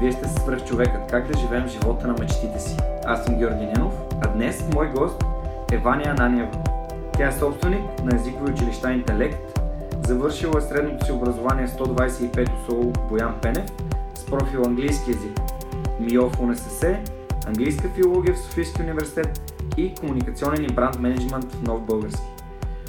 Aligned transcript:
Вие 0.00 0.12
сте 0.12 0.28
свръх 0.28 0.64
човекът 0.64 1.10
как 1.10 1.26
да 1.32 1.38
живеем 1.38 1.68
живота 1.68 2.06
на 2.06 2.14
мечтите 2.20 2.60
си. 2.60 2.76
Аз 3.04 3.24
съм 3.24 3.38
Георги 3.38 3.66
Ненов, 3.66 3.94
а 4.24 4.28
днес 4.28 4.64
мой 4.74 4.88
гост 4.88 5.24
е 5.72 5.78
Ваня 5.78 6.04
Ананиева. 6.06 6.50
Тя 7.12 7.28
е 7.28 7.32
собственик 7.32 8.04
на 8.04 8.16
езикови 8.16 8.52
училища 8.52 8.92
Интелект, 8.92 9.60
завършила 10.06 10.58
е 10.58 10.60
средното 10.60 11.06
си 11.06 11.12
образование 11.12 11.68
125 11.68 12.48
СОУ 12.66 12.92
Боян 13.08 13.34
Пенев 13.42 13.66
с 14.14 14.26
профил 14.26 14.62
английски 14.66 15.10
язик, 15.10 15.40
МИО 16.00 16.30
в 16.30 16.40
УНСС, 16.40 16.96
английска 17.46 17.88
филология 17.88 18.34
в 18.34 18.38
Софийския 18.38 18.84
университет 18.84 19.54
и 19.76 19.94
комуникационен 19.94 20.64
и 20.64 20.74
бранд 20.74 20.98
менеджмент 20.98 21.52
в 21.52 21.62
Нов 21.62 21.82
Български. 21.82 22.26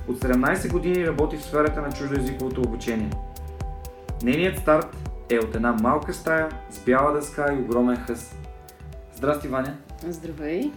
От 0.07 0.19
17 0.19 0.71
години 0.71 1.07
работи 1.07 1.37
в 1.37 1.43
сферата 1.43 1.81
на 1.81 1.91
чуждоязиковото 1.91 2.61
обучение. 2.61 3.09
Нейният 4.23 4.57
старт 4.57 5.06
е 5.29 5.39
от 5.39 5.55
една 5.55 5.73
малка 5.73 6.13
стая 6.13 6.49
с 6.69 6.79
бяла 6.79 7.13
дъска 7.13 7.53
и 7.53 7.61
огромен 7.61 7.97
хъс. 7.97 8.35
Здрасти, 9.15 9.47
Ваня! 9.47 9.77
Здравей! 10.07 10.71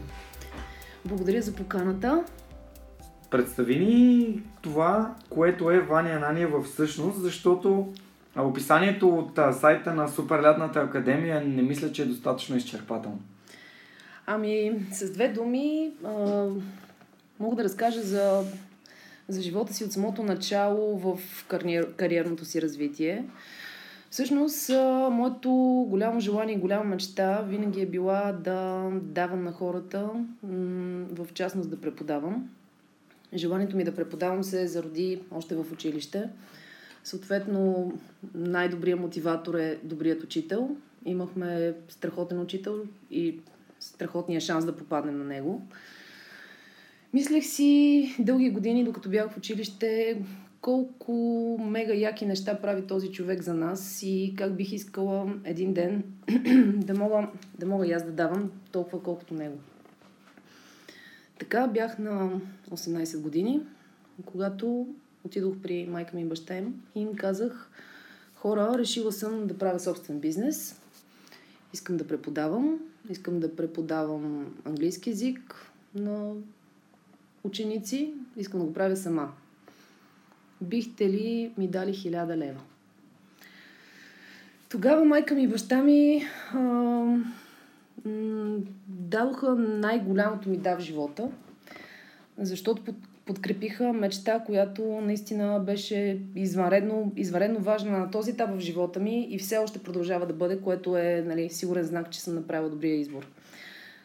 Благодаря 1.05 1.43
за 1.43 1.55
поканата. 1.55 2.25
Представи 3.31 3.79
ни 3.79 4.43
това, 4.63 5.15
което 5.31 5.71
е 5.71 5.81
Ваня 5.81 6.11
Ананиева 6.11 6.63
всъщност, 6.63 7.21
защото 7.21 7.93
описанието 8.37 9.09
от 9.09 9.39
сайта 9.61 9.95
на 9.95 10.09
Суперлятната 10.09 10.81
академия 10.81 11.41
не 11.41 11.63
мисля, 11.63 11.93
че 11.93 12.03
е 12.03 12.07
достатъчно 12.07 12.57
изчерпателно. 12.57 13.21
Ами, 14.27 14.87
с 14.93 15.13
две 15.13 15.29
думи 15.29 15.91
а, 16.05 16.47
мога 17.41 17.57
да 17.57 17.65
разкажа 17.65 18.03
за, 18.03 18.45
за 19.29 19.43
живота 19.43 19.75
си 19.75 19.85
от 19.85 19.93
самото 19.93 20.23
начало 20.23 20.99
в 20.99 21.19
кариер, 21.49 21.93
кариерното 21.97 22.45
си 22.45 22.63
развитие. 22.63 23.25
Всъщност, 24.11 24.69
моето 25.11 25.51
голямо 25.89 26.21
желание 26.21 26.55
и 26.55 26.59
голяма 26.59 26.85
мечта 26.85 27.43
винаги 27.43 27.81
е 27.81 27.87
била 27.87 28.33
да 28.33 28.89
давам 29.03 29.45
на 29.45 29.53
хората, 29.53 30.11
в 31.11 31.27
частност 31.35 31.71
да 31.71 31.81
преподавам. 31.81 32.51
Желанието 33.35 33.77
ми 33.77 33.85
да 33.85 33.95
преподавам 33.95 34.45
се 34.45 34.67
зароди 34.67 35.23
още 35.31 35.55
в 35.55 35.67
училище. 35.73 36.29
Съответно, 37.05 37.93
най-добрият 38.35 39.01
мотиватор 39.01 39.55
е 39.55 39.79
добрият 39.83 40.23
учител. 40.23 40.77
Имахме 41.05 41.75
страхотен 41.89 42.41
учител 42.41 42.83
и 43.11 43.39
страхотния 43.81 44.41
шанс 44.41 44.65
да 44.65 44.77
попаднем 44.77 45.19
на 45.19 45.25
него. 45.25 45.63
Мислех 47.13 47.45
си 47.45 48.15
дълги 48.19 48.51
години, 48.51 48.85
докато 48.85 49.09
бях 49.09 49.31
в 49.31 49.37
училище, 49.37 50.23
колко 50.61 51.13
мега 51.61 51.95
яки 51.95 52.27
неща 52.27 52.61
прави 52.61 52.87
този 52.87 53.13
човек 53.13 53.43
за 53.43 53.55
нас 53.55 54.03
и 54.03 54.35
как 54.39 54.57
бих 54.57 54.73
искала 54.73 55.35
един 55.45 55.75
ден 55.75 56.05
да 56.77 56.95
мога, 56.95 57.29
да 57.59 57.67
мога 57.67 57.87
и 57.87 57.93
аз 57.93 58.05
да 58.05 58.13
давам 58.13 58.51
толкова 58.73 59.03
колкото 59.03 59.35
него. 59.35 59.59
Така 61.39 61.67
бях 61.67 61.99
на 61.99 62.41
18 62.71 63.21
години, 63.21 63.61
когато 64.25 64.87
отидох 65.25 65.55
при 65.63 65.87
майка 65.87 66.17
ми 66.17 66.23
и 66.23 66.25
баща 66.25 66.57
им 66.57 66.83
и 66.95 67.01
им 67.01 67.15
казах, 67.17 67.71
хора, 68.35 68.75
решила 68.79 69.13
съм 69.13 69.47
да 69.47 69.59
правя 69.59 69.81
собствен 69.81 70.21
бизнес, 70.21 70.81
искам 71.75 71.97
да 71.97 72.07
преподавам, 72.07 72.81
искам 73.11 73.41
да 73.41 73.57
преподавам 73.57 74.55
английски 74.65 75.11
язик 75.11 75.71
на 75.95 76.33
ученици, 77.45 78.15
искам 78.37 78.61
да 78.61 78.67
го 78.67 78.73
правя 78.73 78.97
сама. 78.97 79.33
Бихте 80.61 81.09
ли 81.09 81.53
ми 81.59 81.69
дали 81.69 81.93
хиляда 81.93 82.37
лева? 82.37 82.61
Тогава 84.69 85.05
майка 85.05 85.35
ми 85.35 85.43
и 85.43 85.49
баща 85.49 85.83
ми 85.83 86.23
а, 86.53 86.59
м- 86.59 87.25
дадоха 88.89 89.55
най-голямото 89.55 90.49
ми 90.49 90.57
да 90.57 90.77
в 90.77 90.81
живота, 90.81 91.29
защото 92.39 92.85
под, 92.85 92.95
подкрепиха 93.25 93.93
мечта, 93.93 94.43
която 94.47 94.83
наистина 94.83 95.61
беше 95.61 96.21
извънредно, 96.37 97.13
извънредно 97.17 97.61
важна 97.61 97.99
на 97.99 98.11
този 98.11 98.31
етап 98.31 98.51
в 98.51 98.61
живота 98.61 99.01
ми 99.01 99.27
и 99.31 99.39
все 99.39 99.59
още 99.59 99.79
продължава 99.79 100.27
да 100.27 100.35
бъде, 100.35 100.61
което 100.61 100.97
е 100.97 101.25
нали, 101.27 101.51
сигурен 101.51 101.85
знак, 101.85 102.11
че 102.11 102.21
съм 102.21 102.35
направила 102.35 102.71
добрия 102.71 102.95
избор. 102.95 103.27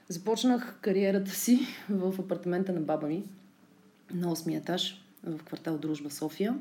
Започнах 0.10 0.78
кариерата 0.82 1.32
си 1.32 1.60
в 1.90 2.14
апартамента 2.20 2.74
на 2.74 2.82
баба 2.82 3.08
ми 3.08 3.24
на 4.14 4.36
8 4.36 4.58
етаж 4.58 5.05
в 5.25 5.44
квартал 5.44 5.78
Дружба 5.78 6.09
София. 6.09 6.59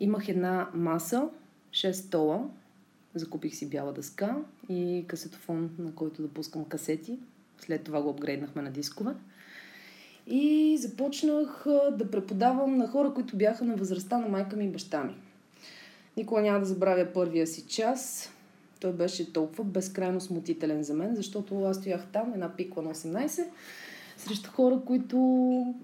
Имах 0.00 0.28
една 0.28 0.70
маса, 0.74 1.28
6 1.70 1.92
стола, 1.92 2.44
закупих 3.14 3.54
си 3.54 3.70
бяла 3.70 3.92
дъска 3.92 4.36
и 4.68 5.04
касетофон, 5.06 5.70
на 5.78 5.94
който 5.94 6.22
да 6.22 6.28
пускам 6.28 6.64
касети. 6.64 7.18
След 7.58 7.84
това 7.84 8.02
го 8.02 8.10
апгрейднахме 8.10 8.62
на 8.62 8.70
дискове. 8.70 9.12
И 10.26 10.76
започнах 10.80 11.64
да 11.92 12.10
преподавам 12.10 12.76
на 12.76 12.88
хора, 12.88 13.14
които 13.14 13.36
бяха 13.36 13.64
на 13.64 13.76
възрастта 13.76 14.18
на 14.18 14.28
майка 14.28 14.56
ми 14.56 14.64
и 14.64 14.68
баща 14.68 15.04
ми. 15.04 15.14
Никога 16.16 16.42
няма 16.42 16.58
да 16.58 16.64
забравя 16.64 17.12
първия 17.14 17.46
си 17.46 17.66
час. 17.66 18.30
Той 18.80 18.92
беше 18.92 19.32
толкова 19.32 19.64
безкрайно 19.64 20.20
смутителен 20.20 20.82
за 20.82 20.94
мен, 20.94 21.16
защото 21.16 21.64
аз 21.64 21.76
стоях 21.76 22.06
там, 22.12 22.32
една 22.34 22.56
пикла 22.56 22.82
на 22.82 22.94
18, 22.94 23.44
срещу 24.22 24.50
хора, 24.50 24.80
които 24.86 25.16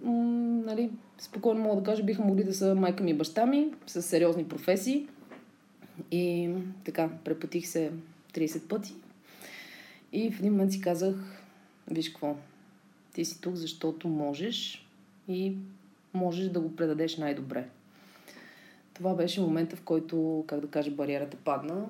м- 0.02 0.12
нали, 0.66 0.90
спокойно 1.18 1.60
мога 1.60 1.76
да 1.76 1.82
кажа, 1.82 2.02
биха 2.02 2.22
могли 2.22 2.44
да 2.44 2.54
са 2.54 2.74
майка 2.74 3.04
ми 3.04 3.10
и 3.10 3.14
баща 3.14 3.46
ми, 3.46 3.68
с 3.86 4.02
сериозни 4.02 4.44
професии. 4.44 5.08
И 6.10 6.50
така, 6.84 7.10
препотих 7.24 7.66
се 7.66 7.92
30 8.34 8.68
пъти. 8.68 8.94
И 10.12 10.30
в 10.30 10.38
един 10.38 10.52
момент 10.52 10.72
си 10.72 10.80
казах, 10.80 11.14
виж 11.90 12.08
какво, 12.08 12.36
ти 13.14 13.24
си 13.24 13.40
тук, 13.40 13.54
защото 13.54 14.08
можеш 14.08 14.86
и 15.28 15.52
можеш 16.14 16.48
да 16.48 16.60
го 16.60 16.76
предадеш 16.76 17.16
най-добре. 17.16 17.68
Това 18.94 19.14
беше 19.14 19.40
момента, 19.40 19.76
в 19.76 19.82
който, 19.82 20.44
как 20.46 20.60
да 20.60 20.66
кажа, 20.66 20.90
бариерата 20.90 21.36
падна. 21.36 21.86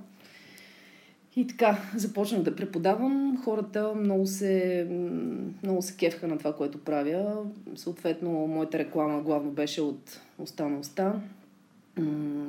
И 1.39 1.47
така, 1.47 1.79
започнах 1.97 2.43
да 2.43 2.57
преподавам. 2.57 3.43
Хората 3.45 3.95
много 3.95 4.27
се, 4.27 4.87
много 5.63 5.83
се 5.83 5.97
кефха 5.97 6.29
на 6.29 6.39
това, 6.39 6.57
което 6.57 6.79
правя. 6.79 7.45
Съответно, 7.75 8.31
моята 8.31 8.79
реклама 8.79 9.23
главно 9.23 9.51
беше 9.51 9.81
от 9.81 10.21
уста 10.39 10.69
на 10.69 10.79
уста. 10.79 11.21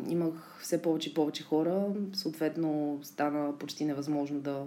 Имах 0.09 0.59
все 0.61 0.81
повече 0.81 1.09
и 1.09 1.13
повече 1.13 1.43
хора. 1.43 1.85
Съответно, 2.13 2.99
стана 3.03 3.57
почти 3.57 3.85
невъзможно 3.85 4.39
да, 4.39 4.63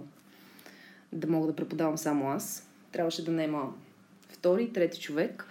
да 1.11 1.27
мога 1.27 1.47
да 1.47 1.55
преподавам 1.55 1.97
само 1.97 2.29
аз. 2.29 2.67
Трябваше 2.91 3.25
да 3.25 3.31
нема 3.31 3.73
втори, 4.29 4.73
трети 4.73 5.01
човек. 5.01 5.47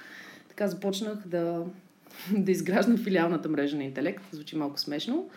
Така 0.48 0.69
започнах 0.69 1.26
да, 1.26 1.64
да 2.38 2.50
изграждам 2.50 2.96
филиалната 2.96 3.48
мрежа 3.48 3.76
на 3.76 3.84
интелект. 3.84 4.24
Звучи 4.32 4.56
малко 4.56 4.80
смешно. 4.80 5.28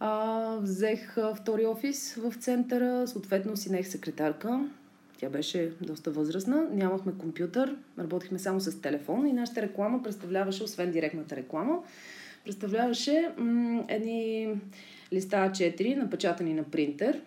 А, 0.00 0.56
взех 0.62 1.16
втори 1.36 1.66
офис 1.66 2.14
в 2.14 2.34
центъра, 2.34 3.08
съответно 3.08 3.56
си 3.56 3.72
нех 3.72 3.88
секретарка. 3.88 4.68
Тя 5.18 5.28
беше 5.28 5.72
доста 5.80 6.10
възрастна. 6.10 6.68
Нямахме 6.72 7.12
компютър, 7.18 7.76
работихме 7.98 8.38
само 8.38 8.60
с 8.60 8.80
телефон 8.80 9.26
и 9.26 9.32
нашата 9.32 9.62
реклама 9.62 10.02
представляваше, 10.02 10.64
освен 10.64 10.90
директната 10.90 11.36
реклама, 11.36 11.82
представляваше 12.44 13.32
м- 13.36 13.84
едни 13.88 14.54
листа 15.12 15.36
А4, 15.36 15.96
напечатани 15.96 16.54
на 16.54 16.64
принтер, 16.64 17.20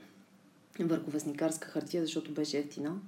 върху 0.79 1.11
вестникарска 1.11 1.67
хартия, 1.67 2.03
защото 2.03 2.31
беше 2.31 2.57
ефтина. 2.57 2.99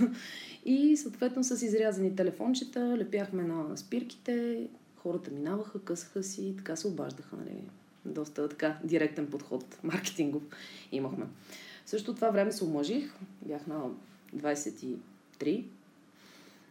и 0.64 0.96
съответно 0.96 1.44
с 1.44 1.62
изрязани 1.62 2.16
телефончета 2.16 2.98
лепяхме 2.98 3.42
на 3.42 3.76
спирките, 3.76 4.66
хората 4.96 5.30
минаваха, 5.30 5.84
късаха 5.84 6.22
си 6.22 6.54
така 6.56 6.76
се 6.76 6.86
обаждаха, 6.86 7.36
нали, 7.36 7.64
доста 8.04 8.48
така 8.48 8.78
директен 8.84 9.26
подход, 9.26 9.78
маркетингов 9.82 10.42
имахме. 10.92 11.24
В 11.84 11.90
същото 11.90 12.14
това 12.14 12.30
време 12.30 12.52
се 12.52 12.64
омъжих, 12.64 13.12
бях 13.42 13.66
на 13.66 13.90
23. 14.36 15.64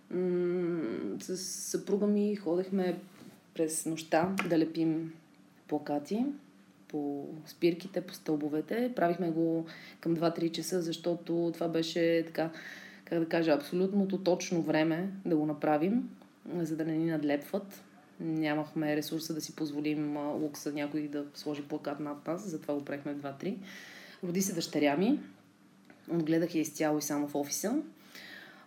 М- 0.09 1.19
с 1.19 1.38
съпруга 1.38 2.07
ми 2.07 2.35
ходехме 2.35 3.00
през 3.53 3.85
нощта 3.85 4.35
да 4.50 4.59
лепим 4.59 5.13
плакати 5.68 6.25
по 6.88 7.27
спирките, 7.45 8.01
по 8.01 8.13
стълбовете. 8.13 8.94
Правихме 8.95 9.31
го 9.31 9.65
към 10.00 10.18
2-3 10.18 10.51
часа, 10.51 10.81
защото 10.81 11.51
това 11.53 11.68
беше 11.68 12.24
така, 12.25 12.50
как 13.06 13.19
да 13.19 13.30
кажа, 13.30 13.51
абсолютното 13.51 14.18
точно 14.18 14.62
време 14.62 15.09
да 15.25 15.35
го 15.35 15.45
направим, 15.45 16.09
за 16.56 16.75
да 16.75 16.85
не 16.85 16.97
ни 16.97 17.12
надлепват. 17.12 17.83
Нямахме 18.24 18.96
ресурса 18.96 19.34
да 19.34 19.42
си 19.42 19.56
позволим 19.56 20.18
лукса 20.18 20.72
някой 20.72 21.02
да 21.02 21.25
сложи 21.34 21.62
плакат 21.62 22.00
над 22.00 22.28
нас, 22.28 22.50
затова 22.50 22.74
го 22.74 22.86
правихме 22.86 23.14
в 23.14 23.22
2-3. 23.22 23.56
Роди 24.24 24.42
се 24.42 24.54
дъщеря 24.54 24.98
ми. 24.98 25.20
Отгледах 26.12 26.56
я 26.56 26.62
изцяло 26.62 26.98
и 26.98 27.02
само 27.02 27.28
в 27.28 27.36
офиса. 27.36 27.81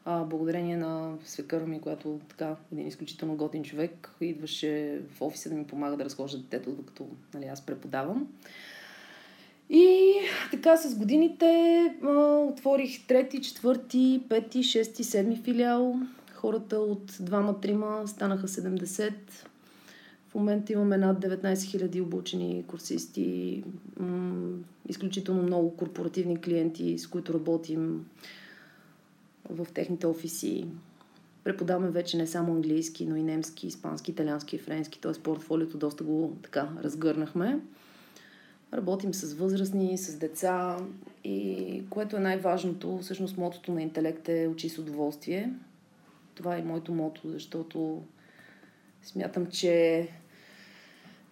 А, 0.04 0.24
благодарение 0.24 0.76
на 0.76 1.14
свекъра 1.24 1.66
ми, 1.66 1.80
която 1.80 2.20
така 2.28 2.56
един 2.72 2.86
изключително 2.86 3.36
готин 3.36 3.64
човек, 3.64 4.10
идваше 4.20 5.00
в 5.10 5.22
офиса 5.22 5.48
да 5.48 5.54
ми 5.54 5.66
помага 5.66 5.96
да 5.96 6.04
разхожда 6.04 6.38
детето, 6.38 6.70
докато 6.70 7.06
нали, 7.34 7.44
аз 7.44 7.66
преподавам. 7.66 8.28
И 9.70 10.12
така 10.50 10.76
с 10.76 10.98
годините 10.98 11.46
а, 12.02 12.08
отворих 12.38 13.06
трети, 13.06 13.40
четвърти, 13.40 14.22
пети, 14.28 14.62
шести, 14.62 15.04
седми 15.04 15.36
филиал. 15.36 16.00
Хората 16.46 16.78
от 16.78 17.16
двама-трима 17.20 18.02
станаха 18.06 18.48
70. 18.48 19.12
В 20.28 20.34
момента 20.34 20.72
имаме 20.72 20.96
над 20.96 21.24
19 21.24 21.54
000 21.54 22.02
обучени 22.02 22.64
курсисти, 22.66 23.64
изключително 24.88 25.42
много 25.42 25.76
корпоративни 25.76 26.40
клиенти, 26.40 26.98
с 26.98 27.06
които 27.06 27.34
работим 27.34 28.06
в 29.50 29.66
техните 29.74 30.06
офиси. 30.06 30.66
Преподаваме 31.44 31.90
вече 31.90 32.16
не 32.16 32.26
само 32.26 32.52
английски, 32.52 33.06
но 33.06 33.16
и 33.16 33.22
немски, 33.22 33.66
испански, 33.66 34.10
италиански 34.10 34.56
и 34.56 34.58
френски, 34.58 35.00
т.е. 35.00 35.12
портфолиото 35.12 35.78
доста 35.78 36.04
го 36.04 36.36
така 36.42 36.68
разгърнахме. 36.82 37.60
Работим 38.74 39.14
с 39.14 39.34
възрастни, 39.34 39.98
с 39.98 40.18
деца 40.18 40.76
и 41.24 41.82
което 41.90 42.16
е 42.16 42.20
най-важното, 42.20 42.98
всъщност 42.98 43.36
мотото 43.36 43.72
на 43.72 43.82
интелект 43.82 44.28
е 44.28 44.48
учи 44.52 44.68
с 44.68 44.78
удоволствие. 44.78 45.52
Това 46.36 46.56
е 46.56 46.62
моето 46.62 46.92
мото, 46.92 47.20
защото 47.24 48.02
смятам, 49.02 49.46
че 49.46 50.08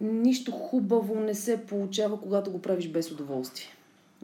нищо 0.01 0.53
хубаво 0.53 1.21
не 1.21 1.35
се 1.35 1.67
получава, 1.67 2.21
когато 2.21 2.51
го 2.51 2.63
правиш 2.63 2.89
без 2.89 3.13
удоволствие. 3.13 3.67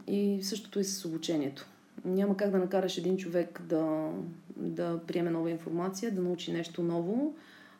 И 0.07 0.39
същото 0.43 0.79
е 0.79 0.83
с 0.83 1.05
обучението. 1.05 1.67
Няма 2.05 2.37
как 2.37 2.51
да 2.51 2.57
накараш 2.57 2.97
един 2.97 3.17
човек 3.17 3.61
да, 3.61 4.11
да 4.57 4.99
приеме 5.07 5.29
нова 5.29 5.51
информация, 5.51 6.11
да 6.11 6.21
научи 6.21 6.51
нещо 6.51 6.83
ново, 6.83 7.35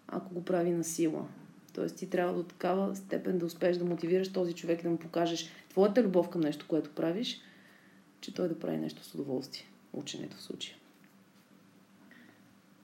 ако 0.07 0.33
го 0.33 0.45
прави 0.45 0.71
на 0.71 0.83
сила. 0.83 1.27
Тоест 1.73 1.95
ти 1.95 2.09
трябва 2.09 2.33
до 2.33 2.43
такава 2.43 2.95
степен 2.95 3.37
да 3.37 3.45
успееш 3.45 3.77
да 3.77 3.85
мотивираш 3.85 4.33
този 4.33 4.53
човек 4.53 4.79
и 4.79 4.83
да 4.83 4.89
му 4.89 4.97
покажеш 4.97 5.49
твоята 5.69 6.03
любов 6.03 6.29
към 6.29 6.41
нещо, 6.41 6.65
което 6.67 6.89
правиш, 6.89 7.41
че 8.21 8.33
той 8.33 8.47
да 8.47 8.59
прави 8.59 8.77
нещо 8.77 9.03
с 9.03 9.15
удоволствие. 9.15 9.65
Ученето 9.93 10.37
в 10.37 10.41
случая. 10.41 10.75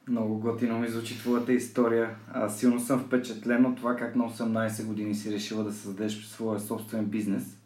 Много 0.08 0.40
готино 0.40 0.80
ми 0.80 0.88
звучи 0.88 1.18
твоята 1.18 1.54
история. 1.54 2.16
Аз 2.34 2.60
силно 2.60 2.80
съм 2.80 3.00
впечатлен 3.00 3.66
от 3.66 3.78
това 3.78 3.96
как 3.96 4.16
на 4.16 4.30
18 4.30 4.86
години 4.86 5.16
си 5.16 5.32
решила 5.32 5.64
да 5.64 5.74
създадеш 5.74 6.26
своя 6.26 6.60
собствен 6.60 7.06
бизнес. 7.06 7.58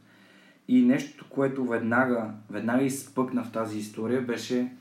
И 0.68 0.82
нещо, 0.82 1.26
което 1.30 1.66
веднага, 1.66 2.34
веднага 2.50 2.84
изпъкна 2.84 3.44
в 3.44 3.52
тази 3.52 3.80
история, 3.80 4.22
беше 4.22 4.74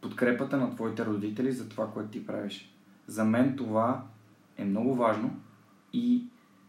подкрепата 0.00 0.56
на 0.56 0.74
твоите 0.74 1.06
родители 1.06 1.52
за 1.52 1.68
това, 1.68 1.90
което 1.90 2.10
ти 2.10 2.26
правиш. 2.26 2.74
За 3.06 3.24
мен 3.24 3.56
това 3.56 4.02
е 4.56 4.64
много 4.64 4.94
важно 4.94 5.30
и 5.92 6.24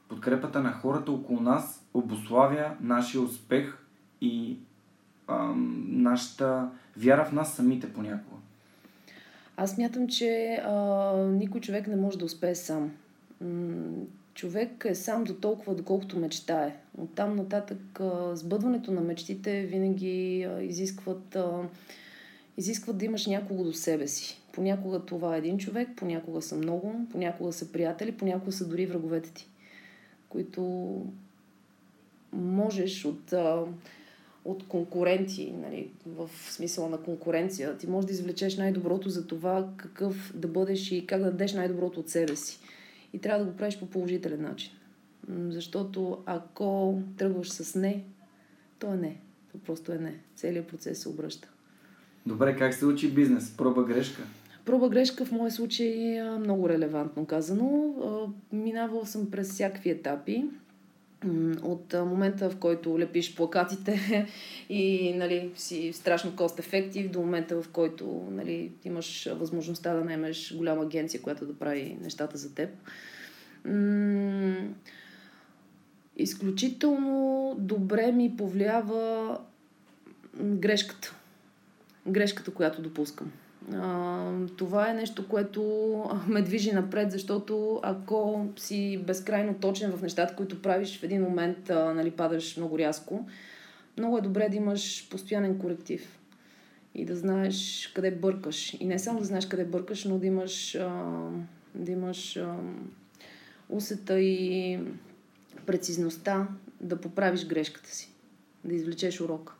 подкрепата 0.09 0.61
на 0.61 0.71
хората 0.71 1.11
около 1.11 1.39
нас 1.39 1.87
обославя 1.93 2.75
нашия 2.81 3.21
успех 3.21 3.77
и 4.21 4.57
ам, 5.27 5.85
нашата 5.87 6.69
вяра 6.97 7.25
в 7.25 7.31
нас 7.31 7.55
самите 7.55 7.93
понякога. 7.93 8.41
Аз 9.59 9.77
мятам, 9.77 10.07
че 10.07 10.61
а, 10.63 11.13
никой 11.17 11.61
човек 11.61 11.87
не 11.87 11.95
може 11.95 12.17
да 12.17 12.25
успее 12.25 12.55
сам. 12.55 12.91
човек 14.33 14.85
е 14.89 14.95
сам 14.95 15.23
до 15.23 15.33
толкова, 15.33 15.75
доколкото 15.75 16.19
мечтае. 16.19 16.75
От 16.97 17.15
там 17.15 17.35
нататък 17.35 17.99
а, 17.99 18.35
сбъдването 18.35 18.91
на 18.91 19.01
мечтите 19.01 19.61
винаги 19.61 20.43
а, 20.43 20.63
изискват, 20.63 21.35
а, 21.35 21.63
изискват 22.57 22.97
да 22.97 23.05
имаш 23.05 23.25
някого 23.25 23.63
до 23.63 23.73
себе 23.73 24.07
си. 24.07 24.41
Понякога 24.51 25.05
това 25.05 25.35
е 25.35 25.37
един 25.37 25.57
човек, 25.57 25.89
понякога 25.95 26.41
са 26.41 26.55
много, 26.55 26.95
понякога 27.11 27.53
са 27.53 27.71
приятели, 27.71 28.11
понякога 28.11 28.51
са 28.51 28.67
дори 28.67 28.85
враговете 28.85 29.33
ти, 29.33 29.47
които 30.29 31.01
можеш 32.33 33.05
от, 33.05 33.33
от 34.47 34.67
конкуренти, 34.67 35.53
нали, 35.61 35.89
в 36.05 36.29
смисъла 36.49 36.89
на 36.89 36.97
конкуренция, 36.97 37.77
ти 37.77 37.87
можеш 37.87 38.07
да 38.07 38.13
извлечеш 38.13 38.57
най-доброто 38.57 39.09
за 39.09 39.27
това 39.27 39.69
какъв 39.77 40.33
да 40.35 40.47
бъдеш 40.47 40.91
и 40.91 41.07
как 41.07 41.19
да 41.19 41.31
дадеш 41.31 41.53
най-доброто 41.53 41.99
от 41.99 42.09
себе 42.09 42.35
си. 42.35 42.59
И 43.13 43.19
трябва 43.19 43.45
да 43.45 43.51
го 43.51 43.57
правиш 43.57 43.79
по 43.79 43.85
положителен 43.85 44.41
начин. 44.41 44.71
Защото 45.49 46.17
ако 46.25 46.99
тръгваш 47.17 47.49
с 47.49 47.75
не, 47.75 48.03
то 48.79 48.93
е 48.93 48.97
не. 48.97 49.19
То 49.51 49.57
просто 49.57 49.91
е 49.91 49.97
не. 49.97 50.19
Целият 50.35 50.67
процес 50.67 51.01
се 51.01 51.09
обръща. 51.09 51.49
Добре, 52.25 52.57
как 52.57 52.73
се 52.73 52.85
учи 52.85 53.11
бизнес? 53.11 53.57
Проба 53.57 53.83
грешка? 53.83 54.21
Проба 54.65 54.89
грешка 54.89 55.25
в 55.25 55.31
моя 55.31 55.51
случай 55.51 56.17
е 56.17 56.23
много 56.23 56.69
релевантно 56.69 57.25
казано. 57.25 57.93
Минавал 58.51 59.05
съм 59.05 59.31
през 59.31 59.51
всякакви 59.51 59.89
етапи. 59.89 60.45
От 61.61 61.93
момента, 61.93 62.49
в 62.49 62.57
който 62.57 62.99
лепиш 62.99 63.35
плакатите 63.35 64.27
и 64.69 65.13
нали, 65.13 65.51
си 65.55 65.93
страшно 65.93 66.35
кост 66.35 66.59
ефектив, 66.59 67.11
до 67.11 67.19
момента, 67.19 67.61
в 67.61 67.69
който 67.69 68.27
нали, 68.31 68.71
имаш 68.85 69.29
възможността 69.33 69.93
да 69.93 70.05
наемеш 70.05 70.55
голяма 70.55 70.83
агенция, 70.83 71.21
която 71.21 71.45
да 71.45 71.59
прави 71.59 71.97
нещата 72.01 72.37
за 72.37 72.55
теб. 72.55 72.69
Изключително 76.17 77.55
добре 77.59 78.11
ми 78.11 78.35
повлиява 78.37 79.37
грешката. 80.43 81.15
Грешката, 82.07 82.53
която 82.53 82.81
допускам. 82.81 83.31
Това 84.57 84.89
е 84.89 84.93
нещо, 84.93 85.27
което 85.27 85.61
ме 86.27 86.41
движи 86.41 86.71
напред, 86.71 87.11
защото 87.11 87.79
ако 87.83 88.47
си 88.57 89.03
безкрайно 89.07 89.53
точен 89.53 89.91
в 89.91 90.01
нещата, 90.01 90.35
които 90.35 90.61
правиш, 90.61 90.99
в 90.99 91.03
един 91.03 91.21
момент 91.21 91.69
а, 91.69 91.93
нали, 91.93 92.11
падаш 92.11 92.57
много 92.57 92.79
рязко, 92.79 93.27
много 93.97 94.17
е 94.17 94.21
добре 94.21 94.49
да 94.49 94.55
имаш 94.55 95.09
постоянен 95.09 95.59
коректив 95.59 96.19
и 96.95 97.05
да 97.05 97.15
знаеш 97.15 97.91
къде 97.95 98.11
бъркаш. 98.11 98.73
И 98.73 98.85
не 98.85 98.99
само 98.99 99.19
да 99.19 99.25
знаеш 99.25 99.45
къде 99.45 99.65
бъркаш, 99.65 100.05
но 100.05 100.19
да 100.19 100.25
имаш, 100.25 100.75
а, 100.75 101.13
да 101.75 101.91
имаш 101.91 102.37
а, 102.37 102.55
усета 103.69 104.19
и 104.19 104.79
прецизността 105.65 106.47
да 106.81 107.01
поправиш 107.01 107.47
грешката 107.47 107.89
си, 107.89 108.11
да 108.65 108.75
извлечеш 108.75 109.21
урока. 109.21 109.56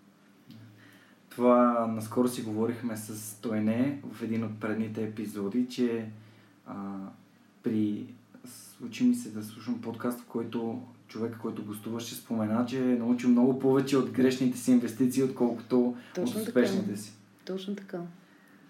Това 1.38 1.88
наскоро 1.88 2.28
си 2.28 2.42
говорихме 2.42 2.98
с 2.98 3.42
Тойне 3.42 4.02
в 4.14 4.24
един 4.24 4.44
от 4.44 4.60
предните 4.60 5.04
епизоди, 5.04 5.68
че 5.70 6.06
а, 6.68 6.98
при... 7.64 8.06
Случи 8.46 9.04
ми 9.04 9.16
се 9.16 9.30
да 9.30 9.44
слушам 9.44 9.82
подкаст, 9.82 10.20
в 10.20 10.26
който 10.26 10.82
човек, 11.08 11.38
който 11.42 11.66
гостуваше, 11.66 12.16
спомена, 12.16 12.66
че 12.66 12.92
е 12.92 12.96
научил 12.96 13.30
много 13.30 13.60
повече 13.60 13.98
от 13.98 14.12
грешните 14.12 14.58
си 14.58 14.72
инвестиции, 14.72 15.24
отколкото 15.24 15.96
Точно 16.16 16.42
от 16.42 16.48
успешните 16.48 16.86
така. 16.86 16.98
си. 16.98 17.14
Точно 17.46 17.76
така. 17.76 18.02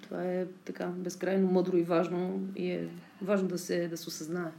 Това 0.01 0.23
е 0.23 0.45
така 0.65 0.87
безкрайно 0.87 1.51
мъдро 1.51 1.77
и 1.77 1.83
важно 1.83 2.47
и 2.55 2.71
е 2.71 2.89
важно 3.21 3.47
да 3.47 3.57
се, 3.57 3.87
да 3.87 3.97
се 3.97 4.07
осъзнае. 4.07 4.51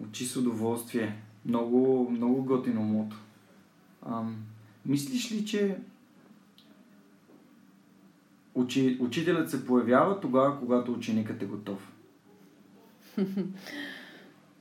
Учи 0.00 0.26
с 0.26 0.36
удоволствие. 0.36 1.22
Много, 1.44 2.10
много 2.10 2.44
готино 2.44 2.82
мото. 2.82 3.16
Ам, 4.06 4.36
мислиш 4.86 5.32
ли, 5.32 5.44
че 5.44 5.78
Учи, 8.54 8.98
учителят 9.00 9.50
се 9.50 9.66
появява 9.66 10.20
тогава, 10.20 10.58
когато 10.58 10.92
ученикът 10.92 11.42
е 11.42 11.46
готов. 11.46 11.92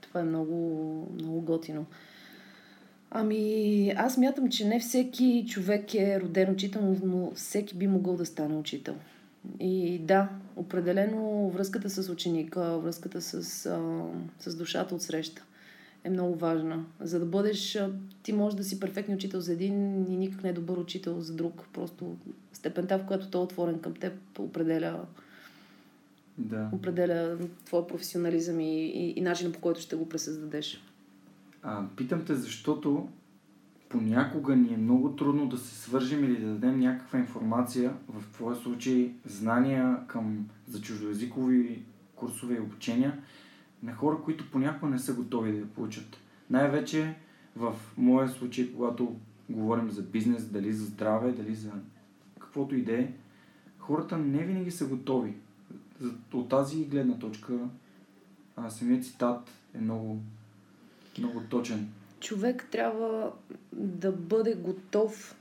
Това 0.01 0.21
е 0.21 0.23
много, 0.23 1.07
много 1.13 1.41
готино. 1.41 1.85
Ами, 3.11 3.93
аз 3.97 4.17
мятам, 4.17 4.49
че 4.49 4.67
не 4.67 4.79
всеки 4.79 5.45
човек 5.49 5.93
е 5.93 6.21
роден 6.21 6.51
учител, 6.51 6.95
но 7.03 7.31
всеки 7.35 7.75
би 7.75 7.87
могъл 7.87 8.15
да 8.15 8.25
стане 8.25 8.55
учител. 8.55 8.95
И 9.59 9.99
да, 9.99 10.29
определено 10.55 11.49
връзката 11.49 11.89
с 11.89 12.09
ученика, 12.09 12.77
връзката 12.77 13.21
с, 13.21 13.65
а, 13.65 14.03
с 14.39 14.55
душата 14.55 14.95
от 14.95 15.01
среща 15.01 15.43
е 16.03 16.09
много 16.09 16.35
важна. 16.35 16.85
За 16.99 17.19
да 17.19 17.25
бъдеш, 17.25 17.79
ти 18.23 18.33
можеш 18.33 18.57
да 18.57 18.63
си 18.63 18.79
перфектен 18.79 19.15
учител 19.15 19.41
за 19.41 19.53
един 19.53 20.05
и 20.13 20.17
никак 20.17 20.43
не 20.43 20.49
е 20.49 20.53
добър 20.53 20.77
учител 20.77 21.21
за 21.21 21.33
друг. 21.33 21.67
Просто 21.73 22.17
степента, 22.53 22.99
в 22.99 23.05
която 23.05 23.29
той 23.29 23.41
е 23.41 23.43
отворен 23.43 23.79
към 23.79 23.93
теб, 23.93 24.13
определя, 24.39 25.05
да. 26.37 26.69
определя 26.71 27.37
твой 27.65 27.87
професионализъм 27.87 28.59
и, 28.59 28.85
и, 28.85 29.13
и 29.17 29.21
начина 29.21 29.51
по 29.51 29.59
който 29.59 29.81
ще 29.81 29.95
го 29.95 30.09
пресъздадеш. 30.09 30.81
А, 31.63 31.85
питам 31.95 32.25
те, 32.25 32.35
защото 32.35 33.07
понякога 33.89 34.55
ни 34.55 34.73
е 34.73 34.77
много 34.77 35.15
трудно 35.15 35.47
да 35.47 35.57
се 35.57 35.75
свържим 35.75 36.23
или 36.23 36.41
да 36.41 36.47
дадем 36.47 36.79
някаква 36.79 37.19
информация, 37.19 37.93
в 38.07 38.31
твоя 38.33 38.55
случай 38.55 39.13
знания 39.25 39.97
към, 40.07 40.49
за 40.67 40.81
чуждоязикови 40.81 41.83
курсове 42.15 42.55
и 42.55 42.59
обучения, 42.59 43.19
на 43.83 43.95
хора, 43.95 44.17
които 44.23 44.51
понякога 44.51 44.91
не 44.91 44.99
са 44.99 45.13
готови 45.13 45.51
да 45.51 45.57
я 45.57 45.67
получат. 45.67 46.17
Най-вече 46.49 47.15
в 47.55 47.75
моя 47.97 48.29
случай, 48.29 48.73
когато 48.73 49.15
говорим 49.49 49.89
за 49.91 50.01
бизнес, 50.01 50.45
дали 50.45 50.73
за 50.73 50.85
здраве, 50.85 51.31
дали 51.31 51.55
за 51.55 51.71
каквото 52.39 52.75
и 52.75 52.83
да 52.83 53.01
е, 53.01 53.11
хората 53.77 54.17
не 54.17 54.43
винаги 54.43 54.71
са 54.71 54.85
готови. 54.85 55.33
От 56.33 56.49
тази 56.49 56.85
гледна 56.85 57.19
точка 57.19 57.53
а, 58.55 58.69
самият 58.69 59.05
цитат 59.05 59.51
е 59.73 59.77
много, 59.77 60.19
много 61.17 61.41
точен. 61.49 61.89
Човек 62.19 62.67
трябва 62.71 63.31
да 63.73 64.11
бъде 64.11 64.55
готов 64.55 65.35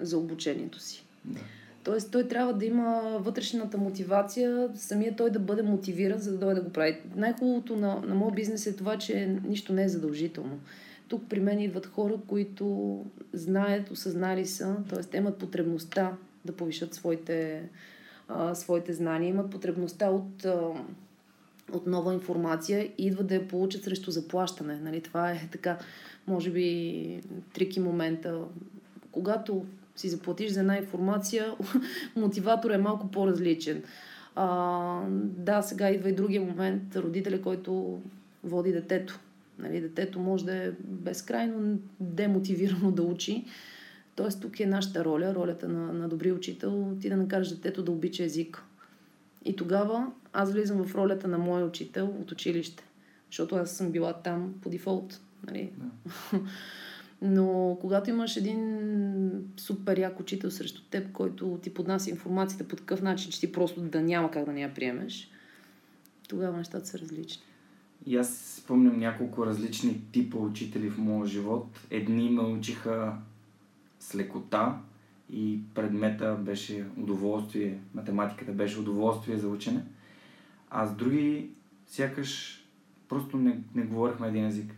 за 0.00 0.18
обучението 0.18 0.80
си. 0.80 1.04
Да. 1.24 1.40
Тоест, 1.84 2.10
той 2.10 2.28
трябва 2.28 2.52
да 2.52 2.64
има 2.64 3.18
вътрешната 3.20 3.78
мотивация, 3.78 4.68
самия 4.74 5.16
той 5.16 5.30
да 5.30 5.38
бъде 5.38 5.62
мотивиран, 5.62 6.18
за 6.18 6.32
да 6.32 6.38
дойде 6.38 6.54
да 6.54 6.66
го 6.66 6.72
прави. 6.72 6.98
Най-хубавото 7.16 7.76
на, 7.76 8.00
на 8.00 8.14
моят 8.14 8.34
бизнес 8.34 8.66
е 8.66 8.76
това, 8.76 8.98
че 8.98 9.38
нищо 9.46 9.72
не 9.72 9.84
е 9.84 9.88
задължително. 9.88 10.60
Тук 11.08 11.22
при 11.28 11.40
мен 11.40 11.60
идват 11.60 11.86
хора, 11.86 12.14
които 12.26 12.96
знаят, 13.32 13.90
осъзнали 13.90 14.46
са, 14.46 14.76
т.е. 14.88 15.16
имат 15.16 15.38
потребността 15.38 16.16
да 16.44 16.52
повишат 16.52 16.94
своите, 16.94 17.68
а, 18.28 18.54
своите 18.54 18.92
знания, 18.92 19.28
имат 19.28 19.50
потребността 19.50 20.10
от, 20.10 20.44
а, 20.44 20.60
от 21.72 21.86
нова 21.86 22.14
информация 22.14 22.90
и 22.98 23.06
идват 23.06 23.26
да 23.26 23.34
я 23.34 23.48
получат 23.48 23.84
срещу 23.84 24.10
заплащане. 24.10 24.80
Нали? 24.80 25.00
Това 25.00 25.32
е 25.32 25.48
така, 25.52 25.78
може 26.26 26.50
би, 26.50 27.22
трики 27.54 27.80
момента. 27.80 28.40
Когато 29.12 29.64
си 30.00 30.08
заплатиш 30.08 30.52
за 30.52 30.60
една 30.60 30.76
информация, 30.76 31.54
мотиватор 32.16 32.70
е 32.70 32.78
малко 32.78 33.10
по-различен. 33.10 33.82
А, 34.34 35.02
да, 35.20 35.62
сега 35.62 35.90
идва 35.90 36.08
и 36.08 36.14
другия 36.14 36.42
момент, 36.42 36.96
родителя, 36.96 37.42
който 37.42 38.00
води 38.44 38.72
детето. 38.72 39.20
Нали, 39.58 39.80
детето 39.80 40.20
може 40.20 40.44
да 40.44 40.56
е 40.56 40.70
безкрайно 40.84 41.78
демотивирано 42.00 42.90
да 42.90 43.02
учи. 43.02 43.44
Тоест 44.16 44.40
тук 44.40 44.60
е 44.60 44.66
нашата 44.66 45.04
роля, 45.04 45.34
ролята 45.34 45.68
на, 45.68 45.92
на 45.92 46.08
добри 46.08 46.32
учител, 46.32 46.96
ти 47.00 47.08
да 47.08 47.16
накажеш 47.16 47.52
детето 47.52 47.82
да 47.82 47.92
обича 47.92 48.24
език. 48.24 48.62
И 49.44 49.56
тогава 49.56 50.06
аз 50.32 50.52
влизам 50.52 50.84
в 50.84 50.94
ролята 50.94 51.28
на 51.28 51.38
мой 51.38 51.62
учител 51.64 52.06
от 52.06 52.32
училище, 52.32 52.84
защото 53.30 53.56
аз 53.56 53.70
съм 53.70 53.90
била 53.90 54.12
там 54.12 54.54
по 54.62 54.70
дефолт. 54.70 55.20
Нали? 55.46 55.72
Да. 55.78 55.86
Но 57.22 57.78
когато 57.80 58.10
имаш 58.10 58.36
един 58.36 58.80
супер 59.56 59.98
як 59.98 60.20
учител 60.20 60.50
срещу 60.50 60.82
теб, 60.82 61.12
който 61.12 61.58
ти 61.62 61.74
поднася 61.74 62.10
информацията 62.10 62.68
по 62.68 62.76
такъв 62.76 63.02
начин, 63.02 63.32
че 63.32 63.40
ти 63.40 63.52
просто 63.52 63.80
да 63.80 64.02
няма 64.02 64.30
как 64.30 64.44
да 64.44 64.52
не 64.52 64.60
я 64.60 64.74
приемеш, 64.74 65.30
тогава 66.28 66.56
нещата 66.56 66.86
са 66.86 66.98
различни. 66.98 67.42
И 68.06 68.16
аз 68.16 68.60
спомням 68.62 68.98
няколко 68.98 69.46
различни 69.46 70.00
типа 70.12 70.38
учители 70.38 70.90
в 70.90 70.98
моя 70.98 71.26
живот. 71.26 71.66
Едни 71.90 72.30
ме 72.30 72.42
учиха 72.42 73.12
с 74.00 74.14
лекота 74.14 74.78
и 75.32 75.58
предмета 75.74 76.36
беше 76.40 76.86
удоволствие, 76.96 77.78
математиката 77.94 78.52
беше 78.52 78.78
удоволствие 78.78 79.38
за 79.38 79.48
учене. 79.48 79.84
А 80.70 80.86
с 80.86 80.94
други 80.94 81.50
сякаш 81.86 82.64
просто 83.08 83.36
не, 83.36 83.60
не 83.74 83.82
говорихме 83.82 84.28
един 84.28 84.46
език. 84.46 84.74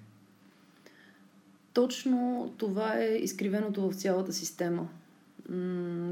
Точно 1.74 2.50
това 2.56 2.98
е 2.98 3.06
изкривеното 3.06 3.90
в 3.90 3.94
цялата 3.94 4.32
система. 4.32 4.88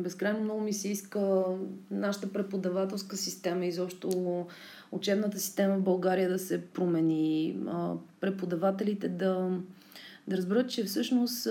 Безкрайно 0.02 0.40
много 0.40 0.60
ми 0.60 0.72
се 0.72 0.88
иска 0.88 1.44
нашата 1.90 2.32
преподавателска 2.32 3.16
система, 3.16 3.66
изобщо 3.66 4.46
учебната 4.92 5.38
система 5.38 5.76
в 5.76 5.82
България 5.82 6.28
да 6.28 6.38
се 6.38 6.64
промени, 6.66 7.56
преподавателите 8.20 9.08
да, 9.08 9.58
да 10.28 10.36
разберат, 10.36 10.70
че 10.70 10.84
всъщност 10.84 11.48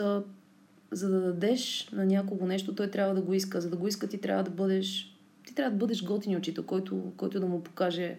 за 0.91 1.09
да 1.09 1.21
дадеш 1.21 1.89
на 1.93 2.05
някого 2.05 2.45
нещо, 2.45 2.75
той 2.75 2.91
трябва 2.91 3.15
да 3.15 3.21
го 3.21 3.33
иска. 3.33 3.61
За 3.61 3.69
да 3.69 3.77
го 3.77 3.87
иска, 3.87 4.07
ти 4.07 4.17
трябва 4.17 4.43
да 4.43 4.51
бъдеш, 4.51 5.17
ти 5.45 5.55
трябва 5.55 5.71
да 5.71 5.77
бъдеш 5.77 6.03
готин 6.03 6.37
учител, 6.37 6.63
който, 6.63 7.11
който 7.17 7.39
да 7.39 7.45
му 7.45 7.63
покаже, 7.63 8.17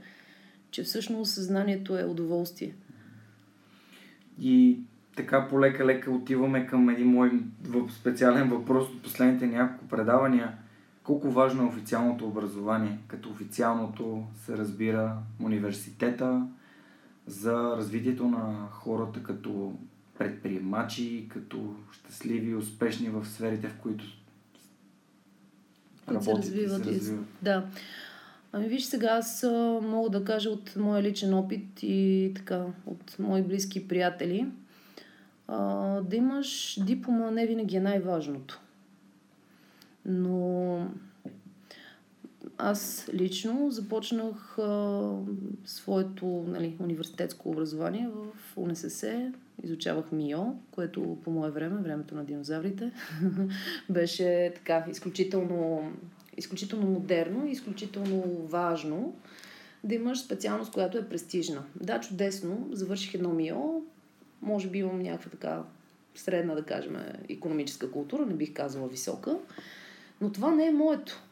че 0.70 0.82
всъщност 0.82 1.32
съзнанието 1.32 1.98
е 1.98 2.04
удоволствие. 2.04 2.74
И 4.40 4.78
така 5.16 5.48
полека-лека 5.48 6.10
отиваме 6.10 6.66
към 6.66 6.88
един 6.88 7.06
мой 7.06 7.42
специален 7.90 8.48
въпрос 8.48 8.88
от 8.88 9.02
последните 9.02 9.46
няколко 9.46 9.88
предавания. 9.88 10.52
Колко 11.02 11.30
важно 11.30 11.62
е 11.62 11.66
официалното 11.66 12.26
образование? 12.26 12.98
Като 13.06 13.30
официалното 13.30 14.24
се 14.44 14.56
разбира 14.56 15.16
университета 15.42 16.46
за 17.26 17.52
развитието 17.76 18.28
на 18.28 18.68
хората 18.70 19.22
като 19.22 19.72
предприемачи, 20.18 21.26
като 21.28 21.74
щастливи, 21.92 22.54
успешни 22.54 23.08
в 23.08 23.26
сферите, 23.26 23.68
в 23.68 23.76
които 23.76 24.04
работят 26.08 26.24
се 26.24 26.50
развиват. 26.50 26.80
И 26.80 26.84
се 26.84 26.94
развиват. 26.94 27.24
Да. 27.42 27.66
Ами 28.52 28.68
виж 28.68 28.84
сега, 28.84 29.08
аз 29.08 29.46
мога 29.82 30.10
да 30.10 30.24
кажа 30.24 30.50
от 30.50 30.76
моя 30.76 31.02
личен 31.02 31.34
опит 31.34 31.82
и 31.82 32.32
така, 32.36 32.64
от 32.86 33.18
мои 33.18 33.42
близки 33.42 33.88
приятели, 33.88 34.46
да 36.02 36.16
имаш 36.16 36.80
диплома 36.86 37.30
не 37.30 37.46
винаги 37.46 37.76
е 37.76 37.80
най-важното. 37.80 38.60
Но 40.04 40.86
аз 42.58 43.10
лично 43.14 43.70
започнах 43.70 44.58
а, 44.58 45.12
своето 45.64 46.26
нали, 46.26 46.76
университетско 46.80 47.50
образование 47.50 48.08
в 48.08 48.56
УНСС. 48.56 49.32
Изучавах 49.62 50.12
МИО, 50.12 50.54
което 50.70 51.18
по 51.24 51.30
мое 51.30 51.50
време, 51.50 51.82
времето 51.82 52.14
на 52.14 52.24
динозаврите, 52.24 52.92
беше 53.90 54.52
така 54.54 54.84
изключително, 54.90 55.92
изключително 56.36 56.86
модерно 56.86 57.46
и 57.46 57.50
изключително 57.50 58.22
важно 58.46 59.14
да 59.84 59.94
имаш 59.94 60.20
специалност, 60.20 60.72
която 60.72 60.98
е 60.98 61.08
престижна. 61.08 61.62
Да, 61.80 62.00
чудесно, 62.00 62.68
завърших 62.72 63.14
едно 63.14 63.32
МИО, 63.32 63.82
може 64.42 64.68
би 64.68 64.78
имам 64.78 64.98
някаква 64.98 65.30
така 65.30 65.64
средна, 66.14 66.54
да 66.54 66.64
кажем, 66.64 66.96
економическа 67.28 67.90
култура, 67.90 68.26
не 68.26 68.34
бих 68.34 68.52
казала 68.52 68.88
висока, 68.88 69.38
но 70.20 70.32
това 70.32 70.50
не 70.50 70.66
е 70.66 70.72
моето. 70.72 71.22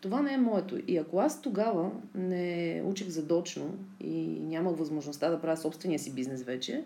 Това 0.00 0.22
не 0.22 0.34
е 0.34 0.38
моето. 0.38 0.78
И 0.88 0.98
ако 0.98 1.20
аз 1.20 1.42
тогава 1.42 1.90
не 2.14 2.82
учих 2.86 3.08
задочно 3.08 3.78
и 4.00 4.40
нямах 4.40 4.76
възможността 4.76 5.30
да 5.30 5.40
правя 5.40 5.56
собствения 5.56 5.98
си 5.98 6.14
бизнес 6.14 6.42
вече, 6.42 6.84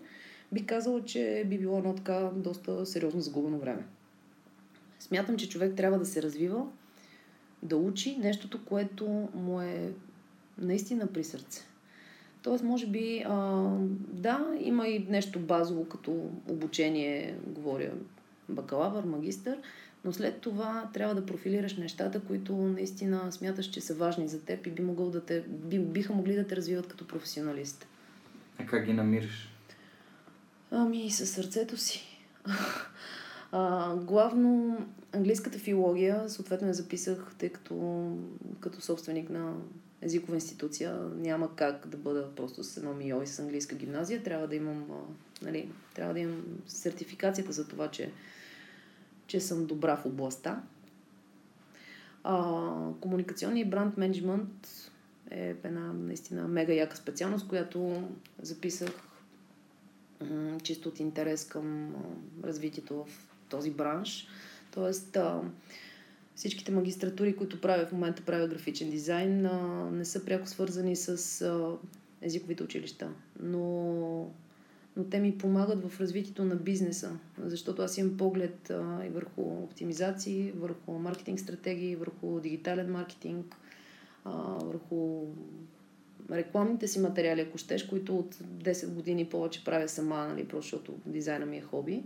би 0.51 0.65
казала, 0.65 1.05
че 1.05 1.43
би 1.47 1.57
било 1.57 1.77
едно 1.77 1.95
така 1.95 2.31
доста 2.35 2.85
сериозно 2.85 3.21
загубено 3.21 3.59
време. 3.59 3.85
Смятам, 4.99 5.37
че 5.37 5.49
човек 5.49 5.75
трябва 5.75 5.99
да 5.99 6.05
се 6.05 6.21
развива, 6.21 6.65
да 7.63 7.77
учи 7.77 8.17
нещото, 8.17 8.65
което 8.65 9.29
му 9.33 9.61
е 9.61 9.91
наистина 10.57 11.07
при 11.07 11.23
сърце. 11.23 11.61
Тоест, 12.41 12.63
може 12.63 12.87
би, 12.87 13.23
а, 13.27 13.67
да, 14.11 14.47
има 14.59 14.87
и 14.87 15.05
нещо 15.09 15.39
базово, 15.39 15.85
като 15.85 16.11
обучение, 16.47 17.35
говоря, 17.47 17.91
бакалавър, 18.49 19.03
магистър, 19.03 19.57
но 20.05 20.13
след 20.13 20.41
това 20.41 20.89
трябва 20.93 21.15
да 21.15 21.25
профилираш 21.25 21.77
нещата, 21.77 22.19
които 22.19 22.55
наистина 22.55 23.31
смяташ, 23.31 23.65
че 23.65 23.81
са 23.81 23.93
важни 23.95 24.27
за 24.27 24.41
теб 24.41 24.67
и 24.67 24.71
би 24.71 24.81
могъл 24.81 25.09
да 25.09 25.25
те, 25.25 25.41
би, 25.41 25.79
биха 25.79 26.13
могли 26.13 26.35
да 26.35 26.47
те 26.47 26.55
развиват 26.55 26.87
като 26.87 27.07
професионалист. 27.07 27.87
А 28.57 28.65
как 28.65 28.85
ги 28.85 28.93
намираш? 28.93 29.49
Ами, 30.71 31.11
със 31.11 31.29
сърцето 31.29 31.77
си. 31.77 32.21
а, 33.51 33.95
главно 33.95 34.77
английската 35.11 35.59
филология, 35.59 36.29
съответно 36.29 36.67
я 36.67 36.73
записах, 36.73 37.35
тъй 37.37 37.49
като 37.49 38.07
като 38.59 38.81
собственик 38.81 39.29
на 39.29 39.53
езикова 40.01 40.35
институция 40.35 40.93
няма 41.15 41.55
как 41.55 41.87
да 41.87 41.97
бъда 41.97 42.35
просто 42.35 42.63
с 42.63 42.77
едно 42.77 42.93
МИО 42.93 43.21
и 43.21 43.27
с 43.27 43.39
английска 43.39 43.75
гимназия. 43.75 44.23
Трябва 44.23 44.47
да 44.47 44.55
имам, 44.55 44.85
нали, 45.41 45.69
трябва 45.95 46.13
да 46.13 46.19
имам 46.19 46.43
сертификацията 46.67 47.51
за 47.51 47.67
това, 47.67 47.91
че, 47.91 48.11
че 49.27 49.39
съм 49.39 49.65
добра 49.65 49.97
в 49.97 50.05
областта. 50.05 50.63
А, 52.23 52.91
комуникационния 53.01 53.61
и 53.61 53.69
бранд 53.69 53.97
менеджмент 53.97 54.67
е 55.31 55.55
една 55.63 55.93
наистина 55.93 56.47
мега 56.47 56.73
яка 56.73 56.97
специалност, 56.97 57.47
която 57.47 58.09
записах 58.41 58.91
м- 60.21 60.57
чисто 60.63 60.89
от 60.89 60.99
интерес 60.99 61.47
към 61.47 61.95
развитието 62.43 63.03
в 63.03 63.27
този 63.49 63.71
бранш. 63.71 64.27
Тоест, 64.71 65.17
а, 65.17 65.41
Всичките 66.39 66.71
магистратури, 66.71 67.35
които 67.35 67.61
правя 67.61 67.85
в 67.85 67.91
момента, 67.91 68.21
правя 68.25 68.47
графичен 68.47 68.89
дизайн, 68.89 69.49
не 69.91 70.05
са 70.05 70.25
пряко 70.25 70.47
свързани 70.47 70.95
с 70.95 71.47
езиковите 72.21 72.63
училища. 72.63 73.09
Но, 73.39 74.31
но 74.97 75.03
те 75.03 75.19
ми 75.19 75.37
помагат 75.37 75.89
в 75.89 76.01
развитието 76.01 76.45
на 76.45 76.55
бизнеса, 76.55 77.11
защото 77.43 77.81
аз 77.81 77.97
имам 77.97 78.17
поглед 78.17 78.69
а, 78.69 79.05
и 79.05 79.09
върху 79.09 79.41
оптимизации, 79.41 80.51
върху 80.51 80.91
маркетинг 80.91 81.39
стратегии, 81.39 81.95
върху 81.95 82.39
дигитален 82.39 82.91
маркетинг, 82.91 83.55
а, 84.25 84.31
върху 84.63 85.25
рекламните 86.31 86.87
си 86.87 86.99
материали, 86.99 87.41
ако 87.41 87.57
щеш, 87.57 87.83
които 87.83 88.17
от 88.17 88.35
10 88.35 88.89
години 88.89 89.25
повече 89.25 89.63
правя 89.63 89.89
сама, 89.89 90.27
нали, 90.27 90.47
просто 90.47 90.65
защото 90.65 90.93
дизайна 91.05 91.45
ми 91.45 91.57
е 91.57 91.61
хоби. 91.61 92.03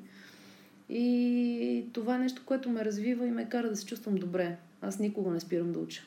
И 0.90 1.86
това 1.94 2.16
е 2.16 2.20
нещо, 2.20 2.42
което 2.46 2.70
ме 2.70 2.86
развива 2.86 3.28
и 3.28 3.32
ме 3.32 3.50
кара 3.50 3.70
да 3.70 3.76
се 3.76 3.86
чувствам 3.86 4.16
добре. 4.16 4.58
Аз 4.82 5.00
никога 5.00 5.32
не 5.32 5.40
спирам 5.40 5.72
да 5.72 5.80
уча. 5.80 6.02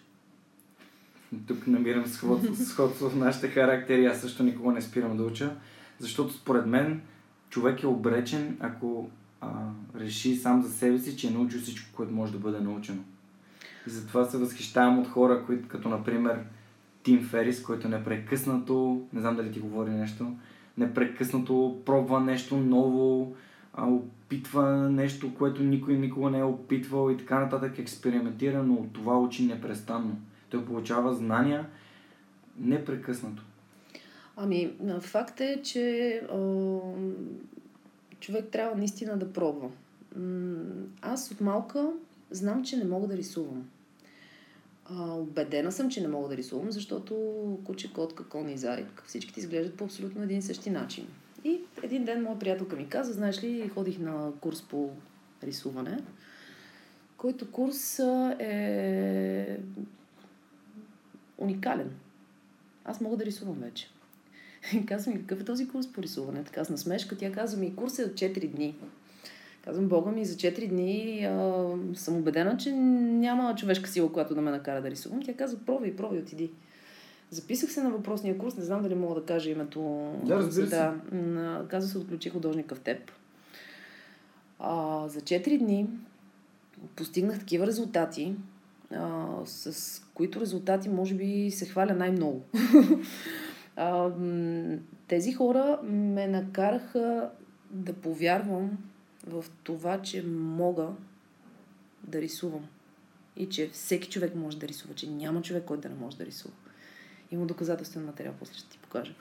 Тук 1.46 1.66
намирам 1.66 2.06
сходство 2.54 3.10
в 3.10 3.16
нашите 3.16 3.48
характери. 3.48 4.06
Аз 4.06 4.20
също 4.20 4.42
никога 4.42 4.72
не 4.72 4.82
спирам 4.82 5.16
да 5.16 5.22
уча, 5.22 5.56
защото 5.98 6.32
според 6.34 6.66
мен 6.66 7.00
човек 7.50 7.82
е 7.82 7.86
обречен, 7.86 8.56
ако 8.60 9.10
а, 9.40 9.48
реши 10.00 10.36
сам 10.36 10.62
за 10.62 10.72
себе 10.72 10.98
си, 10.98 11.16
че 11.16 11.26
е 11.26 11.30
научил 11.30 11.60
всичко, 11.60 11.96
което 11.96 12.12
може 12.12 12.32
да 12.32 12.38
бъде 12.38 12.60
научено. 12.60 13.04
И 13.86 13.90
затова 13.90 14.24
се 14.24 14.38
възхищавам 14.38 14.98
от 14.98 15.06
хора, 15.06 15.42
които, 15.46 15.68
като 15.68 15.88
например 15.88 16.38
Тим 17.02 17.22
Ферис, 17.22 17.62
който 17.62 17.88
непрекъснато, 17.88 19.06
не 19.12 19.20
знам 19.20 19.36
дали 19.36 19.52
ти 19.52 19.60
говори 19.60 19.90
нещо, 19.90 20.32
непрекъснато 20.78 21.82
пробва 21.86 22.20
нещо 22.20 22.56
ново, 22.56 23.36
опитва 23.82 24.90
нещо, 24.90 25.34
което 25.34 25.62
никой 25.62 25.94
никога 25.94 26.30
не 26.30 26.38
е 26.38 26.44
опитвал 26.44 27.10
и 27.10 27.16
така 27.16 27.38
нататък, 27.38 27.78
експериментира, 27.78 28.62
но 28.62 28.86
това 28.92 29.18
учи 29.20 29.46
непрестанно. 29.46 30.18
Той 30.50 30.64
получава 30.64 31.14
знания 31.14 31.66
непрекъснато. 32.58 33.42
Ами, 34.36 34.72
факт 35.00 35.40
е, 35.40 35.62
че 35.62 36.22
о, 36.32 36.80
човек 38.20 38.48
трябва 38.52 38.76
наистина 38.76 39.16
да 39.16 39.32
пробва. 39.32 39.68
Аз 41.02 41.30
от 41.30 41.40
малка 41.40 41.92
знам, 42.30 42.64
че 42.64 42.76
не 42.76 42.84
мога 42.84 43.06
да 43.06 43.16
рисувам. 43.16 43.68
А, 44.90 45.14
убедена 45.14 45.72
съм, 45.72 45.90
че 45.90 46.00
не 46.00 46.08
мога 46.08 46.28
да 46.28 46.36
рисувам, 46.36 46.70
защото 46.70 47.14
куче, 47.64 47.92
котка, 47.92 48.28
кон 48.28 48.48
и 48.48 48.58
зайк, 48.58 49.02
всичките 49.06 49.40
изглеждат 49.40 49.76
по 49.76 49.84
абсолютно 49.84 50.22
един 50.22 50.38
и 50.38 50.42
същи 50.42 50.70
начин. 50.70 51.06
И 51.44 51.60
един 51.82 52.04
ден 52.04 52.22
моя 52.22 52.38
приятелка 52.38 52.76
ми 52.76 52.88
каза, 52.88 53.12
знаеш 53.12 53.42
ли, 53.42 53.68
ходих 53.68 53.98
на 53.98 54.32
курс 54.40 54.62
по 54.62 54.90
рисуване, 55.42 55.98
който 57.16 57.50
курс 57.50 57.98
е 58.38 59.58
уникален. 61.38 61.90
Аз 62.84 63.00
мога 63.00 63.16
да 63.16 63.24
рисувам 63.24 63.54
вече. 63.54 63.90
И 64.74 64.86
казвам 64.86 65.14
ми, 65.14 65.20
какъв 65.20 65.40
е 65.40 65.44
този 65.44 65.68
курс 65.68 65.92
по 65.92 66.02
рисуване? 66.02 66.44
Така 66.44 66.64
с 66.64 66.70
насмешка. 66.70 67.16
Тя 67.16 67.32
казва 67.32 67.60
ми, 67.60 67.76
курс 67.76 67.98
е 67.98 68.04
от 68.04 68.12
4 68.12 68.48
дни. 68.48 68.74
Казвам, 69.64 69.88
Бога 69.88 70.10
ми, 70.10 70.24
за 70.24 70.36
4 70.36 70.68
дни 70.68 71.24
а, 71.24 71.66
съм 71.94 72.16
убедена, 72.16 72.56
че 72.56 72.72
няма 72.72 73.54
човешка 73.54 73.88
сила, 73.88 74.12
която 74.12 74.34
да 74.34 74.40
ме 74.40 74.50
накара 74.50 74.82
да 74.82 74.90
рисувам. 74.90 75.22
Тя 75.22 75.34
казва, 75.34 75.58
пробвай, 75.66 75.96
пробвай, 75.96 76.20
отиди. 76.20 76.50
Записах 77.30 77.72
се 77.72 77.82
на 77.82 77.90
въпросния 77.90 78.38
курс, 78.38 78.56
не 78.56 78.64
знам 78.64 78.82
дали 78.82 78.94
мога 78.94 79.20
да 79.20 79.26
кажа 79.26 79.50
името. 79.50 80.12
Да, 80.24 80.36
разбира 80.36 80.66
се. 80.66 80.76
Да, 80.76 81.66
казва 81.68 81.90
се 81.90 81.98
Отключи 81.98 82.30
художника 82.30 82.74
в 82.74 82.80
теб. 82.80 83.12
А, 84.58 85.08
за 85.08 85.20
4 85.20 85.58
дни 85.58 85.88
постигнах 86.96 87.38
такива 87.38 87.66
резултати, 87.66 88.34
а, 88.92 89.26
с 89.44 90.02
които 90.14 90.40
резултати 90.40 90.88
може 90.88 91.14
би 91.14 91.50
се 91.50 91.66
хваля 91.66 91.94
най-много. 91.94 92.42
а, 93.76 94.10
тези 95.08 95.32
хора 95.32 95.80
ме 95.82 96.26
накараха 96.26 97.30
да 97.70 97.92
повярвам 97.92 98.78
в 99.26 99.44
това, 99.62 100.02
че 100.02 100.22
мога 100.26 100.88
да 102.04 102.20
рисувам. 102.20 102.66
И 103.36 103.48
че 103.48 103.68
всеки 103.68 104.08
човек 104.08 104.34
може 104.34 104.58
да 104.58 104.68
рисува, 104.68 104.94
че 104.94 105.10
няма 105.10 105.42
човек, 105.42 105.64
който 105.64 105.82
да 105.82 105.88
не 105.88 106.00
може 106.00 106.16
да 106.16 106.26
рисува. 106.26 106.54
Има 107.36 107.46
доказателствен 107.46 108.04
материал, 108.04 108.34
после 108.38 108.54
ще 108.54 108.68
ти 108.68 108.78
покажа. 108.78 109.14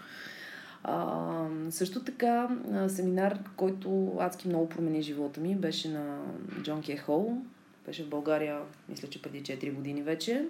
А, 0.84 1.48
също 1.70 2.04
така, 2.04 2.50
семинар, 2.88 3.40
който 3.56 4.18
адски 4.20 4.48
много 4.48 4.70
промени 4.70 5.02
живота 5.02 5.42
ми, 5.42 5.56
беше 5.56 5.90
на 5.90 6.24
Джон 6.62 6.82
Ке 6.82 6.98
Хол. 6.98 7.38
Беше 7.86 8.04
в 8.04 8.10
България, 8.10 8.62
мисля, 8.90 9.08
че 9.08 9.22
преди 9.22 9.44
4 9.44 9.74
години 9.74 10.04
вече. 10.04 10.46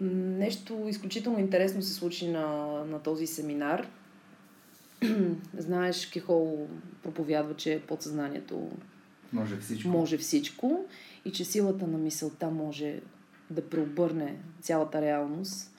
Нещо 0.00 0.84
изключително 0.88 1.38
интересно 1.38 1.82
се 1.82 1.94
случи 1.94 2.28
на, 2.28 2.66
на 2.84 3.02
този 3.02 3.26
семинар. 3.26 3.88
Знаеш, 5.58 6.06
Кехол 6.06 6.68
проповядва, 7.02 7.54
че 7.54 7.82
подсъзнанието 7.88 8.70
може 9.32 9.60
всичко. 9.60 9.88
може 9.88 10.18
всичко 10.18 10.84
и 11.24 11.32
че 11.32 11.44
силата 11.44 11.86
на 11.86 11.98
мисълта 11.98 12.50
може 12.50 13.00
да 13.50 13.68
преобърне 13.68 14.36
цялата 14.60 15.00
реалност. 15.00 15.75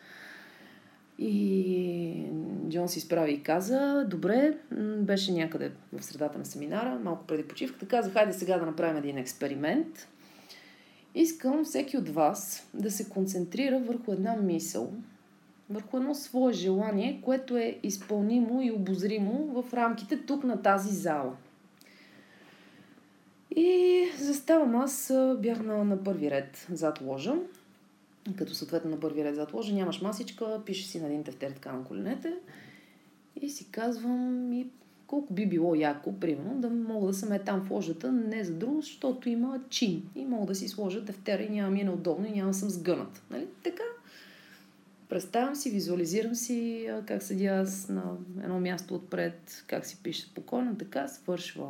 И 1.20 2.24
Джон 2.70 2.90
се 2.90 3.00
изправи 3.00 3.32
и 3.32 3.44
каза, 3.44 4.06
добре, 4.10 4.58
беше 4.98 5.32
някъде 5.32 5.72
в 5.94 6.04
средата 6.04 6.38
на 6.38 6.46
семинара, 6.46 7.00
малко 7.04 7.28
преди 7.28 7.48
почивката, 7.48 7.88
каза, 7.88 8.12
хайде 8.12 8.34
сега 8.34 8.58
да 8.58 8.66
направим 8.66 8.98
един 8.98 9.18
експеримент. 9.18 10.08
Искам 11.16 11.66
всеки 11.66 11.98
от 11.98 12.10
вас 12.10 12.70
да 12.74 12.92
се 12.92 13.10
концентрира 13.10 13.80
върху 13.80 14.12
една 14.12 14.36
мисъл, 14.36 14.94
върху 15.70 15.98
едно 15.98 16.16
свое 16.16 16.54
желание, 16.54 17.22
което 17.24 17.58
е 17.58 17.80
изпълнимо 17.84 18.62
и 18.62 18.72
обозримо 18.72 19.62
в 19.62 19.74
рамките 19.74 20.18
тук 20.18 20.44
на 20.44 20.62
тази 20.62 20.96
зала. 20.96 21.36
И 23.56 24.04
заставам 24.20 24.76
аз, 24.76 25.14
бях 25.38 25.64
на, 25.64 25.84
на 25.84 26.04
първи 26.04 26.32
ред 26.32 26.68
зад 26.72 27.02
ложа, 27.02 27.36
като 28.34 28.54
съответно 28.54 28.92
на 28.92 29.00
първи 29.00 29.24
ред 29.24 29.36
зад 29.36 29.54
ложа, 29.54 29.74
нямаш 29.74 30.02
масичка, 30.02 30.62
пише 30.66 30.88
си 30.88 31.02
на 31.02 31.08
един 31.08 31.24
тефтер 31.24 31.52
така 31.52 31.72
на 31.72 31.84
коленете. 31.84 32.34
И 33.42 33.50
си 33.50 33.72
казвам 33.72 34.54
и 34.54 34.68
колко 35.08 35.34
би 35.34 35.46
било 35.46 35.76
яко, 35.76 36.20
примерно, 36.20 36.62
да 36.62 36.70
мога 36.70 37.08
да 37.08 37.14
съм 37.14 37.32
е 37.32 37.40
там 37.40 37.66
в 37.66 37.72
ложата, 37.72 38.12
не 38.12 38.44
за 38.44 38.54
друго, 38.54 38.82
защото 38.82 39.30
има 39.30 39.60
чин. 39.70 40.10
И 40.16 40.26
мога 40.26 40.46
да 40.46 40.56
си 40.56 40.68
сложа 40.68 41.06
тефтера 41.06 41.44
и 41.44 41.50
няма 41.50 41.70
ми 41.70 41.82
е 41.82 41.84
неудобно 41.84 42.28
и 42.28 42.32
няма 42.32 42.54
съм 42.54 42.70
сгънат. 42.70 43.24
Нали? 43.30 43.48
Така, 43.64 43.84
представям 45.10 45.56
си, 45.56 45.70
визуализирам 45.70 46.36
си 46.36 46.90
как 47.06 47.24
седя 47.24 47.46
аз 47.46 47.90
на 47.90 48.04
едно 48.44 48.60
място 48.60 48.96
отпред, 48.96 49.64
как 49.68 49.86
си 49.86 49.98
пише 50.04 50.22
спокойно, 50.22 50.78
така 50.78 51.08
свършва 51.08 51.68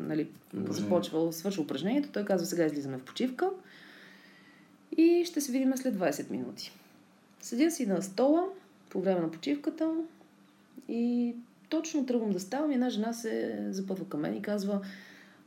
нали, 0.00 0.28
започва, 0.54 1.32
свършва 1.32 1.62
упражнението, 1.62 2.08
той 2.12 2.24
казва 2.24 2.46
сега 2.46 2.66
излизаме 2.66 2.98
в 2.98 3.04
почивка 3.04 3.50
и 4.96 5.24
ще 5.24 5.40
се 5.40 5.52
видим 5.52 5.76
след 5.76 5.94
20 5.94 6.30
минути. 6.30 6.72
Седя 7.40 7.70
си 7.70 7.86
на 7.86 8.02
стола 8.02 8.44
по 8.90 9.00
време 9.00 9.20
на 9.20 9.30
почивката 9.30 9.94
и 10.88 11.34
точно 11.68 12.06
тръгвам 12.06 12.30
да 12.30 12.40
ставам 12.40 12.70
една 12.70 12.90
жена 12.90 13.12
се 13.12 13.66
запътва 13.70 14.08
към 14.08 14.20
мен 14.20 14.36
и 14.36 14.42
казва 14.42 14.80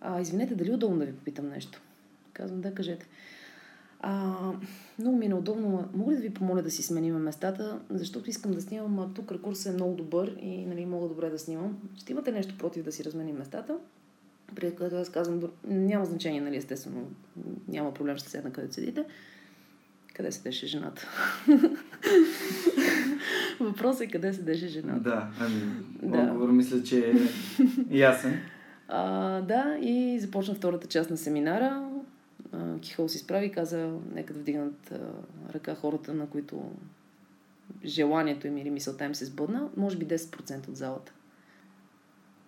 а, 0.01 0.21
извинете, 0.21 0.55
дали 0.55 0.71
е 0.71 0.73
удобно 0.73 0.99
да 0.99 1.05
ви 1.05 1.15
попитам 1.15 1.49
нещо? 1.49 1.81
Казвам, 2.33 2.61
да, 2.61 2.73
кажете. 2.73 3.07
А, 3.99 4.35
много 4.99 5.17
ми 5.17 5.25
е 5.25 5.29
неудобно. 5.29 5.89
Мога 5.93 6.11
ли 6.11 6.15
да 6.15 6.21
ви 6.21 6.33
помоля 6.33 6.61
да 6.61 6.71
си 6.71 6.83
сменим 6.83 7.15
местата, 7.15 7.79
защото 7.89 8.29
искам 8.29 8.51
да 8.51 8.61
снимам, 8.61 8.99
а 8.99 9.13
тук 9.13 9.31
рекурсът 9.31 9.73
е 9.73 9.75
много 9.75 9.95
добър 9.95 10.37
и 10.41 10.65
нали, 10.65 10.85
мога 10.85 11.07
добре 11.07 11.29
да 11.29 11.39
снимам. 11.39 11.77
Ще 11.97 12.11
имате 12.11 12.31
нещо 12.31 12.57
против 12.57 12.83
да 12.83 12.91
си 12.91 13.03
разменим 13.03 13.37
местата? 13.37 13.77
Преди 14.55 14.75
което 14.75 14.95
аз 14.95 15.09
казвам, 15.09 15.41
няма 15.67 16.05
значение, 16.05 16.41
нали, 16.41 16.57
естествено, 16.57 17.11
няма 17.67 17.93
проблем, 17.93 18.17
ще 18.17 18.29
седна 18.29 18.51
където 18.51 18.73
седите. 18.73 19.05
Къде 20.13 20.31
седеше 20.31 20.67
жената? 20.67 21.07
Въпросът 23.59 24.01
е 24.01 24.07
къде 24.07 24.33
седеше 24.33 24.67
жената. 24.67 24.99
Да, 24.99 25.29
ами, 25.39 25.61
да. 26.03 26.17
отговор 26.17 26.49
мисля, 26.49 26.83
че 26.83 27.09
е 27.09 27.13
ясен. 27.97 28.39
А, 28.87 29.41
да, 29.41 29.77
и 29.81 30.19
започна 30.19 30.55
втората 30.55 30.87
част 30.87 31.09
на 31.09 31.17
семинара. 31.17 31.89
Кихол 32.81 33.07
се 33.07 33.17
изправи 33.17 33.45
и 33.45 33.51
каза, 33.51 33.91
нека 34.13 34.33
да 34.33 34.39
вдигнат 34.39 34.93
ръка 35.53 35.75
хората, 35.75 36.13
на 36.13 36.27
които 36.27 36.71
желанието 37.85 38.47
им 38.47 38.57
или 38.57 38.69
мисълта 38.69 39.05
им 39.05 39.15
се 39.15 39.25
сбъдна, 39.25 39.69
може 39.77 39.97
би 39.97 40.07
10% 40.07 40.69
от 40.69 40.75
залата. 40.75 41.13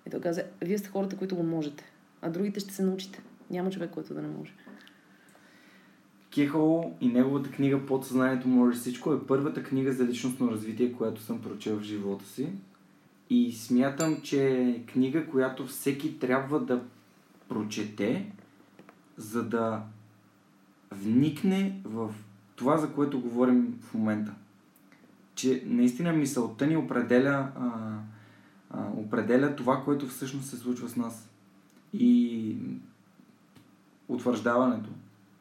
И 0.07 0.09
той 0.09 0.21
каза, 0.21 0.43
вие 0.61 0.77
сте 0.77 0.89
хората, 0.89 1.17
които 1.17 1.35
го 1.35 1.43
можете, 1.43 1.83
а 2.21 2.29
другите 2.29 2.59
ще 2.59 2.73
се 2.73 2.83
научите. 2.83 3.21
Няма 3.49 3.69
човек, 3.69 3.91
който 3.91 4.13
да 4.13 4.21
не 4.21 4.27
може. 4.27 4.51
Кехол 6.33 6.93
и 7.01 7.07
неговата 7.07 7.51
книга 7.51 7.85
Подсъзнанието 7.85 8.47
може 8.47 8.79
всичко 8.79 9.13
е 9.13 9.27
първата 9.27 9.63
книга 9.63 9.93
за 9.93 10.05
личностно 10.05 10.51
развитие, 10.51 10.93
която 10.93 11.21
съм 11.21 11.41
прочел 11.41 11.79
в 11.79 11.83
живота 11.83 12.25
си. 12.25 12.49
И 13.29 13.51
смятам, 13.51 14.21
че 14.21 14.47
е 14.47 14.83
книга, 14.85 15.27
която 15.27 15.67
всеки 15.67 16.19
трябва 16.19 16.59
да 16.59 16.83
прочете, 17.49 18.31
за 19.17 19.43
да 19.43 19.83
вникне 20.91 21.81
в 21.83 22.13
това, 22.55 22.77
за 22.77 22.93
което 22.93 23.21
говорим 23.21 23.79
в 23.81 23.93
момента. 23.93 24.33
Че 25.35 25.63
наистина 25.65 26.13
мисълта 26.13 26.67
ни 26.67 26.77
определя 26.77 27.51
а, 27.55 27.97
а, 28.69 28.87
определя 28.97 29.55
това, 29.55 29.81
което 29.85 30.07
всъщност 30.07 30.49
се 30.49 30.57
случва 30.57 30.89
с 30.89 30.95
нас. 30.95 31.29
И 31.93 32.55
утвърждаването, 34.07 34.89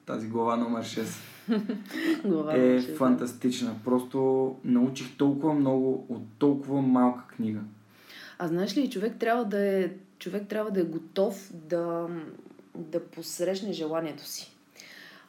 тази 0.07 0.29
глава 0.29 0.57
номер 0.57 0.85
6 0.85 1.07
Глава 2.25 2.57
е 2.57 2.81
фантастична. 2.81 3.75
Просто 3.85 4.57
научих 4.65 5.17
толкова 5.17 5.55
много 5.55 6.07
от 6.09 6.23
толкова 6.39 6.83
малка 6.83 7.27
книга. 7.37 7.61
А 8.39 8.49
знаеш 8.49 8.77
ли, 8.77 8.91
човек 8.91 9.17
трябва 9.19 9.45
да 9.45 9.67
е, 9.67 9.91
човек 10.19 10.49
трябва 10.49 10.71
да 10.71 10.81
е 10.81 10.85
готов 10.85 11.51
да, 11.55 12.09
да 12.75 13.05
посрещне 13.05 13.73
желанието 13.73 14.25
си. 14.25 14.53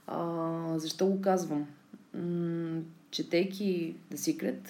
А, 0.07 0.79
защо 0.79 1.05
го 1.05 1.21
казвам? 1.21 1.67
М- 2.13 2.81
четейки 3.11 3.95
The 4.13 4.15
Secret, 4.15 4.69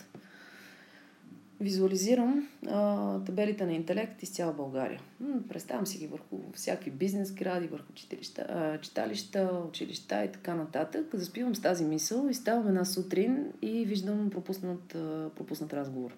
визуализирам 1.61 2.47
а, 2.67 3.19
табелите 3.19 3.65
на 3.65 3.73
интелект 3.73 4.23
из 4.23 4.29
цяла 4.29 4.53
България. 4.53 5.01
М, 5.19 5.43
представям 5.49 5.87
си 5.87 5.97
ги 5.97 6.07
върху 6.07 6.37
всякакви 6.53 6.91
бизнес 6.91 7.31
гради, 7.31 7.67
върху 7.67 7.93
читалища, 7.93 8.45
а, 8.49 8.77
читалища, 8.81 9.63
училища 9.67 10.23
и 10.23 10.31
така 10.31 10.55
нататък. 10.55 11.05
Заспивам 11.13 11.55
с 11.55 11.61
тази 11.61 11.85
мисъл 11.85 12.27
и 12.29 12.33
ставам 12.33 12.67
една 12.67 12.85
сутрин 12.85 13.45
и 13.61 13.85
виждам 13.85 14.29
пропуснат, 14.29 14.95
а, 14.95 15.29
пропуснат 15.35 15.73
разговор. 15.73 16.15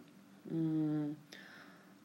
М, 0.51 1.05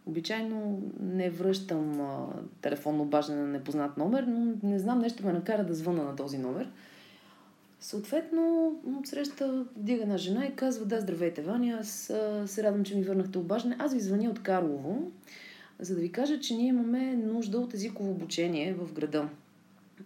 Обичайно 0.06 0.82
не 1.00 1.30
връщам 1.30 2.00
а, 2.00 2.26
телефонно 2.60 3.02
обаждане 3.02 3.40
на 3.40 3.48
непознат 3.48 3.96
номер, 3.96 4.22
но 4.22 4.54
не 4.62 4.78
знам, 4.78 4.98
нещо 4.98 5.26
ме 5.26 5.32
накара 5.32 5.64
да 5.64 5.74
звъна 5.74 6.04
на 6.04 6.16
този 6.16 6.38
номер. 6.38 6.70
Съответно, 7.80 8.72
среща 9.04 9.64
вдига 9.76 10.02
една 10.02 10.18
жена 10.18 10.46
и 10.46 10.56
казва, 10.56 10.86
да, 10.86 11.00
здравейте, 11.00 11.42
Ваня, 11.42 11.78
аз 11.80 12.12
се 12.46 12.62
радвам, 12.62 12.84
че 12.84 12.96
ми 12.96 13.02
върнахте 13.02 13.38
обаждане. 13.38 13.76
Аз 13.78 13.94
ви 13.94 14.00
звъня 14.00 14.30
от 14.30 14.42
Карлово, 14.42 15.12
за 15.78 15.94
да 15.94 16.00
ви 16.00 16.12
кажа, 16.12 16.40
че 16.40 16.54
ние 16.54 16.68
имаме 16.68 17.16
нужда 17.16 17.58
от 17.58 17.74
езиково 17.74 18.10
обучение 18.10 18.74
в 18.74 18.92
града. 18.92 19.28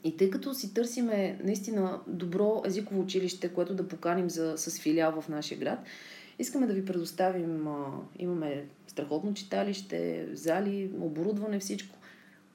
И 0.05 0.17
тъй 0.17 0.31
като 0.31 0.55
си 0.55 0.75
търсиме 0.75 1.41
наистина 1.45 2.01
добро 2.07 2.63
езиково 2.67 3.01
училище, 3.01 3.49
което 3.49 3.75
да 3.75 3.89
поканим 3.89 4.31
за, 4.31 4.55
с 4.57 4.81
филиал 4.81 5.21
в 5.21 5.29
нашия 5.29 5.59
град, 5.59 5.79
искаме 6.39 6.67
да 6.67 6.73
ви 6.73 6.85
предоставим, 6.85 7.69
а, 7.69 7.87
имаме 8.19 8.67
страхотно 8.87 9.35
читалище, 9.35 10.29
зали, 10.33 10.91
оборудване, 11.01 11.59
всичко. 11.59 11.97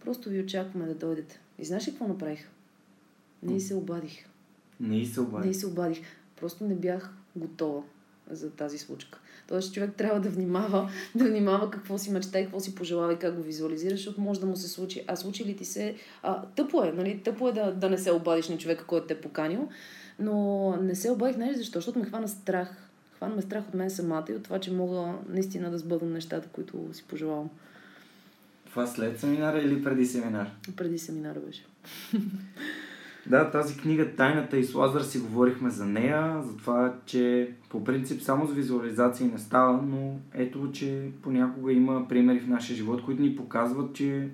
Просто 0.04 0.30
ви 0.30 0.42
очакваме 0.42 0.86
да 0.86 0.96
дойдете. 0.96 1.40
И 1.60 1.66
знаеш 1.66 1.88
ли 1.88 1.92
какво 1.92 2.08
направих? 2.08 2.50
Не 3.44 3.60
се 3.60 3.76
обадих. 3.76 4.26
Не 4.80 5.02
и 5.02 5.06
се 5.06 5.20
Не 5.20 5.28
обади. 5.28 5.50
и 5.50 5.54
се 5.54 5.68
обадих. 5.68 6.02
Просто 6.40 6.64
не 6.64 6.76
бях 6.76 7.14
готова 7.36 7.82
за 8.32 8.52
тази 8.52 8.78
случка. 8.78 9.20
Тоест, 9.48 9.74
човек 9.74 9.96
трябва 9.98 10.20
да 10.20 10.30
внимава, 10.30 10.90
да 11.16 11.26
внимава 11.26 11.72
какво 11.72 11.98
си 11.98 12.12
мечта 12.12 12.40
и 12.40 12.44
какво 12.44 12.60
си 12.60 12.76
пожелава 12.76 13.14
и 13.14 13.20
как 13.20 13.36
го 13.36 13.42
визуализира, 13.42 13.96
защото 13.96 14.22
може 14.22 14.40
да 14.40 14.46
му 14.46 14.56
се 14.56 14.68
случи. 14.68 15.04
А 15.08 15.16
случи 15.16 15.46
ли 15.46 15.56
ти 15.56 15.66
се... 15.66 15.96
А, 16.24 16.42
тъпо 16.46 16.84
е, 16.84 16.92
нали? 16.92 17.22
Тъпо 17.24 17.50
е 17.50 17.52
да, 17.52 17.72
да 17.72 17.90
не 17.90 17.98
се 17.98 18.12
обадиш 18.12 18.50
на 18.50 18.58
човека, 18.58 18.86
който 18.86 19.08
те 19.08 19.14
е 19.14 19.22
поканил, 19.22 19.70
но 20.20 20.78
не 20.82 20.96
се 20.96 21.12
обадих, 21.12 21.36
знаеш 21.36 21.58
защо? 21.58 21.78
Защото 21.78 22.00
ме 22.00 22.06
хвана 22.06 22.28
страх. 22.28 22.90
Хвана 23.16 23.36
ме 23.36 23.42
страх 23.42 23.64
от 23.68 23.74
мен 23.74 23.90
самата 23.90 24.26
и 24.30 24.34
от 24.34 24.44
това, 24.44 24.60
че 24.60 24.74
мога 24.74 25.14
наистина 25.30 25.72
да 25.72 25.78
сбъдвам 25.78 26.14
нещата, 26.14 26.48
които 26.48 26.90
си 26.94 27.04
пожелавам. 27.04 27.50
Това 28.70 28.88
след 28.88 29.20
семинара 29.20 29.60
или 29.60 29.84
преди 29.84 30.06
семинар? 30.06 30.52
Преди 30.76 31.00
семинара 31.00 31.40
беше. 31.40 31.66
Да, 33.30 33.52
тази 33.52 33.78
книга 33.78 34.16
Тайната 34.16 34.58
и 34.58 34.64
с 34.64 34.74
Лазар 34.74 35.02
си 35.02 35.20
говорихме 35.20 35.70
за 35.70 35.86
нея, 35.86 36.42
за 36.44 36.58
това, 36.58 36.96
че 37.06 37.52
по 37.70 37.84
принцип 37.84 38.22
само 38.22 38.48
с 38.48 38.54
визуализации 38.54 39.28
не 39.28 39.38
става, 39.38 39.82
но 39.82 40.16
ето, 40.34 40.72
че 40.72 41.10
понякога 41.22 41.74
има 41.74 42.08
примери 42.08 42.40
в 42.40 42.48
нашия 42.48 42.76
живот, 42.76 43.04
които 43.06 43.22
ни 43.22 43.36
показват, 43.36 43.94
че 43.96 44.30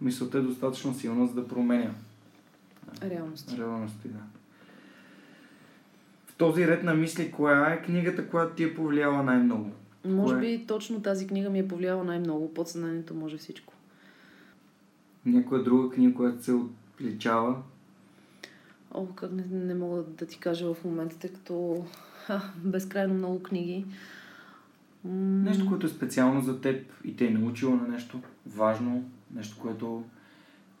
мисълта 0.00 0.38
е 0.38 0.42
достатъчно 0.42 0.94
силна, 0.94 1.26
за 1.26 1.34
да 1.34 1.48
променя 1.48 1.90
Реалност. 3.02 3.58
реалността. 3.58 4.08
Да. 4.08 4.18
В 6.26 6.34
този 6.36 6.66
ред 6.66 6.82
на 6.82 6.94
мисли, 6.94 7.30
коя 7.32 7.66
е 7.72 7.82
книгата, 7.82 8.28
която 8.28 8.54
ти 8.54 8.64
е 8.64 8.74
повлияла 8.74 9.22
най-много? 9.22 9.70
Може 10.04 10.34
Кое? 10.34 10.40
би 10.40 10.66
точно 10.66 11.02
тази 11.02 11.26
книга 11.26 11.50
ми 11.50 11.58
е 11.58 11.68
повлияла 11.68 12.04
най-много. 12.04 12.54
Подсъзнанието 12.54 13.14
може 13.14 13.36
всичко. 13.36 13.74
Някоя 15.26 15.62
друга 15.62 15.94
книга, 15.94 16.14
която 16.14 16.44
се 16.44 16.52
отличава? 16.52 17.56
О, 18.94 19.06
как 19.06 19.32
не, 19.32 19.44
не 19.50 19.74
мога 19.74 20.02
да 20.02 20.26
ти 20.26 20.38
кажа 20.38 20.74
в 20.74 20.84
момента, 20.84 21.18
тъй 21.18 21.32
като 21.32 21.84
ха, 22.26 22.52
безкрайно 22.56 23.14
много 23.14 23.42
книги. 23.42 23.86
Нещо, 25.04 25.68
което 25.68 25.86
е 25.86 25.90
специално 25.90 26.40
за 26.40 26.60
теб 26.60 26.92
и 27.04 27.16
те 27.16 27.26
е 27.26 27.30
научило 27.30 27.76
на 27.76 27.88
нещо 27.88 28.20
важно, 28.46 29.10
нещо, 29.34 29.56
което 29.62 30.04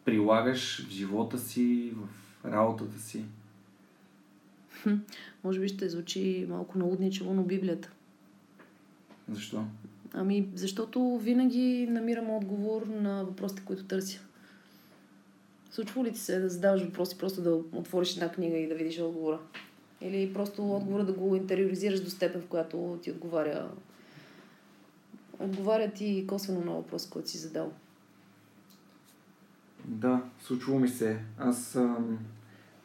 прилагаш 0.04 0.86
в 0.86 0.90
живота 0.90 1.38
си, 1.38 1.92
в 1.96 2.08
работата 2.44 2.98
си. 2.98 3.24
Може 5.44 5.60
би 5.60 5.68
ще 5.68 5.88
звучи 5.88 6.46
малко 6.48 6.78
налудничево, 6.78 7.34
но 7.34 7.42
Библията. 7.42 7.90
Защо? 9.28 9.64
Ами, 10.12 10.48
защото 10.54 11.18
винаги 11.18 11.86
намирам 11.90 12.30
отговор 12.30 12.86
на 12.86 13.24
въпросите, 13.24 13.62
които 13.64 13.84
търся. 13.84 14.20
Случва 15.74 16.04
ли 16.04 16.12
ти 16.12 16.18
се 16.18 16.40
да 16.40 16.48
задаваш 16.48 16.82
въпроси, 16.82 17.18
просто 17.18 17.42
да 17.42 17.54
отвориш 17.54 18.14
една 18.14 18.32
книга 18.32 18.56
и 18.56 18.68
да 18.68 18.74
видиш 18.74 18.98
отговора? 19.00 19.38
Или 20.00 20.32
просто 20.32 20.72
отговора 20.72 21.04
да 21.04 21.12
го 21.12 21.36
интериоризираш 21.36 22.00
до 22.00 22.10
степен, 22.10 22.40
в 22.40 22.46
която 22.46 22.98
ти 23.02 23.10
отговаря 23.10 23.70
отговаря 25.38 25.90
ти 25.90 26.24
косвено 26.26 26.60
на 26.60 26.72
въпрос, 26.72 27.08
който 27.08 27.30
си 27.30 27.38
задал. 27.38 27.72
Да, 29.84 30.22
случва 30.40 30.78
ми 30.78 30.88
се. 30.88 31.18
Аз 31.38 31.76
ам, 31.76 32.18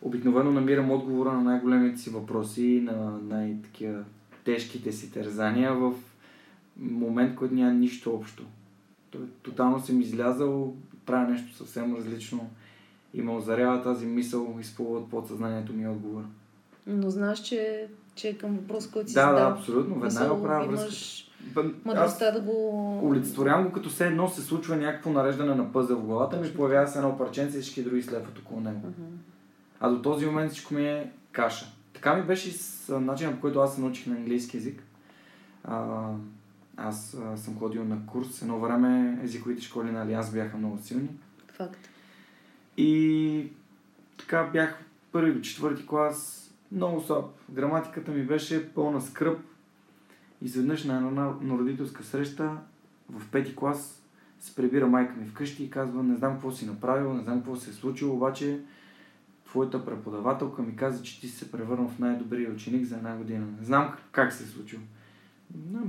обикновено 0.01 0.51
намирам 0.51 0.91
отговора 0.91 1.33
на 1.33 1.41
най-големите 1.41 1.97
си 1.97 2.09
въпроси, 2.09 2.81
на 2.83 3.19
най-такива 3.21 4.03
тежките 4.43 4.91
си 4.91 5.11
тързания 5.11 5.73
в 5.73 5.93
момент, 6.77 7.35
който 7.35 7.53
няма 7.53 7.73
нищо 7.73 8.13
общо. 8.13 8.45
Тотално 9.41 9.79
съм 9.79 10.01
излязал, 10.01 10.75
правя 11.05 11.31
нещо 11.31 11.55
съвсем 11.55 11.95
различно 11.95 12.49
и 13.13 13.21
ме 13.21 13.31
озарява 13.31 13.83
тази 13.83 14.05
мисъл, 14.05 14.57
изплува 14.61 14.97
от 14.99 15.09
подсъзнанието 15.09 15.73
ми 15.73 15.87
отговор. 15.87 16.23
Но 16.87 17.09
знаеш, 17.09 17.39
че, 17.39 17.87
че 18.15 18.37
към 18.37 18.55
въпрос, 18.55 18.87
който 18.87 19.09
си 19.09 19.15
Да, 19.15 19.31
да, 19.31 19.37
задал, 19.37 19.51
абсолютно. 19.51 19.99
Веднага 19.99 20.33
мисъл, 20.33 20.43
правя 20.43 20.67
връзка. 20.67 21.31
мъдростта 21.85 22.31
да 22.31 22.41
го... 22.41 22.99
олицетворявам 23.03 23.65
го 23.65 23.71
като 23.71 23.89
все 23.89 24.07
едно 24.07 24.29
се 24.29 24.41
случва 24.41 24.75
някакво 24.75 25.09
нареждане 25.09 25.55
на 25.55 25.73
пъзел 25.73 25.97
в 25.97 26.05
главата 26.05 26.37
ми, 26.37 26.53
появява 26.53 26.87
се 26.87 26.97
едно 26.97 27.17
парченце 27.17 27.57
и 27.57 27.61
всички 27.61 27.83
други 27.83 28.01
следват 28.01 28.39
около 28.39 28.61
него. 28.61 28.79
Мгм. 28.87 29.15
А 29.79 29.89
до 29.89 30.01
този 30.01 30.25
момент 30.25 30.51
всичко 30.51 30.73
ми 30.73 30.87
е 30.87 31.11
каша. 31.31 31.65
Така 31.93 32.15
ми 32.15 32.23
беше 32.23 32.49
и 32.49 32.51
с 32.51 32.89
а, 32.89 32.99
начина 32.99 33.33
по 33.33 33.41
който 33.41 33.59
аз 33.59 33.75
се 33.75 33.81
научих 33.81 34.07
на 34.07 34.15
английски 34.15 34.57
язик. 34.57 34.83
А, 35.63 36.07
аз 36.77 37.17
съм 37.35 37.59
ходил 37.59 37.83
на 37.83 38.05
курс. 38.05 38.41
Едно 38.41 38.59
време 38.59 39.19
езиковите 39.23 39.61
школи 39.61 39.91
на 39.91 40.01
Алианс 40.01 40.31
бяха 40.31 40.57
много 40.57 40.77
силни. 40.77 41.09
Факт. 41.47 41.89
И 42.81 43.47
така 44.17 44.49
бях 44.53 44.79
първи 45.11 45.33
до 45.33 45.41
четвърти 45.41 45.87
клас, 45.87 46.49
много 46.71 47.01
слаб. 47.01 47.25
Граматиката 47.51 48.11
ми 48.11 48.23
беше 48.23 48.73
пълна 48.73 49.01
скръп. 49.01 49.39
Изведнъж 50.41 50.83
на 50.83 50.95
една 50.95 51.33
на 51.41 51.57
родителска 51.57 52.03
среща 52.03 52.57
в 53.09 53.31
пети 53.31 53.55
клас 53.55 54.03
се 54.39 54.55
прибира 54.55 54.87
майка 54.87 55.13
ми 55.13 55.27
вкъщи 55.27 55.63
и 55.63 55.69
казва, 55.69 56.03
не 56.03 56.15
знам 56.15 56.33
какво 56.33 56.51
си 56.51 56.65
направил, 56.65 57.13
не 57.13 57.23
знам 57.23 57.37
какво 57.37 57.55
се 57.55 57.69
е 57.69 57.73
случило, 57.73 58.15
обаче 58.15 58.59
твоята 59.45 59.85
преподавателка 59.85 60.61
ми 60.61 60.75
каза, 60.75 61.03
че 61.03 61.21
ти 61.21 61.27
си 61.27 61.37
се 61.37 61.51
превърнал 61.51 61.87
в 61.87 61.99
най-добрия 61.99 62.51
ученик 62.51 62.85
за 62.85 62.95
една 62.95 63.15
година. 63.15 63.45
Не 63.59 63.65
знам 63.65 63.93
как- 64.11 64.33
се 64.33 64.43
е 64.43 64.47
случило. 64.47 64.81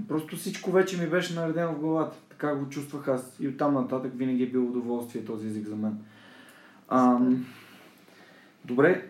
Просто 0.09 0.37
всичко 0.37 0.71
вече 0.71 1.03
ми 1.03 1.11
беше 1.11 1.35
наредено 1.35 1.73
в 1.75 1.81
главата. 1.81 2.17
Така 2.29 2.55
го 2.55 2.69
чувствах 2.69 3.09
аз. 3.09 3.37
И 3.41 3.49
оттам 3.49 3.75
нататък 3.75 4.13
винаги 4.17 4.43
е 4.43 4.51
било 4.51 4.67
удоволствие 4.67 5.25
този 5.25 5.47
език 5.47 5.67
за 5.67 5.77
мен. 5.77 5.99
Ам, 6.91 7.47
добре. 8.65 9.09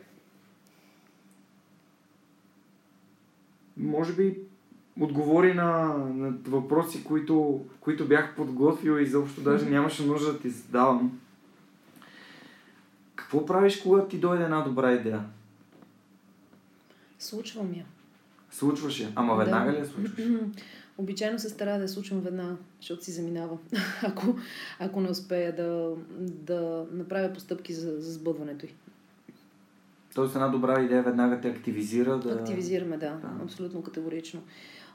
Може 3.77 4.13
би 4.13 4.39
отговори 5.01 5.55
на, 5.55 5.85
на 5.97 6.31
въпроси, 6.47 7.05
които, 7.05 7.65
които 7.81 8.09
бях 8.09 8.37
подготвил 8.37 8.99
и 8.99 9.07
заобщо 9.07 9.41
даже 9.41 9.71
нямаше 9.71 10.07
нужда 10.07 10.33
да 10.33 10.41
ти 10.41 10.51
задавам. 10.51 11.21
Какво 13.15 13.47
правиш, 13.47 13.81
когато 13.81 14.09
ти 14.09 14.19
дойде 14.19 14.45
една 14.45 14.61
добра 14.61 14.93
идея? 14.93 15.25
Случва 17.19 17.63
ми 17.63 17.77
я. 17.77 17.85
Случваше. 18.51 19.13
Ама 19.15 19.33
Да. 19.33 19.39
веднага 19.39 19.73
ли 19.73 19.77
я 19.79 19.87
случваш? 19.87 20.27
Обичайно 21.01 21.39
се 21.39 21.49
старая 21.49 21.79
да 21.79 21.85
я 21.85 21.89
случвам 21.89 22.21
веднага, 22.21 22.57
защото 22.81 23.05
си 23.05 23.11
заминава. 23.11 23.59
ако, 24.03 24.37
ако 24.79 25.01
не 25.01 25.11
успея 25.11 25.57
да, 25.57 25.95
да 26.19 26.87
направя 26.93 27.33
постъпки 27.33 27.75
за, 27.75 28.01
за 28.01 28.13
сбъдването 28.13 28.67
й. 28.67 28.75
Тоест 30.15 30.35
една 30.35 30.49
добра 30.49 30.83
идея 30.83 31.03
веднага 31.03 31.41
те 31.41 31.49
активизира 31.49 32.19
да... 32.19 32.33
Активизираме, 32.33 32.97
да, 32.97 33.11
Да. 33.11 33.45
абсолютно 33.45 33.83
категорично. 33.83 34.43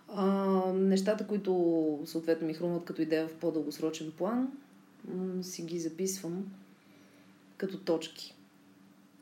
А, 0.08 0.26
не 0.74 0.88
нещата, 0.88 1.28
които 1.28 2.00
съответно 2.06 2.48
ми 2.48 2.54
хрумват 2.54 2.86
като 2.86 3.02
идея 3.02 3.28
в 3.28 3.34
по-дългосрочен 3.34 4.12
план, 4.18 4.52
си 5.42 5.62
ги 5.62 5.80
записвам 5.80 6.46
като 7.58 7.78
точки. 7.78 8.36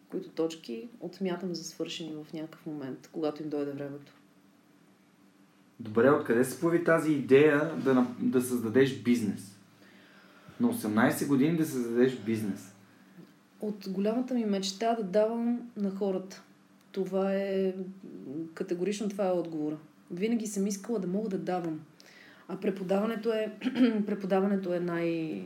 Които 0.10 0.30
точки 0.30 0.90
отмятам 1.00 1.56
за 1.56 1.64
свършени 1.64 2.16
в 2.24 2.34
някакъв 2.34 2.66
момент, 2.66 3.10
когато 3.12 3.44
им 3.44 3.50
дойде 3.50 3.72
времето. 3.72 4.14
Добре, 5.84 6.10
откъде 6.10 6.44
се 6.46 6.60
появи 6.60 6.84
тази 6.84 7.12
идея 7.12 7.76
да, 7.76 8.08
да 8.20 8.42
създадеш 8.42 9.02
бизнес? 9.02 9.58
На 10.60 10.74
18 10.74 11.28
години 11.28 11.58
да 11.58 11.66
създадеш 11.66 12.16
бизнес? 12.16 12.74
От 13.62 13.90
голямата 13.90 14.34
ми 14.34 14.46
мечта 14.46 14.96
да 14.96 15.04
давам 15.04 15.72
на 15.78 15.92
хората. 15.92 16.44
Това 16.92 17.34
е... 17.34 17.74
Категорично 18.54 19.10
това 19.10 19.28
е 19.28 19.32
отговора. 19.32 19.78
Винаги 20.12 20.48
съм 20.48 20.68
искала 20.68 21.00
да 21.00 21.08
мога 21.08 21.30
да 21.30 21.38
давам. 21.38 21.80
А 22.48 22.60
преподаването 22.60 23.34
е, 23.34 23.52
преподаването 24.06 24.74
е 24.74 24.80
най, 24.80 25.44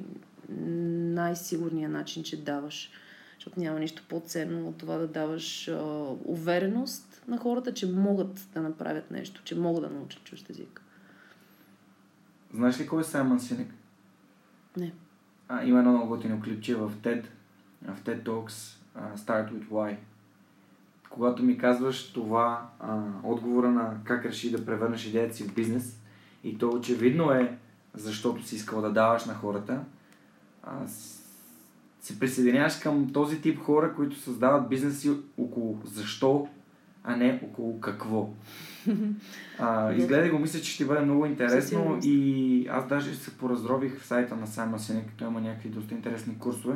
най-сигурният 0.50 1.91
начин, 1.91 2.23
че 2.23 2.43
даваш. 2.43 2.91
Защото 3.36 3.60
няма 3.60 3.80
нищо 3.80 4.04
по-ценно 4.10 4.67
от 4.67 4.78
това 4.78 4.97
да 4.97 5.08
даваш 5.08 5.67
а, 5.67 5.82
увереност 6.26 7.06
на 7.27 7.37
хората, 7.37 7.73
че 7.73 7.91
могат 7.91 8.47
да 8.53 8.61
направят 8.61 9.11
нещо, 9.11 9.41
че 9.43 9.59
могат 9.59 9.83
да 9.83 9.89
научат 9.89 10.23
чужд 10.23 10.49
език. 10.49 10.81
Знаеш 12.53 12.79
ли 12.79 12.87
кой 12.87 13.01
е 13.01 13.03
Саймън 13.03 13.39
Синек? 13.39 13.73
Не. 14.77 14.93
А, 15.47 15.63
има 15.63 15.79
едно 15.79 15.91
много 15.91 16.07
готино 16.07 16.41
клипче 16.41 16.75
в 16.75 16.91
TED, 17.03 17.25
в 17.85 18.01
TED 18.03 18.23
Talks, 18.23 18.77
uh, 18.97 19.15
Start 19.15 19.51
with 19.51 19.67
Why. 19.67 19.97
Когато 21.09 21.43
ми 21.43 21.57
казваш 21.57 22.13
това, 22.13 22.69
а, 22.79 23.01
отговора 23.23 23.71
на 23.71 23.97
как 24.03 24.25
реши 24.25 24.51
да 24.51 24.65
превърнеш 24.65 25.05
идеята 25.05 25.35
си 25.35 25.43
в 25.43 25.53
бизнес, 25.53 25.99
и 26.43 26.57
то 26.57 26.69
очевидно 26.69 27.31
е 27.31 27.57
защото 27.97 28.43
си 28.43 28.55
искал 28.55 28.81
да 28.81 28.91
даваш 28.91 29.25
на 29.25 29.33
хората, 29.33 29.79
а, 30.63 30.87
се 32.01 32.19
присъединяваш 32.19 32.75
към 32.75 33.13
този 33.13 33.41
тип 33.41 33.59
хора, 33.59 33.93
които 33.95 34.19
създават 34.19 34.69
бизнеси 34.69 35.11
около 35.37 35.79
защо, 35.83 36.47
а 37.07 37.15
не 37.15 37.39
около 37.43 37.79
какво. 37.79 38.29
А, 39.59 39.93
изгледай 39.93 40.29
го, 40.29 40.39
мисля, 40.39 40.59
че 40.59 40.71
ще 40.71 40.85
бъде 40.85 41.01
много 41.01 41.25
интересно 41.25 41.99
и 42.03 42.67
аз 42.71 42.87
даже 42.87 43.15
се 43.15 43.37
поразрових 43.37 43.99
в 43.99 44.05
сайта 44.05 44.35
на 44.35 44.47
Сайма 44.47 44.79
Сине, 44.79 45.05
като 45.07 45.25
има 45.25 45.41
някакви 45.41 45.69
доста 45.69 45.93
интересни 45.93 46.39
курсове. 46.39 46.75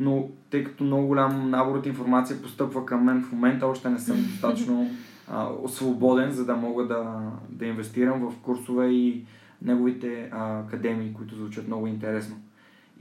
Но 0.00 0.28
тъй 0.50 0.64
като 0.64 0.84
много 0.84 1.06
голям 1.06 1.50
набор 1.50 1.76
от 1.76 1.86
информация 1.86 2.42
постъпва 2.42 2.86
към 2.86 3.04
мен 3.04 3.22
в 3.22 3.32
момента, 3.32 3.66
още 3.66 3.90
не 3.90 3.98
съм 3.98 4.16
достатъчно 4.32 4.90
а, 5.28 5.48
свободен, 5.68 6.30
за 6.30 6.44
да 6.44 6.56
мога 6.56 6.86
да, 6.86 7.32
да 7.48 7.66
инвестирам 7.66 8.30
в 8.30 8.42
курсове 8.42 8.86
и 8.86 9.24
неговите 9.62 10.28
а, 10.32 10.60
академии, 10.60 11.14
които 11.14 11.36
звучат 11.36 11.66
много 11.66 11.86
интересно. 11.86 12.36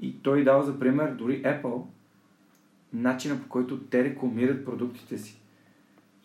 И 0.02 0.22
той 0.22 0.44
дава 0.44 0.64
за 0.64 0.80
пример 0.80 1.12
дори 1.12 1.44
Apple, 1.44 1.82
начина 2.94 3.42
по 3.42 3.50
който 3.50 3.80
те 3.80 4.04
рекламират 4.04 4.66
продуктите 4.66 5.18
си 5.18 5.42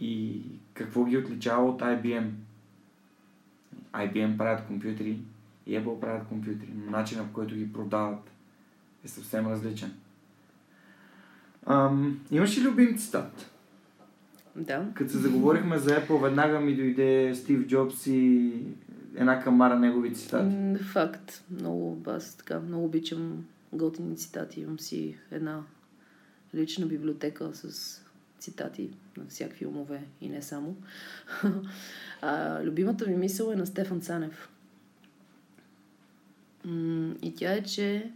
и 0.03 0.43
какво 0.75 1.05
ги 1.05 1.17
отличава 1.17 1.71
от 1.71 1.81
IBM. 1.81 2.31
IBM 3.93 4.37
правят 4.37 4.67
компютри 4.67 5.19
и 5.67 5.79
Apple 5.79 6.01
правят 6.01 6.27
компютри, 6.27 6.69
но 6.75 6.91
начинът 6.91 7.27
по 7.27 7.33
който 7.33 7.55
ги 7.55 7.73
продават 7.73 8.31
е 9.05 9.09
съвсем 9.09 9.47
различен. 9.47 9.93
Ам, 11.67 12.21
имаш 12.31 12.59
ли 12.59 12.63
любим 12.63 12.99
цитат? 12.99 13.51
Да. 14.57 14.87
Като 14.95 15.11
се 15.11 15.19
заговорихме 15.19 15.79
за 15.79 15.91
Apple, 15.91 16.23
веднага 16.23 16.61
ми 16.61 16.77
дойде 16.77 17.35
Стив 17.35 17.67
Джобс 17.67 18.07
и 18.07 18.53
една 19.15 19.43
камара 19.43 19.79
негови 19.79 20.15
цитати. 20.15 20.85
Факт. 20.85 21.45
Много, 21.51 22.03
аз 22.07 22.35
така, 22.35 22.61
много 22.61 22.85
обичам 22.85 23.45
готини 23.73 24.17
цитати. 24.17 24.61
Имам 24.61 24.79
си 24.79 25.17
една 25.31 25.63
лична 26.55 26.87
библиотека 26.87 27.51
с 27.55 28.02
цитати 28.43 28.91
на 29.17 29.27
всякакви 29.29 29.67
умове 29.67 30.03
и 30.21 30.29
не 30.29 30.43
само. 30.43 30.77
а, 32.23 32.63
любимата 32.65 33.07
ми 33.07 33.17
мисъл 33.17 33.51
е 33.51 33.57
на 33.57 33.67
Стефан 33.67 34.01
Цанев. 34.01 34.49
И 37.23 37.35
тя 37.37 37.53
е, 37.53 37.63
че 37.63 38.13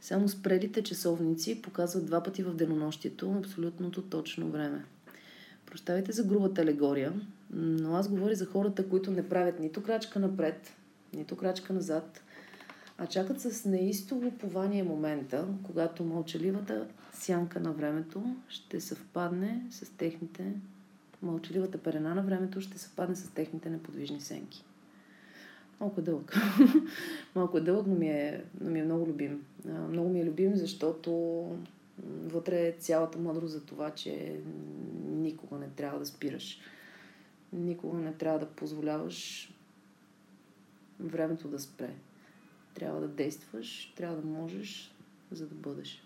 само 0.00 0.28
спрелите 0.28 0.82
часовници 0.82 1.62
показват 1.62 2.06
два 2.06 2.22
пъти 2.22 2.42
в 2.42 2.54
денонощието 2.54 3.32
абсолютното 3.32 4.02
точно 4.02 4.50
време. 4.50 4.84
Прощавайте 5.66 6.12
за 6.12 6.24
грубата 6.24 6.62
алегория, 6.62 7.12
но 7.50 7.96
аз 7.96 8.08
говоря 8.08 8.34
за 8.34 8.46
хората, 8.46 8.88
които 8.88 9.10
не 9.10 9.28
правят 9.28 9.60
нито 9.60 9.82
крачка 9.82 10.18
напред, 10.18 10.72
нито 11.14 11.36
крачка 11.36 11.72
назад, 11.72 12.22
а 13.02 13.06
чакат 13.06 13.40
с 13.40 13.64
неистово 13.64 14.30
пование 14.30 14.82
момента, 14.82 15.48
когато 15.62 16.04
мълчаливата 16.04 16.88
сянка 17.12 17.60
на 17.60 17.72
времето 17.72 18.36
ще 18.48 18.80
съвпадне 18.80 19.66
с 19.70 19.96
техните 19.96 20.52
мълчаливата 21.22 21.78
перена 21.78 22.14
на 22.14 22.22
времето 22.22 22.60
ще 22.60 22.78
съвпадне 22.78 23.16
с 23.16 23.30
техните 23.30 23.70
неподвижни 23.70 24.20
сенки. 24.20 24.64
Малко 25.80 26.00
е 26.00 26.04
дълъг. 26.04 26.36
Малко 27.34 27.58
е 27.58 27.60
дълъг, 27.60 27.86
но 27.86 27.94
ми 27.94 28.08
е, 28.08 28.44
но 28.60 28.70
ми 28.70 28.80
е 28.80 28.84
много 28.84 29.06
любим. 29.06 29.44
Много 29.64 30.08
ми 30.08 30.20
е 30.20 30.24
любим, 30.24 30.56
защото 30.56 31.12
вътре 32.24 32.66
е 32.66 32.76
цялата 32.78 33.18
мъдрост 33.18 33.52
за 33.52 33.64
това, 33.64 33.90
че 33.90 34.40
никога 35.06 35.56
не 35.56 35.68
трябва 35.68 35.98
да 35.98 36.06
спираш. 36.06 36.60
Никога 37.52 37.98
не 37.98 38.12
трябва 38.12 38.38
да 38.38 38.46
позволяваш 38.46 39.50
времето 41.00 41.48
да 41.48 41.58
спре. 41.58 41.94
Трябва 42.74 43.00
да 43.00 43.08
действаш, 43.08 43.92
трябва 43.96 44.16
да 44.16 44.28
можеш, 44.28 44.94
за 45.30 45.46
да 45.46 45.54
бъдеш. 45.54 46.02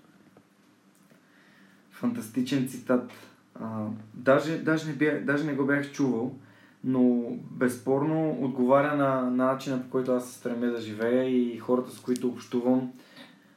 Фантастичен 1.91 2.69
цитат. 2.69 3.13
А, 3.55 3.87
даже, 4.15 4.59
даже, 4.59 4.87
не 4.87 4.93
бях, 4.93 5.25
даже 5.25 5.45
не 5.45 5.55
го 5.55 5.67
бях 5.67 5.93
чувал, 5.93 6.35
но 6.85 7.33
безспорно 7.51 8.39
отговаря 8.41 8.97
на, 8.97 9.23
на 9.23 9.45
начина 9.45 9.83
по 9.83 9.91
който 9.91 10.13
аз 10.13 10.31
се 10.31 10.39
стремя 10.39 10.67
да 10.67 10.81
живея 10.81 11.31
и 11.31 11.59
хората, 11.59 11.91
с 11.91 12.01
които 12.01 12.29
общувам, 12.29 12.93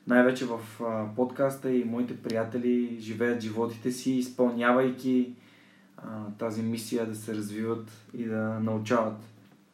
най-вече 0.08 0.46
в 0.46 0.60
а, 0.82 1.16
подкаста 1.16 1.72
и 1.72 1.84
моите 1.84 2.18
приятели 2.18 2.98
живеят 3.00 3.42
животите 3.42 3.92
си, 3.92 4.12
изпълнявайки 4.12 5.34
а, 5.98 6.26
тази 6.38 6.62
мисия 6.62 7.06
да 7.06 7.16
се 7.16 7.36
развиват 7.36 7.92
и 8.18 8.24
да 8.24 8.60
научават. 8.60 9.18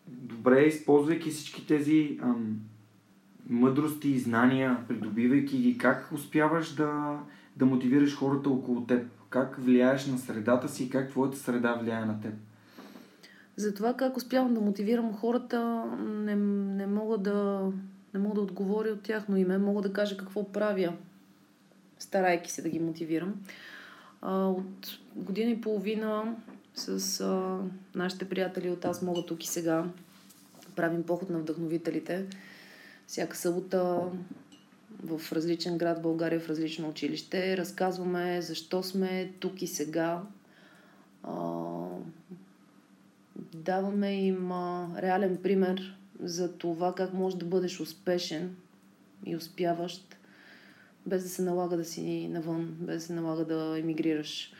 Добре, 0.08 0.62
използвайки 0.62 1.30
всички 1.30 1.68
тези 1.68 2.20
ам, 2.22 2.60
мъдрости 3.50 4.10
и 4.10 4.20
знания, 4.20 4.78
придобивайки 4.88 5.58
ги, 5.58 5.78
как 5.78 6.12
успяваш 6.14 6.74
да, 6.74 7.20
да 7.56 7.66
мотивираш 7.66 8.16
хората 8.16 8.50
около 8.50 8.86
теб? 8.86 9.08
Как 9.30 9.58
влияеш 9.60 10.08
на 10.08 10.18
средата 10.18 10.70
си 10.70 10.84
и 10.84 10.90
как 10.90 11.10
твоята 11.10 11.38
среда 11.38 11.74
влияе 11.74 12.06
на 12.06 12.22
теб? 12.22 12.34
За 13.56 13.74
това 13.74 13.94
как 13.94 14.18
успявам 14.18 14.54
да 14.54 14.62
мотивирам 14.62 15.14
хората, 15.14 15.86
не, 16.00 16.36
не 16.36 16.88
мога 16.88 17.18
да 17.18 17.72
не 18.16 18.22
мога 18.22 18.36
да 18.36 18.42
отговоря 18.42 18.90
от 18.90 19.02
тяхно 19.02 19.38
име, 19.38 19.58
мога 19.58 19.82
да 19.82 19.94
кажа 19.94 20.18
какво 20.18 20.52
правя, 20.52 20.94
старайки 22.00 22.52
се 22.52 22.62
да 22.62 22.70
ги 22.70 22.80
мотивирам. 22.80 23.34
А, 24.22 24.48
от 24.48 25.00
година 25.16 25.52
и 25.52 25.62
половина 25.62 26.36
с 26.76 27.22
а, 27.22 27.60
нашите 27.96 28.30
приятели 28.30 28.70
от 28.70 28.86
Аз 28.86 29.02
мога 29.02 29.26
тук 29.26 29.44
и 29.44 29.48
сега 29.48 29.86
правим 30.76 31.04
поход 31.04 31.30
на 31.30 31.40
вдъхновителите. 31.40 32.26
Всяка 33.08 33.38
събота 33.38 34.02
в 35.04 35.32
различен 35.32 35.78
град 35.78 36.02
България, 36.02 36.40
в 36.40 36.50
различно 36.50 36.90
училище. 36.90 37.58
Разказваме 37.58 38.42
защо 38.42 38.84
сме 38.84 39.34
тук 39.40 39.62
и 39.62 39.68
сега. 39.68 40.22
Даваме 43.54 44.26
им 44.26 44.52
реален 44.98 45.38
пример 45.44 45.98
за 46.20 46.54
това 46.54 46.96
как 46.96 47.14
можеш 47.14 47.40
да 47.40 47.46
бъдеш 47.46 47.80
успешен 47.80 48.56
и 49.26 49.36
успяващ, 49.36 50.16
без 51.06 51.24
да 51.24 51.30
се 51.30 51.42
налага 51.42 51.78
да 51.78 51.86
си 51.86 52.28
навън, 52.28 52.78
без 52.80 52.96
да 52.96 53.02
се 53.02 53.14
налага 53.14 53.46
да 53.46 53.80
емигрираш. 53.80 54.54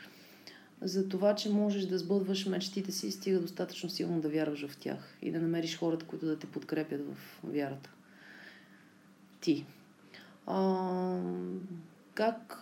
За 0.82 1.08
това, 1.08 1.34
че 1.34 1.50
можеш 1.50 1.86
да 1.86 1.98
сбъдваш 1.98 2.46
мечтите 2.46 2.92
си, 2.92 3.10
стига 3.10 3.40
достатъчно 3.40 3.90
силно 3.90 4.20
да 4.20 4.28
вярваш 4.28 4.66
в 4.66 4.76
тях 4.76 5.18
и 5.22 5.32
да 5.32 5.40
намериш 5.40 5.78
хората, 5.78 6.06
които 6.06 6.26
да 6.26 6.38
те 6.38 6.46
подкрепят 6.46 7.00
в 7.00 7.16
вярата. 7.44 7.90
Ти. 9.40 9.66
А, 10.46 11.20
как 12.14 12.58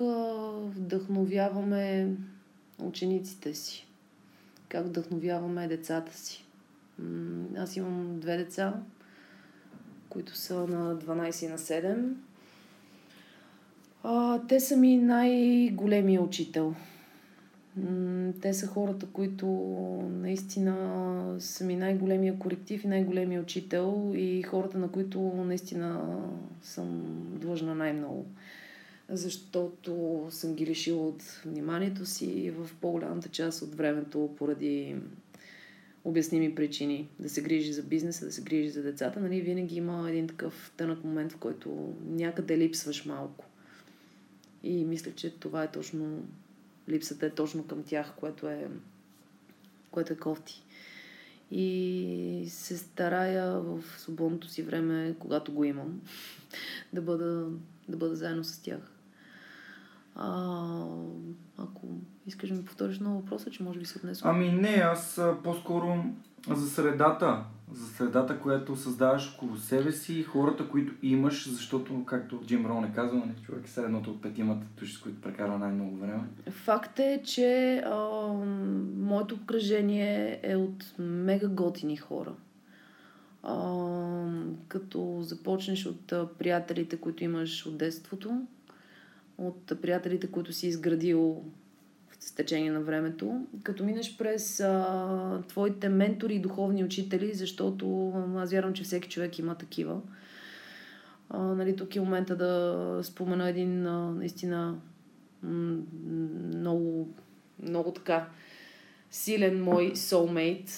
вдъхновяваме 0.60 2.10
учениците 2.78 3.54
си? 3.54 3.87
Как 4.68 4.87
вдъхновяваме 4.87 5.68
децата 5.68 6.18
си? 6.18 6.44
Аз 7.56 7.76
имам 7.76 8.20
две 8.20 8.37
деца, 8.37 8.74
които 10.08 10.37
са 10.37 10.66
на 10.66 10.96
12 10.96 11.46
и 11.46 11.48
на 11.48 11.58
7. 11.58 12.12
А, 14.02 14.40
те 14.48 14.60
са 14.60 14.76
ми 14.76 14.96
най-големия 14.96 16.22
учител. 16.22 16.74
Те 18.40 18.54
са 18.54 18.66
хората, 18.66 19.06
които 19.12 19.46
наистина 20.10 21.37
са 21.38 21.64
ми 21.64 21.76
най-големия 21.76 22.38
коректив 22.38 22.84
и 22.84 22.88
най-големия 22.88 23.40
учител 23.40 24.12
и 24.16 24.42
хората, 24.42 24.78
на 24.78 24.90
които 24.90 25.20
наистина 25.20 26.18
съм 26.62 27.02
длъжна 27.40 27.74
най-много. 27.74 28.26
Защото 29.08 30.26
съм 30.30 30.54
ги 30.54 30.66
лишила 30.66 31.08
от 31.08 31.22
вниманието 31.22 32.06
си 32.06 32.50
в 32.50 32.70
по-голямата 32.80 33.28
част 33.28 33.62
от 33.62 33.74
времето 33.74 34.30
поради 34.37 34.96
обясними 36.04 36.54
причини. 36.54 37.08
Да 37.18 37.28
се 37.28 37.42
грижи 37.42 37.72
за 37.72 37.82
бизнеса, 37.82 38.24
да 38.26 38.32
се 38.32 38.42
грижи 38.42 38.70
за 38.70 38.82
децата. 38.82 39.20
Нали, 39.20 39.40
винаги 39.40 39.76
има 39.76 40.10
един 40.10 40.28
такъв 40.28 40.72
тънък 40.76 41.04
момент, 41.04 41.32
в 41.32 41.37
който 41.37 41.94
някъде 42.06 42.58
липсваш 42.58 43.04
малко. 43.04 43.44
И 44.62 44.84
мисля, 44.84 45.12
че 45.12 45.38
това 45.38 45.64
е 45.64 45.70
точно 45.70 46.22
липсата 46.88 47.27
е 47.27 47.31
точно 47.31 47.66
към 47.66 47.83
тях, 47.83 48.12
което 48.16 48.49
е, 48.49 48.68
което 49.90 50.12
е 50.12 50.16
кофти. 50.16 50.62
И 51.51 52.47
се 52.49 52.79
старая 52.79 53.61
в 53.61 53.83
свободното 53.97 54.49
си 54.49 54.62
време, 54.62 55.14
когато 55.18 55.53
го 55.53 55.64
имам, 55.64 56.01
да 56.92 57.03
бъда, 57.03 57.49
да 57.88 57.97
бъда 57.97 58.16
заедно 58.16 58.44
с 58.44 58.62
тях. 58.62 58.90
А, 60.16 60.87
ако 61.59 61.87
искаш 62.27 62.49
да 62.49 62.55
ми 62.55 62.64
повториш 62.64 63.01
много 63.01 63.20
въпроса, 63.20 63.51
че 63.51 63.62
може 63.62 63.79
би 63.79 63.85
се 63.85 63.99
отнесва. 63.99 64.31
Ами 64.31 64.53
не, 64.53 64.68
аз 64.68 65.20
по-скоро 65.44 66.05
за 66.49 66.70
средата 66.70 67.44
за 67.74 67.87
средата, 67.87 68.40
която 68.40 68.76
създаваш 68.76 69.34
около 69.34 69.56
себе 69.56 69.92
си 69.92 70.18
и 70.18 70.22
хората, 70.22 70.68
които 70.68 70.94
имаш, 71.02 71.48
защото, 71.50 72.04
както 72.04 72.40
Джим 72.46 72.66
Рон 72.66 72.84
е 72.84 72.92
казал, 72.94 73.18
не, 73.18 73.34
човек 73.42 73.64
е 73.66 73.70
средното 73.70 74.10
от 74.10 74.22
петимата 74.22 74.66
души, 74.78 74.94
с 74.94 74.98
които 74.98 75.20
прекарва 75.20 75.58
най-много 75.58 75.96
време. 75.96 76.22
Факт 76.50 76.98
е, 76.98 77.22
че 77.24 77.76
а, 77.87 77.98
моето 78.96 79.34
обкръжение 79.34 80.40
е 80.42 80.56
от 80.56 80.94
мега 80.98 81.48
готини 81.48 81.96
хора. 81.96 82.32
А, 83.42 83.84
като 84.68 85.18
започнеш 85.22 85.87
от 85.87 86.12
а, 86.12 86.28
приятелите, 86.38 86.96
които 86.96 87.24
имаш 87.24 87.66
от 87.66 87.78
детството, 87.78 88.46
от 89.38 89.72
приятелите, 89.82 90.26
които 90.26 90.52
си 90.52 90.66
изградил 90.66 91.44
с 92.24 92.34
течение 92.34 92.70
на 92.70 92.80
времето, 92.80 93.46
като 93.62 93.84
минеш 93.84 94.16
през 94.16 94.60
а, 94.60 95.42
твоите 95.48 95.88
ментори 95.88 96.34
и 96.34 96.40
духовни 96.40 96.84
учители, 96.84 97.34
защото 97.34 98.12
аз 98.37 98.50
вярвам, 98.50 98.72
че 98.72 98.84
всеки 98.84 99.08
човек 99.08 99.38
има 99.38 99.54
такива. 99.54 100.00
А, 101.30 101.38
нали, 101.42 101.76
тук 101.76 101.96
е 101.96 102.00
момента 102.00 102.37
да 102.37 103.00
спомена 103.02 103.48
един 103.48 103.87
а, 103.87 104.10
наистина 104.10 104.78
много, 105.42 107.14
много 107.62 107.92
така 107.92 108.28
силен 109.14 109.62
мой 109.62 109.92
soulmate, 109.92 110.70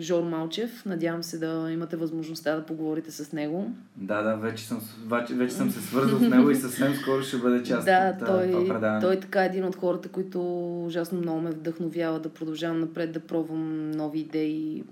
Жор 0.00 0.22
Малчев. 0.22 0.86
Надявам 0.86 1.22
се 1.22 1.38
да 1.38 1.68
имате 1.72 1.96
възможността 1.96 2.56
да 2.56 2.66
поговорите 2.66 3.10
с 3.10 3.32
него. 3.32 3.70
Да, 3.96 4.22
да, 4.22 4.36
вече 4.36 4.64
съм, 4.64 4.80
вече, 5.06 5.34
вече 5.34 5.54
съм 5.54 5.70
се 5.70 5.80
свързал 5.80 6.18
с 6.18 6.22
него 6.22 6.50
и 6.50 6.56
съвсем 6.56 6.94
скоро 6.94 7.22
ще 7.22 7.36
бъде 7.36 7.62
част 7.62 7.86
да, 7.86 8.16
от 8.20 8.26
той, 8.26 8.50
това 8.50 8.74
предаване. 8.74 9.00
Той 9.00 9.14
е 9.14 9.20
така 9.20 9.44
един 9.44 9.64
от 9.64 9.76
хората, 9.76 10.08
които 10.08 10.40
ужасно 10.86 11.18
много 11.18 11.40
ме 11.40 11.50
вдъхновява 11.50 12.20
да 12.20 12.28
продължавам 12.28 12.80
напред, 12.80 13.12
да 13.12 13.20
пробвам 13.20 13.90
нови 13.90 14.20
идеи 14.20 14.84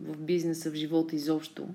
в 0.00 0.16
бизнеса, 0.16 0.70
в 0.70 0.74
живота 0.74 1.16
изобщо. 1.16 1.68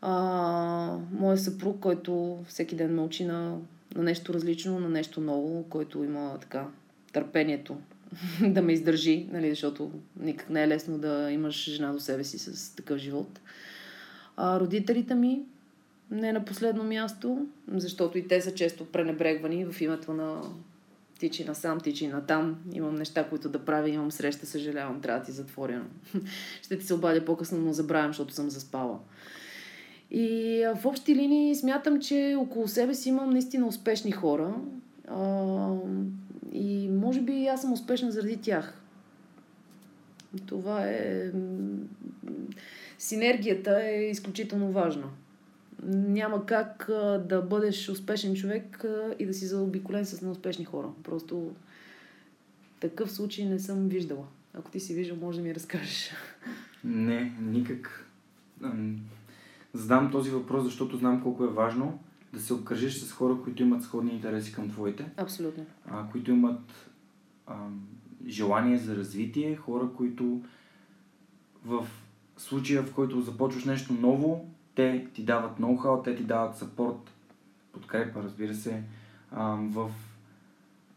А, 0.00 0.96
моят 1.12 1.40
съпруг, 1.40 1.80
който 1.80 2.38
всеки 2.48 2.76
ден 2.76 2.94
ме 2.94 3.02
учи 3.02 3.24
на, 3.24 3.56
на 3.94 4.02
нещо 4.02 4.34
различно, 4.34 4.80
на 4.80 4.88
нещо 4.88 5.20
ново, 5.20 5.64
който 5.68 6.04
има 6.04 6.38
така 6.40 6.66
търпението 7.12 7.76
да 8.48 8.62
ме 8.62 8.72
издържи, 8.72 9.28
нали, 9.32 9.50
защото 9.50 9.90
никак 10.20 10.50
не 10.50 10.62
е 10.62 10.68
лесно 10.68 10.98
да 10.98 11.30
имаш 11.30 11.70
жена 11.70 11.92
до 11.92 12.00
себе 12.00 12.24
си 12.24 12.38
с 12.38 12.76
такъв 12.76 12.98
живот. 12.98 13.40
А, 14.36 14.60
родителите 14.60 15.14
ми, 15.14 15.42
не 16.10 16.32
на 16.32 16.44
последно 16.44 16.84
място, 16.84 17.46
защото 17.68 18.18
и 18.18 18.28
те 18.28 18.40
са 18.40 18.54
често 18.54 18.84
пренебрегвани 18.84 19.66
в 19.66 19.80
името 19.80 20.12
на 20.12 20.42
тичи 21.18 21.44
на 21.44 21.54
сам, 21.54 21.80
тичи 21.80 22.06
на 22.06 22.26
там. 22.26 22.56
Имам 22.72 22.94
неща, 22.94 23.28
които 23.28 23.48
да 23.48 23.64
правя, 23.64 23.88
имам 23.88 24.12
среща, 24.12 24.46
съжалявам, 24.46 25.00
трябва 25.00 25.20
да 25.20 25.26
ти 25.26 25.32
затворя. 25.32 25.82
Ще 26.62 26.78
ти 26.78 26.86
се 26.86 26.94
обадя 26.94 27.24
по-късно, 27.24 27.58
но 27.58 27.72
забравям, 27.72 28.10
защото 28.10 28.34
съм 28.34 28.50
заспала. 28.50 28.98
И 30.10 30.62
в 30.76 30.86
общи 30.86 31.14
линии 31.14 31.54
смятам, 31.54 32.00
че 32.00 32.36
около 32.38 32.68
себе 32.68 32.94
си 32.94 33.08
имам 33.08 33.30
наистина 33.30 33.66
успешни 33.66 34.12
хора. 34.12 34.54
И 36.52 36.88
може 36.88 37.20
би 37.20 37.46
аз 37.46 37.60
съм 37.60 37.72
успешна 37.72 38.10
заради 38.10 38.36
тях. 38.36 38.82
Това 40.46 40.86
е... 40.86 41.32
Синергията 42.98 43.82
е 43.82 44.10
изключително 44.10 44.72
важна. 44.72 45.08
Няма 45.88 46.46
как 46.46 46.84
да 47.28 47.42
бъдеш 47.50 47.88
успешен 47.88 48.34
човек 48.34 48.84
и 49.18 49.26
да 49.26 49.34
си 49.34 49.46
заобиколен 49.46 50.04
с 50.04 50.22
неуспешни 50.22 50.64
хора. 50.64 50.88
Просто 51.02 51.50
такъв 52.80 53.12
случай 53.12 53.44
не 53.44 53.58
съм 53.58 53.88
виждала. 53.88 54.26
Ако 54.54 54.70
ти 54.70 54.80
си 54.80 54.94
виждал, 54.94 55.16
може 55.16 55.38
да 55.38 55.44
ми 55.44 55.54
разкажеш. 55.54 56.10
Не, 56.84 57.32
никак. 57.40 58.06
Задам 59.74 60.10
този 60.12 60.30
въпрос, 60.30 60.64
защото 60.64 60.96
знам 60.96 61.22
колко 61.22 61.44
е 61.44 61.48
важно 61.48 61.98
да 62.32 62.40
се 62.40 62.54
обкръжиш 62.54 62.98
с 62.98 63.12
хора, 63.12 63.36
които 63.44 63.62
имат 63.62 63.82
сходни 63.82 64.12
интереси 64.12 64.52
към 64.52 64.70
твоите. 64.70 65.10
Абсолютно. 65.16 65.66
А, 65.90 66.10
които 66.10 66.30
имат 66.30 66.90
а, 67.46 67.54
желание 68.26 68.78
за 68.78 68.96
развитие, 68.96 69.56
хора, 69.56 69.88
които 69.96 70.42
в 71.64 71.86
случая, 72.36 72.82
в 72.82 72.94
който 72.94 73.20
започваш 73.20 73.64
нещо 73.64 73.92
ново, 73.92 74.50
те 74.74 75.06
ти 75.14 75.24
дават 75.24 75.58
ноу-хау, 75.58 76.04
те 76.04 76.16
ти 76.16 76.22
дават 76.22 76.56
сапорт, 76.56 77.10
подкрепа, 77.72 78.22
разбира 78.22 78.54
се, 78.54 78.82
а, 79.32 79.44
в 79.60 79.90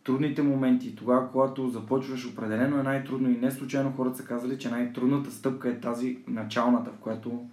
трудните 0.04 0.42
моменти, 0.42 0.96
тогава, 0.96 1.32
когато 1.32 1.70
започваш 1.70 2.26
определено 2.26 2.80
е 2.80 2.84
най-трудно 2.84 3.30
и 3.30 3.38
не 3.38 3.52
случайно 3.52 3.94
хората 3.98 4.18
са 4.18 4.26
казали, 4.26 4.60
че 4.60 4.70
най-трудната 4.70 5.32
стъпка 5.32 5.70
е 5.70 5.80
тази 5.80 6.18
началната, 6.28 6.92
в 6.92 6.98
която 6.98 7.46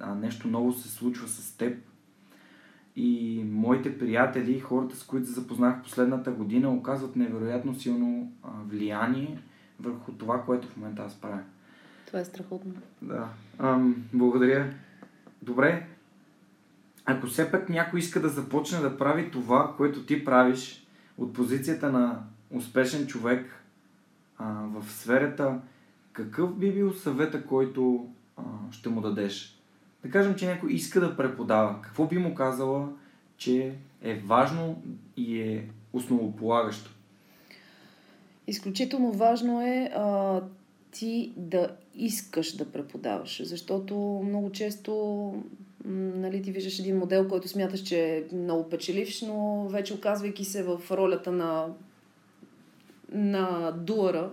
а, 0.00 0.14
нещо 0.14 0.48
ново 0.48 0.72
се 0.72 0.88
случва 0.88 1.28
с 1.28 1.56
теб 1.56 1.78
и 2.96 3.42
моите 3.50 3.98
приятели, 3.98 4.60
хората 4.60 4.96
с 4.96 5.04
които 5.04 5.26
се 5.26 5.32
запознах 5.32 5.82
последната 5.82 6.30
година, 6.30 6.70
оказват 6.70 7.16
невероятно 7.16 7.74
силно 7.74 8.32
влияние 8.66 9.38
върху 9.80 10.12
това, 10.12 10.42
което 10.42 10.68
в 10.68 10.76
момента 10.76 11.02
аз 11.02 11.14
правя. 11.14 11.40
Това 12.06 12.20
е 12.20 12.24
страхотно. 12.24 12.74
Да. 13.02 13.28
Ам, 13.58 14.04
благодаря. 14.12 14.74
Добре. 15.42 15.86
Ако 17.04 17.26
все 17.26 17.50
пак 17.50 17.68
някой 17.68 17.98
иска 18.00 18.20
да 18.20 18.28
започне 18.28 18.78
да 18.78 18.98
прави 18.98 19.30
това, 19.30 19.74
което 19.76 20.06
ти 20.06 20.24
правиш 20.24 20.86
от 21.18 21.32
позицията 21.32 21.92
на 21.92 22.22
успешен 22.50 23.06
човек 23.06 23.64
а, 24.38 24.52
в 24.52 24.84
сферата, 24.90 25.60
какъв 26.12 26.58
би 26.58 26.72
бил 26.72 26.92
съвета, 26.92 27.46
който 27.46 28.08
а, 28.36 28.42
ще 28.70 28.88
му 28.88 29.00
дадеш? 29.00 29.61
Да 30.02 30.10
кажем, 30.10 30.34
че 30.34 30.46
някой 30.46 30.72
иска 30.72 31.00
да 31.00 31.16
преподава. 31.16 31.82
Какво 31.82 32.06
би 32.06 32.18
му 32.18 32.34
казала, 32.34 32.88
че 33.36 33.74
е 34.02 34.14
важно 34.14 34.82
и 35.16 35.40
е 35.40 35.68
основополагащо? 35.92 36.90
Изключително 38.46 39.12
важно 39.12 39.62
е 39.62 39.90
а, 39.94 40.40
ти 40.90 41.32
да 41.36 41.76
искаш 41.94 42.56
да 42.56 42.72
преподаваш, 42.72 43.42
защото 43.44 43.94
много 44.24 44.52
често 44.52 45.34
нали, 45.84 46.42
ти 46.42 46.52
виждаш 46.52 46.78
един 46.78 46.98
модел, 46.98 47.28
който 47.28 47.48
смяташ, 47.48 47.80
че 47.80 48.16
е 48.16 48.36
много 48.36 48.68
печеливш, 48.68 49.22
но 49.22 49.68
вече 49.68 49.94
оказвайки 49.94 50.44
се 50.44 50.62
в 50.62 50.80
ролята 50.90 51.32
на, 51.32 51.66
на 53.12 53.72
дуара, 53.72 54.30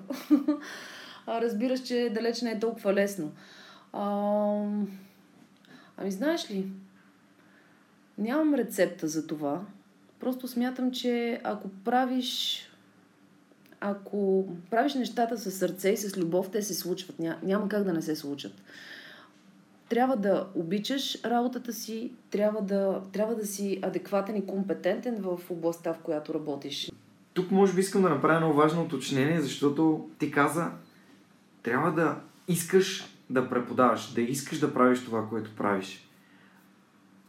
разбираш, 1.28 1.84
че 1.84 2.11
далеч 2.13 2.41
не 2.41 2.51
е 2.51 2.59
толкова 2.59 2.93
лесно. 2.93 3.32
А, 3.93 4.63
Ами 6.02 6.12
знаеш 6.12 6.52
ли, 6.52 6.68
нямам 8.18 8.54
рецепта 8.54 9.08
за 9.08 9.28
това. 9.28 9.62
Просто 10.20 10.47
смятам, 10.47 10.91
че 10.91 11.41
ако 11.43 11.70
правиш 11.70 12.66
ако 13.82 14.47
правиш 14.70 14.93
нещата 14.93 15.38
с 15.38 15.52
сърце 15.52 15.89
и 15.89 15.97
с 15.97 16.18
любов, 16.18 16.50
те 16.52 16.62
се 16.62 16.74
случват. 16.74 17.20
Ня, 17.20 17.38
няма 17.43 17.70
как 17.70 17.84
да 17.84 17.93
не 17.93 18.02
се 18.02 18.16
случат. 18.16 18.54
Трябва 19.89 20.18
да 20.18 20.47
обичаш 20.56 21.24
работата 21.26 21.74
си, 21.74 22.12
трябва 22.32 22.62
да, 22.62 23.02
трябва 23.12 23.36
да 23.36 23.45
си 23.45 23.80
адекватен 23.82 24.36
и 24.36 24.45
компетентен 24.45 25.16
в 25.22 25.39
областта, 25.50 25.93
в 25.93 26.00
която 26.00 26.34
работиш. 26.34 26.91
Тук 27.34 27.52
може 27.52 27.74
би 27.74 27.82
искам 27.82 28.02
да 28.02 28.10
направя 28.10 28.36
едно 28.36 28.54
важно 28.54 28.82
уточнение, 28.82 29.41
защото 29.41 30.10
ти 30.20 30.32
каза, 30.32 30.72
трябва 31.64 31.91
да 31.91 32.22
искаш 32.47 33.18
да 33.30 33.49
преподаваш, 33.49 34.13
да 34.13 34.21
искаш 34.21 34.59
да 34.59 34.73
правиш 34.73 35.03
това, 35.05 35.27
което 35.30 35.55
правиш. 35.55 36.09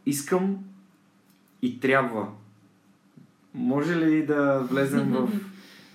Искам 0.07 0.59
и 1.63 1.81
трябва. 1.81 2.29
Може 3.55 3.97
ли 3.97 4.27
да 4.27 4.59
влезем 4.59 5.13
в, 5.13 5.29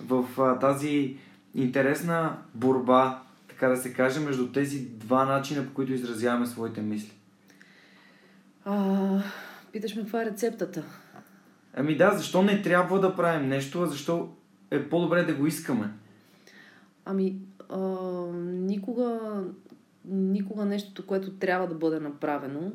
в, 0.00 0.22
в 0.36 0.58
тази 0.60 1.16
интересна 1.54 2.36
борба, 2.54 3.22
така 3.48 3.68
да 3.68 3.76
се 3.76 3.92
каже, 3.92 4.20
между 4.20 4.52
тези 4.52 4.88
два 4.88 5.24
начина, 5.24 5.66
по 5.66 5.74
които 5.74 5.92
изразяваме 5.92 6.46
своите 6.46 6.82
мисли. 6.82 7.12
А, 8.64 9.22
питаш 9.72 9.94
ме 9.94 10.02
каква 10.02 10.22
е 10.22 10.26
рецептата. 10.26 10.84
Ами 11.74 11.96
да, 11.96 12.10
защо 12.10 12.42
не 12.42 12.62
трябва 12.62 13.00
да 13.00 13.16
правим 13.16 13.48
нещо, 13.48 13.82
а 13.82 13.86
защо 13.86 14.34
е 14.70 14.88
по-добре 14.88 15.22
да 15.22 15.34
го 15.34 15.46
искаме? 15.46 15.90
Ами, 17.04 17.36
а, 17.68 17.78
никога, 18.42 19.20
никога 20.06 20.64
нещото, 20.64 21.06
което 21.06 21.32
трябва 21.32 21.68
да 21.68 21.74
бъде 21.74 22.00
направено, 22.00 22.72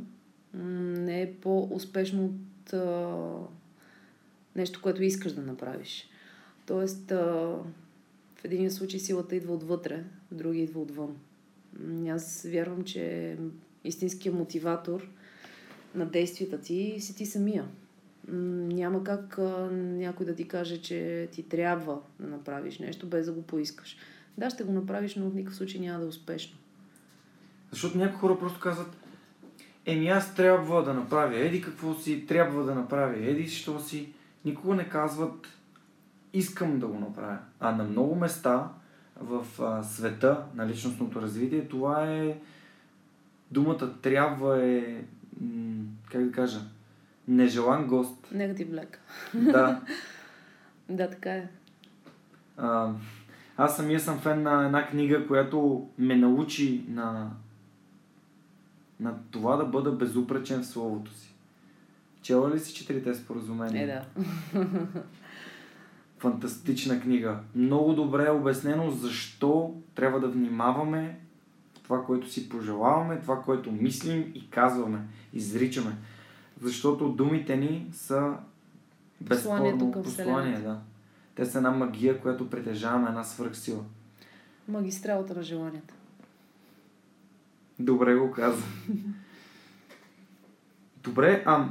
не 0.53 1.21
е 1.21 1.34
по-успешно 1.34 2.25
от 2.25 2.73
а, 2.73 3.15
нещо, 4.55 4.82
което 4.82 5.03
искаш 5.03 5.34
да 5.34 5.41
направиш. 5.41 6.09
Тоест, 6.65 7.11
а, 7.11 7.25
в 8.36 8.45
един 8.45 8.71
случай 8.71 8.99
силата 8.99 9.36
идва 9.36 9.53
отвътре, 9.53 10.03
в 10.32 10.36
други 10.36 10.59
идва 10.59 10.82
отвън. 10.82 11.15
Аз 12.09 12.47
вярвам, 12.51 12.84
че 12.84 13.38
истинският 13.84 14.36
мотиватор 14.36 15.09
на 15.95 16.05
действията 16.05 16.61
ти 16.61 16.97
си 16.99 17.15
ти 17.15 17.25
самия. 17.25 17.65
Няма 18.27 19.03
как 19.03 19.38
някой 19.71 20.25
да 20.25 20.36
ти 20.36 20.47
каже, 20.47 20.82
че 20.82 21.29
ти 21.32 21.49
трябва 21.49 22.01
да 22.19 22.27
направиш 22.27 22.79
нещо, 22.79 23.07
без 23.07 23.25
да 23.25 23.32
го 23.32 23.41
поискаш. 23.41 23.97
Да, 24.38 24.49
ще 24.49 24.63
го 24.63 24.71
направиш, 24.71 25.15
но 25.15 25.29
в 25.29 25.36
никакъв 25.36 25.57
случай 25.57 25.82
няма 25.82 25.99
да 25.99 26.05
е 26.05 26.09
успешно. 26.09 26.57
Защото 27.72 27.97
някои 27.97 28.19
хора 28.19 28.39
просто 28.39 28.59
казват, 28.59 28.97
еми 29.86 30.07
аз 30.07 30.36
трябва 30.36 30.84
да 30.84 30.93
направя, 30.93 31.38
еди 31.38 31.61
какво 31.61 31.93
си, 31.93 32.26
трябва 32.26 32.63
да 32.63 32.76
направя, 32.76 33.15
еди 33.17 33.47
що 33.47 33.80
си. 33.80 34.13
Никога 34.45 34.76
не 34.76 34.89
казват, 34.89 35.47
искам 36.34 36.80
да 36.80 36.88
го 36.88 36.99
направя. 36.99 37.38
А 37.59 37.72
на 37.72 37.84
много 37.84 38.15
места 38.15 38.69
в 39.19 39.45
а, 39.61 39.84
света 39.84 40.43
на 40.55 40.67
личностното 40.67 41.22
развитие 41.22 41.67
това 41.67 42.07
е 42.07 42.38
думата 43.51 44.01
трябва 44.01 44.65
е 44.65 45.03
м- 45.41 45.84
как 46.11 46.26
да 46.26 46.32
кажа 46.32 46.59
нежелан 47.28 47.88
гост. 47.88 48.28
Негатив 48.32 48.69
блек. 48.69 48.99
Да. 49.34 49.82
да, 50.89 51.09
така 51.09 51.32
е. 51.32 51.47
А, 52.57 52.91
аз 53.57 53.78
самия 53.78 53.99
съм 53.99 54.19
фен 54.19 54.43
на 54.43 54.65
една 54.65 54.88
книга, 54.88 55.28
която 55.28 55.89
ме 55.97 56.15
научи 56.15 56.84
на, 56.88 57.32
на 59.02 59.14
това 59.32 59.56
да 59.56 59.66
бъда 59.66 59.91
безупречен 59.91 60.64
в 60.64 60.68
словото 60.68 61.14
си. 61.14 61.34
Чела 62.22 62.52
ли 62.52 62.60
си 62.60 62.74
четирите 62.74 63.16
споразумения? 63.16 63.84
Е, 63.84 63.88
да. 64.58 64.66
Фантастична 66.18 67.02
книга. 67.02 67.39
Много 67.56 67.93
добре 67.93 68.26
е 68.26 68.32
обяснено 68.32 68.91
защо 68.91 69.76
трябва 69.95 70.20
да 70.20 70.28
внимаваме 70.28 71.20
това, 71.84 72.06
което 72.06 72.30
си 72.30 72.49
пожелаваме, 72.49 73.20
това, 73.20 73.41
което 73.41 73.72
мислим 73.72 74.32
и 74.36 74.49
казваме, 74.49 74.99
изричаме. 75.34 75.95
Защото 76.62 77.10
думите 77.10 77.58
ни 77.58 77.88
са 77.93 78.34
безспорно 79.22 79.91
послание. 79.91 80.60
Да. 80.60 80.80
Те 81.36 81.45
са 81.45 81.58
една 81.58 81.72
магия, 81.72 82.22
която 82.22 82.49
притежаваме, 82.49 83.08
една 83.08 83.24
свръхсила. 83.24 83.84
Магистралата 84.68 85.36
на 85.36 85.43
желанията. 85.43 85.93
Добре 87.82 88.15
го 88.15 88.32
каза. 88.32 88.63
Добре, 91.03 91.43
а 91.45 91.65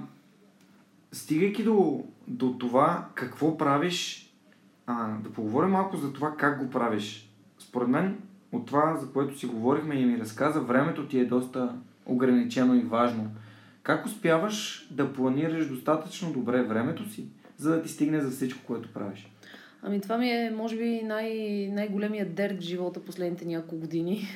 стигайки 1.12 1.64
до, 1.64 2.04
до 2.28 2.58
това 2.58 3.08
какво 3.14 3.58
правиш, 3.58 4.30
а, 4.86 5.18
да 5.18 5.32
поговорим 5.32 5.70
малко 5.70 5.96
за 5.96 6.12
това 6.12 6.34
как 6.36 6.64
го 6.64 6.70
правиш. 6.70 7.30
Според 7.58 7.88
мен, 7.88 8.18
от 8.52 8.66
това, 8.66 8.96
за 8.96 9.12
което 9.12 9.38
си 9.38 9.46
говорихме 9.46 9.94
и 9.94 10.04
ми 10.04 10.18
разказа, 10.18 10.60
времето 10.60 11.08
ти 11.08 11.18
е 11.18 11.24
доста 11.24 11.74
ограничено 12.06 12.74
и 12.74 12.80
важно. 12.80 13.30
Как 13.82 14.06
успяваш 14.06 14.88
да 14.90 15.12
планираш 15.12 15.68
достатъчно 15.68 16.32
добре 16.32 16.62
времето 16.62 17.10
си, 17.10 17.24
за 17.56 17.70
да 17.70 17.82
ти 17.82 17.88
стигне 17.88 18.20
за 18.20 18.30
всичко, 18.30 18.60
което 18.66 18.92
правиш? 18.92 19.30
Ами 19.82 20.00
това 20.00 20.18
ми 20.18 20.30
е, 20.30 20.52
може 20.56 20.76
би, 20.76 21.02
най- 21.02 21.68
най-големият 21.72 22.34
дерт 22.34 22.58
в 22.58 22.64
живота 22.64 23.04
последните 23.04 23.44
няколко 23.44 23.76
години, 23.76 24.28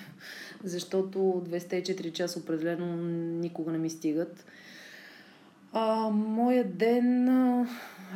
защото 0.64 1.18
204 1.18 2.12
часа 2.12 2.38
определено 2.38 2.96
никога 3.40 3.72
не 3.72 3.78
ми 3.78 3.90
стигат. 3.90 4.44
А, 5.72 6.10
моят 6.10 6.76
ден, 6.76 7.28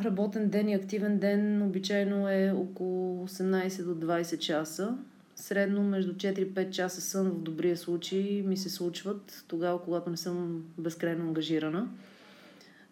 работен 0.03 0.49
ден 0.49 0.69
и 0.69 0.73
активен 0.73 1.19
ден 1.19 1.61
обичайно 1.61 2.29
е 2.29 2.51
около 2.51 3.27
18 3.27 3.83
до 3.83 4.05
20 4.05 4.37
часа. 4.39 4.97
Средно 5.35 5.83
между 5.83 6.13
4-5 6.13 6.69
часа 6.69 7.01
сън 7.01 7.29
в 7.29 7.41
добрия 7.41 7.77
случай 7.77 8.43
ми 8.45 8.57
се 8.57 8.69
случват 8.69 9.43
тогава, 9.47 9.81
когато 9.81 10.09
не 10.09 10.17
съм 10.17 10.63
безкрайно 10.77 11.27
ангажирана. 11.27 11.87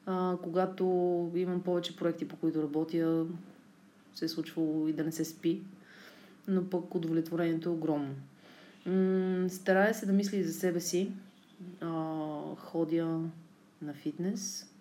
А, 0.05 0.37
когато 0.43 0.83
имам 1.35 1.61
повече 1.61 1.95
проекти, 1.95 2.27
по 2.27 2.35
които 2.35 2.63
работя, 2.63 3.25
се 4.15 4.25
е 4.25 4.27
случвало 4.27 4.87
и 4.87 4.93
да 4.93 5.03
не 5.03 5.11
се 5.11 5.25
спи, 5.25 5.61
но 6.47 6.69
пък 6.69 6.95
удовлетворението 6.95 7.69
е 7.69 7.71
огромно. 7.71 8.15
Старая 9.49 9.93
се 9.93 10.05
да 10.05 10.13
мисля 10.13 10.37
и 10.37 10.43
за 10.43 10.53
себе 10.53 10.79
си. 10.79 11.11
А, 11.81 12.11
ходя 12.55 13.19
на 13.81 13.93
фитнес. 13.93 14.73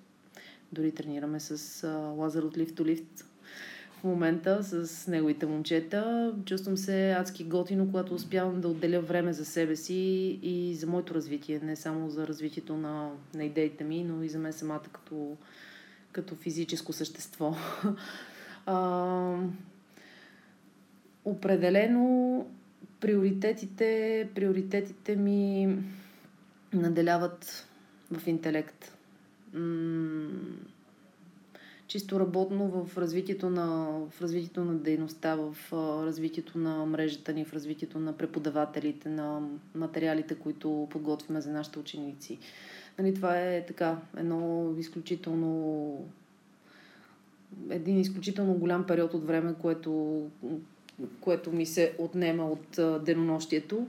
Дори 0.73 0.93
тренираме 0.93 1.41
с 1.41 1.85
а, 1.85 1.89
Лазар 1.97 2.43
от 2.43 2.57
to 2.57 2.83
Lift 2.83 3.25
в 4.01 4.05
момента 4.05 4.63
с 4.63 5.07
неговите 5.07 5.47
момчета. 5.47 6.35
Чувствам 6.45 6.77
се 6.77 7.13
адски 7.13 7.45
готино, 7.45 7.87
когато 7.87 8.15
успявам 8.15 8.61
да 8.61 8.69
отделя 8.69 9.01
време 9.01 9.33
за 9.33 9.45
себе 9.45 9.77
си 9.77 9.95
и 10.43 10.75
за 10.75 10.87
моето 10.87 11.15
развитие. 11.15 11.61
Не 11.63 11.77
само 11.77 12.11
за 12.11 12.27
развитието 12.27 12.77
на, 12.77 13.11
на 13.35 13.45
идеите 13.45 13.85
ми, 13.85 14.05
но 14.05 14.23
и 14.23 14.29
за 14.29 14.39
мен 14.39 14.53
самата 14.53 14.83
като, 14.93 15.37
като 16.13 16.35
физическо 16.35 16.93
същество. 16.93 17.55
а, 18.67 19.39
определено 21.25 22.47
приоритетите, 23.01 24.29
приоритетите 24.35 25.17
ми 25.17 25.69
наделяват 26.73 27.69
в 28.13 28.27
интелект. 28.27 28.97
Чисто 31.87 32.21
работно 32.21 32.69
в 32.69 32.99
развитието 32.99 33.51
на, 33.51 33.89
в 34.11 34.23
развитието 34.23 34.65
на 34.65 34.75
дейността, 34.75 35.35
в 35.35 35.57
развитието 36.07 36.59
на 36.59 36.87
мрежата 36.87 37.33
ни, 37.33 37.45
в 37.45 37.53
развитието 37.53 37.99
на 37.99 38.13
преподавателите, 38.17 39.09
на 39.09 39.49
материалите, 39.75 40.35
които 40.35 40.89
подготвяме 40.91 41.41
за 41.41 41.53
нашите 41.53 41.79
ученици. 41.79 42.39
Нали, 42.99 43.15
това 43.15 43.41
е 43.41 43.67
така, 43.67 43.99
едно 44.17 44.75
изключително 44.79 45.99
един 47.71 47.99
изключително 47.99 48.55
голям 48.55 48.87
период 48.87 49.15
от 49.15 49.27
време, 49.27 49.55
което, 49.63 50.23
което 51.21 51.53
ми 51.53 51.67
се 51.67 51.93
отнема 51.99 52.47
от 52.47 52.79
а, 52.79 52.99
денонощието. 52.99 53.87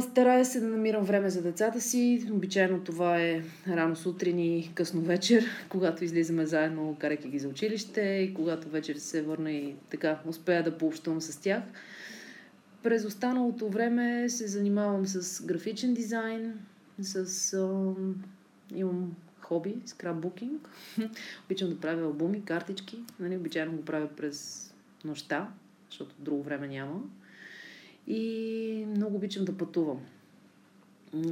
Старая 0.00 0.44
се 0.44 0.60
да 0.60 0.66
намирам 0.66 1.04
време 1.04 1.30
за 1.30 1.42
децата 1.42 1.80
си. 1.80 2.28
Обичайно 2.32 2.80
това 2.84 3.20
е 3.20 3.42
рано 3.68 3.96
сутрин 3.96 4.38
и 4.38 4.70
късно 4.74 5.00
вечер, 5.00 5.44
когато 5.68 6.04
излизаме 6.04 6.46
заедно, 6.46 6.96
карайки 6.98 7.28
ги 7.28 7.38
за 7.38 7.48
училище 7.48 8.00
и 8.00 8.34
когато 8.34 8.68
вечер 8.68 8.96
се 8.96 9.22
върна 9.22 9.52
и 9.52 9.74
така 9.90 10.18
успея 10.26 10.62
да 10.62 10.78
пообщувам 10.78 11.20
с 11.20 11.40
тях. 11.40 11.62
През 12.82 13.04
останалото 13.04 13.68
време 13.68 14.28
се 14.28 14.46
занимавам 14.46 15.06
с 15.06 15.46
графичен 15.46 15.94
дизайн, 15.94 16.54
с... 17.00 17.52
А, 17.52 17.94
имам 18.74 19.16
хоби, 19.40 19.74
скраббукинг. 19.86 20.68
Обичам 21.44 21.68
да 21.68 21.80
правя 21.80 22.02
албуми, 22.02 22.44
картички. 22.44 22.98
Нали, 23.20 23.36
обичайно 23.36 23.72
го 23.72 23.84
правя 23.84 24.08
през 24.16 24.68
нощта, 25.04 25.48
защото 25.90 26.14
друго 26.18 26.42
време 26.42 26.68
няма. 26.68 27.00
И 28.06 28.84
много 28.96 29.16
обичам 29.16 29.44
да 29.44 29.56
пътувам. 29.56 30.00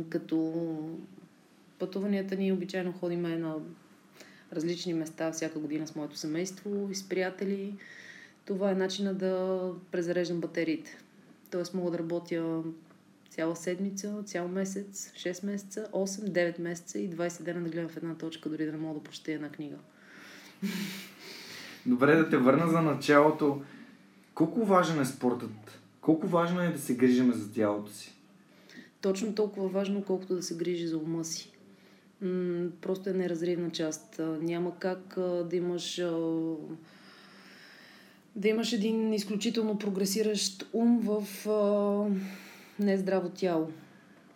Като 0.08 0.54
пътуванията 1.78 2.36
ни 2.36 2.52
обичайно 2.52 2.92
ходиме 2.92 3.36
на 3.36 3.56
различни 4.52 4.94
места 4.94 5.32
всяка 5.32 5.58
година 5.58 5.86
с 5.86 5.94
моето 5.94 6.16
семейство 6.16 6.88
и 6.90 6.94
с 6.94 7.08
приятели. 7.08 7.74
Това 8.44 8.70
е 8.70 8.74
начина 8.74 9.14
да 9.14 9.60
презареждам 9.90 10.40
батериите. 10.40 10.98
Тоест 11.50 11.74
мога 11.74 11.90
да 11.90 11.98
работя 11.98 12.62
цяла 13.30 13.56
седмица, 13.56 14.22
цял 14.24 14.48
месец, 14.48 15.12
6 15.16 15.46
месеца, 15.46 15.88
8, 15.92 16.06
9 16.30 16.60
месеца 16.60 16.98
и 16.98 17.10
20 17.10 17.42
дена 17.42 17.62
да 17.62 17.70
гледам 17.70 17.88
в 17.88 17.96
една 17.96 18.14
точка, 18.14 18.48
дори 18.48 18.66
да 18.66 18.72
не 18.72 18.78
мога 18.78 18.94
да 18.94 19.04
прочета 19.04 19.32
една 19.32 19.48
книга. 19.48 19.76
Добре 21.86 22.16
да 22.16 22.28
те 22.28 22.36
върна 22.36 22.68
за 22.68 22.82
началото. 22.82 23.62
Колко 24.36 24.64
важен 24.64 25.00
е 25.00 25.04
спортът? 25.04 25.80
Колко 26.00 26.26
важно 26.26 26.60
е 26.60 26.72
да 26.72 26.78
се 26.78 26.96
грижиме 26.96 27.34
за 27.34 27.52
тялото 27.52 27.92
си? 27.92 28.14
Точно 29.00 29.34
толкова 29.34 29.68
важно, 29.68 30.04
колкото 30.04 30.34
да 30.34 30.42
се 30.42 30.56
грижи 30.56 30.86
за 30.86 30.98
ума 30.98 31.24
си. 31.24 31.52
Просто 32.80 33.10
е 33.10 33.12
неразривна 33.12 33.70
част. 33.70 34.20
Няма 34.40 34.78
как 34.78 35.14
да 35.18 35.56
имаш 35.56 36.02
да 38.36 38.48
имаш 38.48 38.72
един 38.72 39.12
изключително 39.12 39.78
прогресиращ 39.78 40.68
ум 40.72 41.00
в 41.00 41.26
нездраво 42.78 43.28
тяло. 43.28 43.70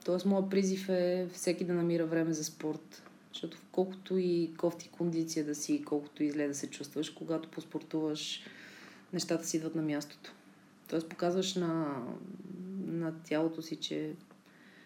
Тоест, 0.05 0.27
моят 0.27 0.51
призив 0.51 0.89
е 0.89 1.29
всеки 1.33 1.65
да 1.65 1.73
намира 1.73 2.07
време 2.07 2.33
за 2.33 2.45
спорт. 2.45 3.03
Защото 3.33 3.59
колкото 3.73 4.19
и 4.19 4.51
кофти 4.59 4.89
кондиция 4.89 5.45
да 5.45 5.55
си, 5.55 5.83
колкото 5.85 6.23
и 6.23 6.31
зле 6.31 6.49
да 6.49 6.55
се 6.55 6.71
чувстваш, 6.71 7.11
когато 7.11 7.49
поспортуваш, 7.49 8.43
нещата 9.13 9.47
си 9.47 9.57
идват 9.57 9.75
на 9.75 9.83
мястото. 9.83 10.33
Тоест 10.89 11.09
показваш 11.09 11.55
на, 11.55 12.03
на 12.87 13.13
тялото 13.25 13.63
си, 13.63 13.77
че, 13.77 14.13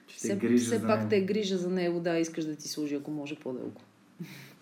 Че 0.06 0.16
все, 0.16 0.36
грижа 0.36 0.64
все 0.66 0.86
пак 0.86 0.98
него. 0.98 1.10
те 1.10 1.16
е 1.16 1.24
грижа 1.24 1.58
за 1.58 1.70
него, 1.70 2.00
да, 2.00 2.18
искаш 2.18 2.44
да 2.44 2.56
ти 2.56 2.68
служи, 2.68 2.94
ако 2.94 3.10
може 3.10 3.36
по-дълго. 3.36 3.80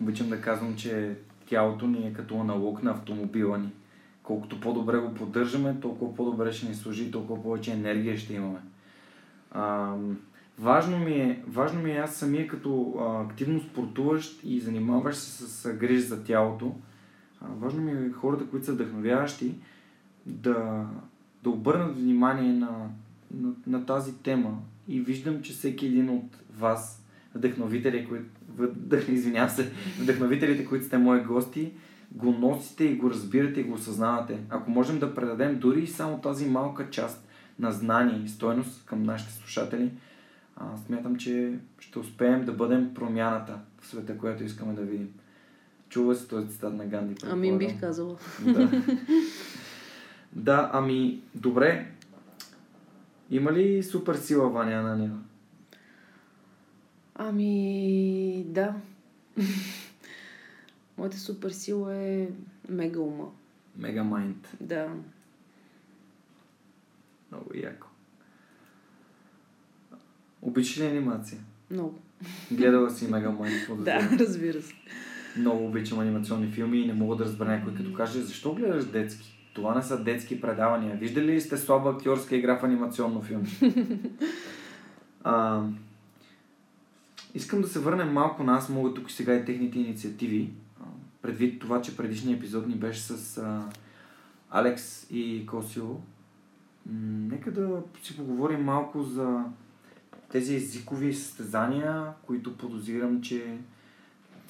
Обичам 0.01 0.29
да 0.29 0.41
казвам, 0.41 0.75
че 0.75 1.15
тялото 1.45 1.87
ни 1.87 2.07
е 2.07 2.13
като 2.13 2.39
аналог 2.39 2.83
на 2.83 2.91
автомобила 2.91 3.57
ни. 3.57 3.69
Колкото 4.23 4.59
по-добре 4.59 4.97
го 4.97 5.13
поддържаме, 5.13 5.79
толкова 5.81 6.15
по-добре 6.15 6.51
ще 6.53 6.69
ни 6.69 6.75
служи, 6.75 7.11
толкова 7.11 7.43
повече 7.43 7.71
енергия 7.71 8.17
ще 8.17 8.33
имаме. 8.33 8.59
А, 9.51 9.95
важно, 10.59 10.99
ми 10.99 11.11
е, 11.11 11.43
важно 11.47 11.81
ми 11.81 11.91
е 11.91 11.97
аз 11.97 12.15
самия 12.15 12.47
като 12.47 12.93
а, 12.99 13.25
активно 13.25 13.61
спортуващ 13.61 14.39
и 14.43 14.59
занимаващ 14.59 15.19
се 15.19 15.47
с 15.47 15.73
грижа 15.73 16.07
за 16.07 16.23
тялото. 16.23 16.75
Важно 17.43 17.81
ми 17.81 17.91
е 17.91 18.11
хората, 18.11 18.47
които 18.47 18.65
са 18.65 18.73
вдъхновяващи, 18.73 19.55
да, 20.25 20.85
да 21.43 21.49
обърнат 21.49 21.97
внимание 21.97 22.53
на, 22.53 22.89
на, 23.33 23.53
на 23.67 23.85
тази 23.85 24.17
тема. 24.17 24.57
И 24.87 24.99
виждам, 24.99 25.41
че 25.41 25.53
всеки 25.53 25.85
един 25.85 26.09
от 26.09 26.37
вас, 26.57 27.05
вдъхновители, 27.35 28.07
които, 28.07 29.11
извинявам 29.11 29.49
се, 29.49 29.71
вдъхновителите, 29.99 30.65
които 30.65 30.85
сте 30.85 30.97
мои 30.97 31.23
гости, 31.23 31.71
го 32.11 32.31
носите 32.31 32.83
и 32.83 32.95
го 32.95 33.09
разбирате 33.09 33.59
и 33.59 33.63
го 33.63 33.73
осъзнавате. 33.73 34.39
Ако 34.49 34.71
можем 34.71 34.99
да 34.99 35.15
предадем 35.15 35.59
дори 35.59 35.81
и 35.81 35.87
само 35.87 36.21
тази 36.21 36.49
малка 36.49 36.89
част 36.89 37.27
на 37.59 37.71
знание 37.71 38.21
и 38.25 38.29
стойност 38.29 38.85
към 38.85 39.03
нашите 39.03 39.33
слушатели, 39.33 39.91
а, 40.55 40.77
смятам, 40.77 41.15
че 41.15 41.59
ще 41.79 41.99
успеем 41.99 42.45
да 42.45 42.51
бъдем 42.51 42.93
промяната 42.93 43.59
в 43.81 43.87
света, 43.87 44.17
която 44.17 44.43
искаме 44.43 44.73
да 44.73 44.81
видим. 44.81 45.09
Чува 45.93 46.15
се 46.15 46.27
този 46.27 46.47
цитат 46.47 46.73
на 46.73 46.85
Ганди. 46.85 47.15
Ами 47.23 47.47
им 47.47 47.57
бих 47.57 47.79
предполагам. 47.79 47.89
казала. 47.89 48.17
Да. 48.45 48.81
да, 50.33 50.69
ами, 50.73 51.21
добре. 51.35 51.91
Има 53.29 53.53
ли 53.53 53.83
супер 53.83 54.15
сила 54.15 54.49
Ваня 54.49 54.71
Ананева? 54.71 55.17
Ами, 57.15 58.43
да. 58.47 58.75
Моята 60.97 61.17
супер 61.17 61.49
сила 61.49 61.95
е 61.95 62.27
мега 62.69 62.99
ума. 62.99 63.25
Мегамайнд. 63.77 64.57
Да. 64.61 64.89
Много 67.31 67.51
яко. 67.55 67.87
Обичаш 70.41 70.77
ли 70.77 70.85
анимация? 70.85 71.39
Много. 71.71 71.99
Гледала 72.51 72.89
си 72.91 73.07
Мегамайнд. 73.07 73.83
Да, 73.83 74.09
разбира 74.19 74.61
се. 74.61 74.73
Много 75.37 75.65
обичам 75.65 75.99
анимационни 75.99 76.51
филми 76.51 76.79
и 76.79 76.87
не 76.87 76.93
мога 76.93 77.15
да 77.15 77.25
разбера 77.25 77.49
някой 77.49 77.73
като 77.73 77.93
каже 77.93 78.21
защо 78.21 78.53
гледаш 78.55 78.85
детски? 78.85 79.39
Това 79.53 79.75
не 79.75 79.83
са 79.83 80.03
детски 80.03 80.41
предавания. 80.41 80.97
Виждали 80.97 81.25
ли 81.25 81.41
сте 81.41 81.57
слаба 81.57 81.89
актьорска 81.89 82.35
игра 82.35 82.59
в 82.59 82.63
анимационно 82.63 83.21
филм? 83.21 83.43
а, 85.23 85.63
искам 87.33 87.61
да 87.61 87.67
се 87.67 87.79
върнем 87.79 88.13
малко 88.13 88.43
на 88.43 88.55
аз 88.55 88.69
мога 88.69 88.93
тук 88.93 89.09
и 89.09 89.13
сега 89.13 89.33
и 89.33 89.45
техните 89.45 89.79
инициативи. 89.79 90.49
Предвид 91.21 91.61
това, 91.61 91.81
че 91.81 91.97
предишният 91.97 92.39
епизод 92.39 92.67
ни 92.67 92.75
беше 92.75 93.01
с 93.01 93.37
а, 93.37 93.69
Алекс 94.51 95.07
и 95.11 95.45
Косио. 95.45 95.85
М, 95.85 95.99
нека 97.31 97.51
да 97.51 97.81
си 98.03 98.17
поговорим 98.17 98.63
малко 98.63 99.03
за 99.03 99.43
тези 100.31 100.55
езикови 100.55 101.13
състезания, 101.13 102.07
които 102.25 102.57
подозирам, 102.57 103.21
че 103.21 103.57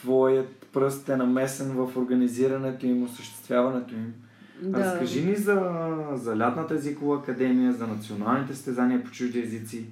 твоят 0.04 0.68
пръст 0.74 1.10
е 1.10 1.16
намесен 1.16 1.72
в 1.72 1.98
организирането 1.98 2.86
им, 2.86 3.04
осъществяването 3.04 3.94
им. 3.94 4.14
Да. 4.62 4.80
Разкажи 4.80 5.26
ни 5.26 5.36
за, 5.36 5.88
за 6.14 6.38
Лятната 6.38 6.74
езикова 6.74 7.18
академия, 7.18 7.74
за 7.74 7.88
националните 7.88 8.56
състезания 8.56 9.04
по 9.04 9.12
чужди 9.12 9.40
езици, 9.40 9.86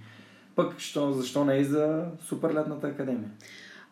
пък 0.56 0.80
що, 0.80 1.12
защо 1.12 1.46
не 1.46 1.56
и 1.56 1.64
за 1.64 2.06
Суперлятната 2.22 2.88
академия? 2.88 3.30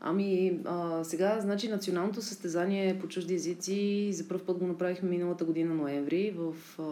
Ами, 0.01 0.59
а, 0.65 1.03
сега, 1.03 1.39
значи, 1.41 1.69
националното 1.69 2.21
състезание 2.21 2.99
по 2.99 3.07
чужди 3.07 3.33
езици 3.33 4.09
за 4.13 4.27
първ 4.27 4.41
път 4.45 4.57
го 4.57 4.67
направихме 4.67 5.09
миналата 5.09 5.45
година 5.45 5.75
ноември 5.75 6.35
в 6.37 6.53
а, 6.79 6.83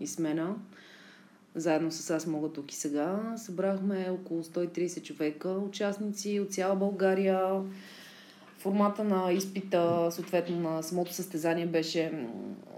Исмена. 0.00 0.54
Заедно 1.54 1.90
с 1.90 2.10
аз 2.10 2.26
мога 2.26 2.48
тук 2.48 2.72
и 2.72 2.76
сега. 2.76 3.34
Събрахме 3.36 4.08
около 4.10 4.42
130 4.42 5.02
човека, 5.02 5.48
участници 5.48 6.40
от 6.40 6.52
цяла 6.52 6.76
България. 6.76 7.62
Формата 8.60 9.04
на 9.04 9.32
изпита, 9.32 10.08
съответно 10.10 10.60
на 10.60 10.82
самото 10.82 11.12
състезание 11.12 11.66
беше 11.66 12.12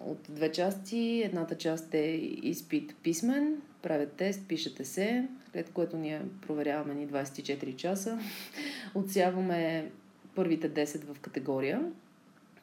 от 0.06 0.18
две 0.28 0.52
части. 0.52 1.22
Едната 1.24 1.58
част 1.58 1.94
е 1.94 2.06
изпит 2.42 2.94
писмен, 3.02 3.56
правят 3.82 4.12
тест, 4.12 4.48
пишете 4.48 4.84
се, 4.84 5.28
след 5.52 5.70
което 5.70 5.96
ние 5.96 6.22
проверяваме 6.46 6.94
ни 6.94 7.08
24 7.08 7.76
часа. 7.76 8.18
Отсяваме 8.94 9.90
първите 10.34 10.70
10 10.70 11.04
в 11.04 11.20
категория 11.20 11.82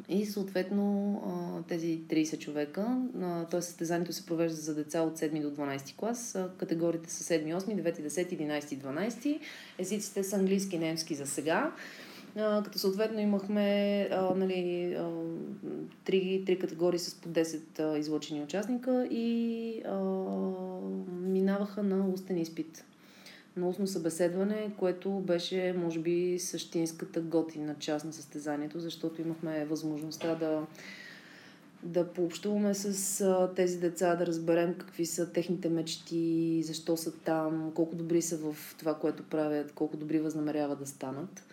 и 0.10 0.26
съответно 0.26 1.64
тези 1.68 2.02
30 2.02 2.40
човека, 2.40 3.02
т.е. 3.52 3.62
състезанието 3.62 4.14
се 4.14 4.26
провежда 4.26 4.58
за 4.58 4.76
деца 4.76 5.02
от 5.02 5.18
7 5.18 5.42
до 5.42 5.62
12 5.62 5.96
клас, 5.96 6.38
категориите 6.58 7.12
са 7.12 7.34
7, 7.34 7.58
8, 7.58 7.84
9, 7.84 8.08
10, 8.08 8.64
11 8.68 8.74
и 8.74 8.80
12. 8.80 9.40
Езиците 9.78 10.24
са 10.24 10.36
английски 10.36 10.76
и 10.76 10.80
немски 10.80 11.16
за 11.16 11.28
сега. 11.28 11.72
Като 12.36 12.80
съответно 12.80 13.20
имахме 13.20 14.02
а, 14.12 14.36
нали, 14.36 14.94
а, 14.94 15.10
три, 16.06 16.44
три 16.46 16.60
категории 16.60 17.00
с 17.00 17.16
по 17.16 17.30
10 17.30 17.80
а, 17.80 17.98
излъчени 17.98 18.44
участника 18.44 19.08
и 19.12 19.82
а, 19.86 20.00
минаваха 21.22 21.84
на 21.84 22.10
устен 22.10 22.38
изпит. 22.38 22.86
На 23.58 23.70
устно 23.70 23.88
събеседване, 23.88 24.72
което 24.78 25.12
беше, 25.12 25.76
може 25.78 26.00
би, 26.00 26.40
същинската 26.40 27.22
готина 27.22 27.76
част 27.80 28.06
на 28.06 28.14
състезанието, 28.14 28.80
защото 28.80 29.22
имахме 29.22 29.66
възможността 29.66 30.36
да, 30.36 30.66
да 31.84 32.08
пообщуваме 32.08 32.74
с 32.74 33.22
а, 33.22 33.54
тези 33.56 33.80
деца, 33.80 34.16
да 34.16 34.26
разберем 34.26 34.76
какви 34.78 35.06
са 35.06 35.32
техните 35.32 35.70
мечти, 35.70 36.64
защо 36.64 36.98
са 36.98 37.12
там, 37.12 37.72
колко 37.76 37.96
добри 37.96 38.22
са 38.22 38.38
в 38.38 38.76
това, 38.80 38.94
което 38.94 39.24
правят, 39.24 39.72
колко 39.72 39.98
добри 39.98 40.20
възнамеряват 40.20 40.80
да 40.80 40.86
станат. 40.86 41.44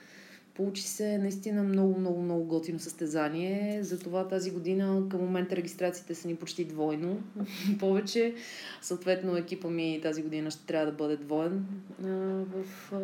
Получи 0.56 0.82
се 0.82 1.18
наистина 1.18 1.62
много, 1.62 2.00
много, 2.00 2.22
много 2.22 2.44
готино 2.44 2.78
състезание. 2.78 3.78
Затова 3.82 4.28
тази 4.28 4.50
година 4.50 5.02
към 5.10 5.20
момента 5.20 5.56
регистрациите 5.56 6.14
са 6.14 6.28
ни 6.28 6.36
почти 6.36 6.64
двойно 6.64 7.22
повече. 7.78 8.34
Съответно 8.82 9.36
екипа 9.36 9.68
ми 9.68 10.00
тази 10.02 10.22
година 10.22 10.50
ще 10.50 10.66
трябва 10.66 10.86
да 10.86 10.92
бъде 10.92 11.16
двоен 11.16 11.66
а, 12.04 12.06
в, 12.06 12.92
а, 12.92 12.98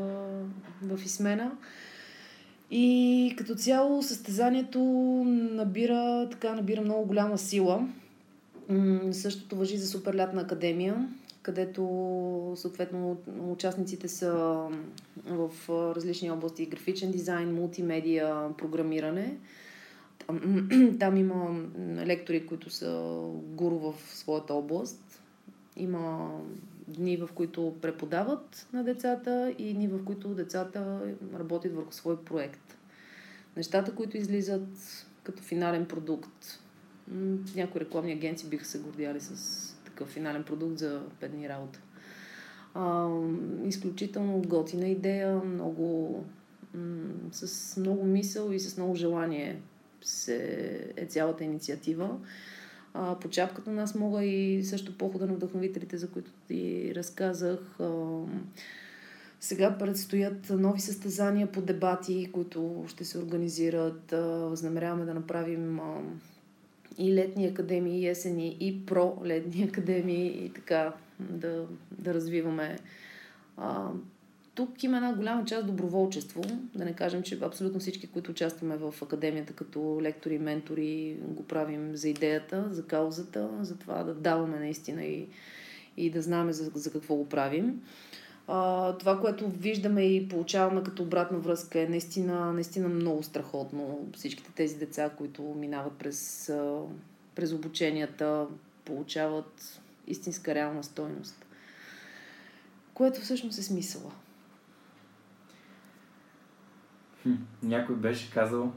в 0.97 1.05
Исмена. 1.05 1.53
И 2.71 3.35
като 3.39 3.55
цяло 3.55 4.03
състезанието 4.03 4.81
набира, 5.53 6.29
така, 6.31 6.55
набира 6.55 6.81
много 6.81 7.07
голяма 7.07 7.39
сила. 7.39 7.89
М- 8.69 9.13
същото 9.13 9.57
въжи 9.57 9.77
за 9.77 9.87
Суперлятна 9.87 10.41
академия, 10.41 11.09
където 11.43 12.53
съответно 12.57 13.21
участниците 13.41 14.09
са 14.09 14.33
в 15.27 15.51
различни 15.69 16.31
области 16.31 16.67
графичен 16.67 17.11
дизайн, 17.11 17.55
мултимедия, 17.55 18.57
програмиране. 18.57 19.39
Там, 20.27 20.69
там 20.99 21.17
има 21.17 21.61
лектори, 22.07 22.47
които 22.47 22.71
са 22.71 23.21
гуру 23.35 23.79
в 23.79 23.95
своята 24.15 24.55
област. 24.55 25.23
Има 25.77 26.31
дни, 26.89 27.17
в 27.17 27.29
които 27.35 27.75
преподават 27.83 28.67
на 28.73 28.85
децата 28.85 29.55
и 29.59 29.75
дни, 29.75 29.89
в 29.89 30.05
които 30.05 30.29
децата 30.29 31.01
работят 31.39 31.75
върху 31.75 31.93
свой 31.93 32.25
проект. 32.25 32.77
Нещата, 33.57 33.95
които 33.95 34.17
излизат 34.17 34.69
като 35.23 35.43
финален 35.43 35.87
продукт. 35.87 36.61
Някои 37.55 37.81
рекламни 37.81 38.13
агенции 38.13 38.49
биха 38.49 38.65
се 38.65 38.79
гордяли 38.81 39.21
с 39.21 39.72
такъв 39.93 40.09
финален 40.09 40.45
продукт 40.45 40.79
за 40.79 41.03
5 41.21 41.29
дни 41.29 41.49
работа. 41.49 41.81
А, 42.75 43.09
изключително 43.65 44.43
готина 44.47 44.89
идея, 44.89 45.35
много, 45.45 46.17
м- 46.75 47.15
с 47.33 47.77
много 47.77 48.05
мисъл 48.05 48.53
и 48.53 48.61
с 48.61 48.77
много 48.77 48.95
желание 48.95 49.61
се 50.03 50.93
е 50.97 51.07
цялата 51.07 51.45
инициатива. 51.45 52.19
А, 52.95 53.19
по 53.19 53.29
чапката 53.29 53.71
на 53.71 53.81
нас 53.81 53.95
мога 53.95 54.25
и 54.25 54.65
също 54.65 54.99
похода 54.99 55.27
на 55.27 55.35
вдъхновителите, 55.35 55.97
за 55.97 56.09
които 56.09 56.31
ти 56.49 56.93
разказах. 56.95 57.81
А, 57.81 57.91
сега 59.41 59.79
предстоят 59.79 60.51
нови 60.51 60.81
състезания 60.81 61.53
по 61.53 61.63
дебати, 61.63 62.31
които 62.33 62.85
ще 62.89 63.05
се 63.05 63.19
организират. 63.19 64.11
Възнамеряваме 64.51 65.05
да 65.05 65.15
направим 65.15 65.81
и 66.99 67.15
летни 67.15 67.47
академии, 67.47 68.01
и 68.01 68.09
есени, 68.09 68.57
и 68.61 68.87
про-летни 68.87 69.63
академии, 69.69 70.45
и 70.45 70.53
така 70.53 70.93
да, 71.21 71.67
да 71.99 72.15
развиваме. 72.15 72.79
А, 73.57 73.89
тук 74.55 74.83
има 74.83 74.97
една 74.97 75.15
голяма 75.15 75.45
част 75.45 75.67
доброволчество. 75.67 76.43
Да 76.75 76.85
не 76.85 76.93
кажем, 76.93 77.23
че 77.23 77.39
абсолютно 77.43 77.81
всички, 77.81 78.07
които 78.07 78.31
участваме 78.31 78.77
в 78.77 78.95
академията 79.03 79.53
като 79.53 79.99
лектори, 80.03 80.39
ментори, 80.39 81.17
го 81.21 81.43
правим 81.43 81.97
за 81.97 82.09
идеята, 82.09 82.69
за 82.71 82.87
каузата, 82.87 83.49
за 83.61 83.79
това 83.79 84.03
да 84.03 84.15
даваме 84.15 84.59
наистина 84.59 85.05
и, 85.05 85.29
и 85.97 86.11
да 86.11 86.23
знаем 86.23 86.53
за, 86.53 86.71
за 86.75 86.93
какво 86.93 87.15
го 87.15 87.29
правим. 87.29 87.83
Това, 88.99 89.21
което 89.21 89.49
виждаме 89.49 90.03
и 90.03 90.29
получаваме 90.29 90.83
като 90.83 91.03
обратна 91.03 91.39
връзка 91.39 91.81
е 91.81 91.87
наистина, 91.87 92.53
наистина 92.53 92.89
много 92.89 93.23
страхотно. 93.23 94.09
Всичките 94.15 94.53
тези 94.53 94.79
деца, 94.79 95.11
които 95.11 95.43
минават 95.43 95.93
през, 95.93 96.53
през 97.35 97.53
обученията, 97.53 98.47
получават 98.85 99.81
истинска 100.07 100.55
реална 100.55 100.85
стойност. 100.85 101.47
Което 102.95 103.21
всъщност 103.21 103.59
е 103.59 103.63
смисъла. 103.63 104.13
Хм, 107.23 107.33
някой 107.63 107.97
беше 107.97 108.31
казал, 108.31 108.73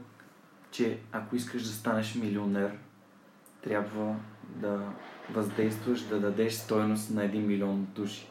че 0.70 0.98
ако 1.12 1.36
искаш 1.36 1.62
да 1.62 1.68
станеш 1.68 2.14
милионер, 2.14 2.78
трябва 3.62 4.16
да 4.44 4.92
въздействаш, 5.30 6.00
да 6.00 6.20
дадеш 6.20 6.54
стойност 6.54 7.10
на 7.10 7.24
един 7.24 7.46
милион 7.46 7.86
души. 7.94 8.28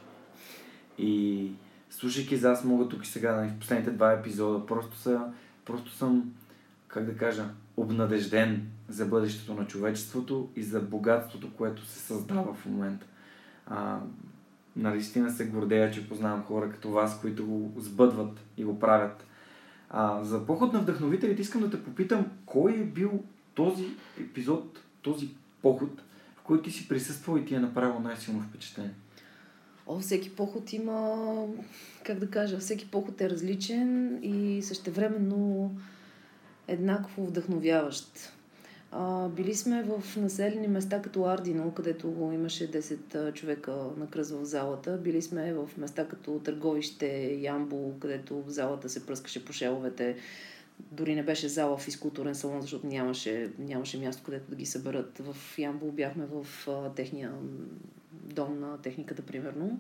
И 0.98 1.52
слушайки 1.90 2.38
за 2.38 2.52
аз 2.52 2.64
мога 2.64 2.90
тук 2.90 3.06
и 3.06 3.10
сега, 3.10 3.36
нали, 3.36 3.50
в 3.50 3.60
последните 3.60 3.92
два 3.92 4.12
епизода, 4.12 4.66
просто, 4.66 4.98
са, 4.98 5.22
просто 5.66 5.92
съм, 5.92 6.34
как 6.88 7.06
да 7.06 7.18
кажа, 7.18 7.46
обнадежден 7.78 8.68
за 8.90 9.06
бъдещето 9.06 9.54
на 9.54 9.68
човечеството 9.68 10.50
и 10.56 10.64
за 10.64 10.80
богатството, 10.80 11.54
което 11.58 11.86
се 11.86 12.00
създава 12.00 12.54
в 12.54 12.66
момента. 12.66 13.06
А, 13.68 14.00
наистина 14.76 15.32
се 15.32 15.48
гордея, 15.48 15.92
че 15.92 16.10
познавам 16.10 16.44
хора 16.44 16.72
като 16.72 16.92
вас, 16.92 17.22
които 17.22 17.46
го 17.46 17.82
сбъдват 17.82 18.40
и 18.58 18.64
го 18.64 18.80
правят. 18.80 19.26
А, 19.90 20.24
за 20.24 20.46
поход 20.46 20.74
на 20.74 20.80
вдъхновителите 20.80 21.42
искам 21.42 21.62
да 21.62 21.70
те 21.70 21.84
попитам, 21.84 22.26
кой 22.46 22.74
е 22.74 22.86
бил 22.86 23.24
този 23.54 23.88
епизод, 24.22 24.80
този 25.02 25.30
поход, 25.62 26.02
в 26.36 26.42
който 26.42 26.64
ти 26.64 26.72
си 26.72 26.88
присъствал 26.88 27.38
и 27.38 27.46
ти 27.46 27.56
е 27.56 27.60
направил 27.60 28.00
най-силно 28.00 28.42
впечатление? 28.42 28.94
О, 29.88 30.00
всеки 30.00 30.36
поход 30.36 30.74
има, 30.74 31.48
как 32.04 32.20
да 32.20 32.30
кажа, 32.30 32.60
всеки 32.60 32.92
поход 32.92 33.22
е 33.22 33.30
различен 33.30 34.20
и 34.24 34.62
същевременно 34.62 35.72
еднакво 36.68 37.26
вдъхновяващ. 37.26 38.32
А, 38.92 39.30
били 39.30 39.56
сме 39.56 39.84
в 39.84 40.18
населени 40.18 40.68
места 40.68 41.02
като 41.02 41.26
Ардино, 41.26 41.72
където 41.72 42.32
имаше 42.34 42.72
10 42.72 43.34
човека 43.34 43.76
на 43.98 44.08
кръз 44.08 44.32
в 44.32 44.46
залата. 44.46 44.98
Били 44.98 45.22
сме 45.22 45.54
в 45.54 45.70
места 45.78 46.08
като 46.08 46.40
Търговище, 46.40 47.38
Ямбо, 47.42 48.00
където 48.00 48.42
в 48.42 48.50
залата 48.50 48.90
се 48.90 49.06
пръскаше 49.06 49.46
по 49.46 49.54
шеловете. 49.54 50.16
Дори 50.92 51.16
не 51.16 51.24
беше 51.24 51.48
зала 51.48 51.78
в 51.78 51.82
физкултурен 51.82 52.36
салон, 52.36 52.62
защото 52.62 52.88
нямаше, 52.88 53.52
нямаше 53.60 54.00
място, 54.00 54.24
където 54.26 54.50
да 54.50 54.56
ги 54.56 54.66
съберат. 54.66 55.18
В 55.18 55.58
Ямбо 55.58 55.92
бяхме 55.92 56.26
в 56.26 56.68
а, 56.68 56.94
техния 56.94 57.32
дом 58.24 58.60
на 58.60 58.78
техниката, 58.78 59.22
примерно. 59.22 59.80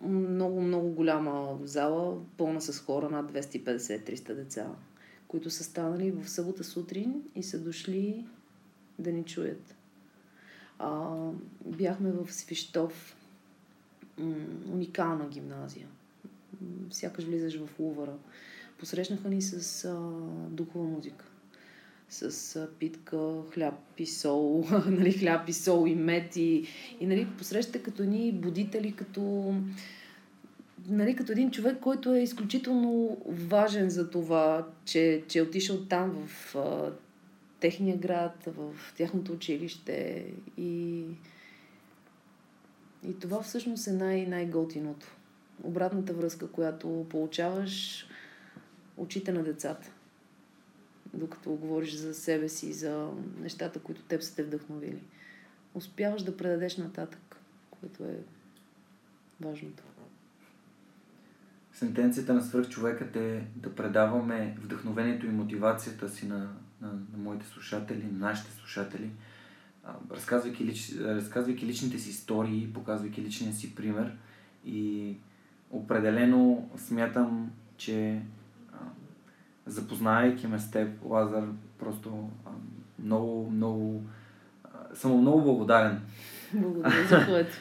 Много, 0.00 0.60
много 0.60 0.88
голяма 0.88 1.58
зала, 1.62 2.20
пълна 2.36 2.60
с 2.60 2.80
хора, 2.80 3.10
над 3.10 3.32
250-300 3.32 4.34
деца 4.34 4.66
които 5.34 5.50
са 5.50 5.64
станали 5.64 6.10
в 6.10 6.30
събота 6.30 6.64
сутрин 6.64 7.22
и 7.34 7.42
са 7.42 7.60
дошли 7.60 8.26
да 8.98 9.12
ни 9.12 9.24
чуят. 9.24 9.74
А, 10.78 11.16
бяхме 11.66 12.12
в 12.12 12.32
Свищов, 12.32 13.16
уникална 14.72 15.28
гимназия. 15.28 15.88
Сякаш 16.90 17.24
влизаш 17.24 17.58
в 17.58 17.78
Лувара. 17.78 18.16
Посрещнаха 18.78 19.28
ни 19.28 19.42
с 19.42 19.84
а, 19.84 19.94
духова 20.50 20.84
музика. 20.84 21.24
С 22.08 22.68
питка, 22.78 23.42
хляб 23.54 23.74
и 23.98 24.06
сол, 24.06 24.64
нали, 24.86 25.12
хляб 25.12 25.48
и 25.48 25.52
сол 25.52 25.86
и 25.86 25.94
мед 25.94 26.36
и, 26.36 26.66
и 27.00 27.06
нали, 27.06 27.28
посрещате 27.38 27.82
като 27.82 28.04
ни 28.04 28.32
будители, 28.32 28.92
като 28.92 29.54
нали, 30.88 31.16
като 31.16 31.32
един 31.32 31.50
човек, 31.50 31.80
който 31.80 32.14
е 32.14 32.20
изключително 32.20 33.18
важен 33.26 33.90
за 33.90 34.10
това, 34.10 34.68
че, 34.84 35.24
че 35.28 35.38
е 35.38 35.42
отишъл 35.42 35.84
там 35.84 36.28
в 36.28 36.54
а, 36.54 36.92
техния 37.60 37.96
град, 37.96 38.44
в 38.46 38.74
тяхното 38.96 39.32
училище 39.32 40.26
и, 40.58 41.04
и 43.08 43.18
това 43.20 43.42
всъщност 43.42 43.86
е 43.86 43.92
най- 43.92 44.26
най-готиното. 44.26 45.16
Обратната 45.62 46.12
връзка, 46.12 46.50
която 46.50 47.06
получаваш 47.10 48.06
очите 48.96 49.32
на 49.32 49.42
децата. 49.42 49.90
Докато 51.14 51.50
говориш 51.50 51.94
за 51.94 52.14
себе 52.14 52.48
си, 52.48 52.72
за 52.72 53.10
нещата, 53.40 53.80
които 53.80 54.02
теб 54.02 54.22
са 54.22 54.36
те 54.36 54.42
вдъхновили. 54.42 55.02
Успяваш 55.74 56.22
да 56.22 56.36
предадеш 56.36 56.76
нататък, 56.76 57.36
което 57.70 58.04
е 58.04 58.18
важното. 59.40 59.82
Сентенцията 61.72 62.34
на 62.34 62.42
свръхчовекът 62.42 63.16
е 63.16 63.46
да 63.56 63.74
предаваме 63.74 64.56
вдъхновението 64.60 65.26
и 65.26 65.30
мотивацията 65.30 66.08
си 66.08 66.26
на, 66.26 66.38
на, 66.80 66.88
на 66.88 67.18
моите 67.18 67.46
слушатели, 67.46 68.06
на 68.12 68.18
нашите 68.18 68.52
слушатели, 68.52 69.10
разказвайки, 70.10 70.64
лич, 70.64 70.92
разказвайки 70.98 71.66
личните 71.66 71.98
си 71.98 72.10
истории, 72.10 72.72
показвайки 72.74 73.22
личния 73.22 73.52
си 73.52 73.74
пример. 73.74 74.16
И 74.64 75.16
определено 75.70 76.70
смятам, 76.76 77.50
че 77.76 78.22
запознавайки 79.66 80.46
ме 80.46 80.58
с 80.58 80.70
теб, 80.70 80.98
Лазар, 81.04 81.44
просто 81.78 82.30
много, 82.98 83.50
много 83.50 84.04
съм 84.94 85.20
много 85.20 85.42
благодарен. 85.42 86.00
Благодаря 86.52 87.06
за 87.08 87.26
което. 87.26 87.56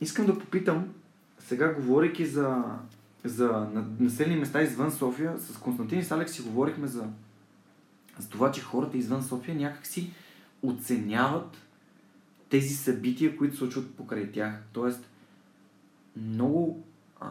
Искам 0.00 0.26
да 0.26 0.38
попитам, 0.38 0.94
сега 1.38 1.74
говорейки 1.74 2.26
за, 2.26 2.64
за 3.24 3.66
населени 4.00 4.40
места 4.40 4.62
извън 4.62 4.90
София, 4.90 5.38
с 5.38 5.58
Константин 5.58 5.98
и 5.98 6.04
с 6.04 6.10
Алекс 6.10 6.32
си 6.32 6.42
говорихме 6.42 6.86
за, 6.86 7.06
за 8.18 8.28
това, 8.28 8.52
че 8.52 8.62
хората 8.62 8.96
извън 8.96 9.22
София 9.22 9.56
някакси 9.56 10.12
оценяват 10.62 11.56
тези 12.48 12.74
събития, 12.74 13.36
които 13.36 13.54
се 13.54 13.58
случват 13.58 13.94
покрай 13.94 14.32
тях. 14.32 14.62
Тоест, 14.72 15.10
много 16.16 16.84
а, 17.20 17.30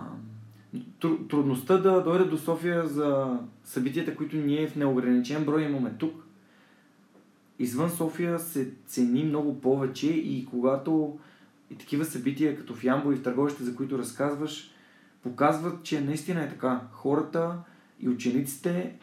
трудността 1.29 1.77
да 1.77 2.03
дойде 2.03 2.25
до 2.25 2.37
София 2.37 2.87
за 2.87 3.39
събитията, 3.63 4.15
които 4.15 4.37
ние 4.37 4.67
в 4.67 4.75
неограничен 4.75 5.45
брой 5.45 5.63
имаме 5.63 5.93
тук. 5.99 6.23
Извън 7.59 7.89
София 7.89 8.39
се 8.39 8.71
цени 8.87 9.23
много 9.23 9.61
повече 9.61 10.07
и 10.07 10.45
когато 10.45 11.19
и 11.71 11.75
такива 11.75 12.05
събития, 12.05 12.57
като 12.57 12.75
в 12.75 12.83
Ямбо 12.83 13.11
и 13.11 13.15
в 13.15 13.23
Търговище, 13.23 13.63
за 13.63 13.75
които 13.75 13.97
разказваш, 13.97 14.71
показват, 15.23 15.83
че 15.83 16.01
наистина 16.01 16.43
е 16.43 16.49
така. 16.49 16.81
Хората 16.91 17.57
и 17.99 18.09
учениците 18.09 18.95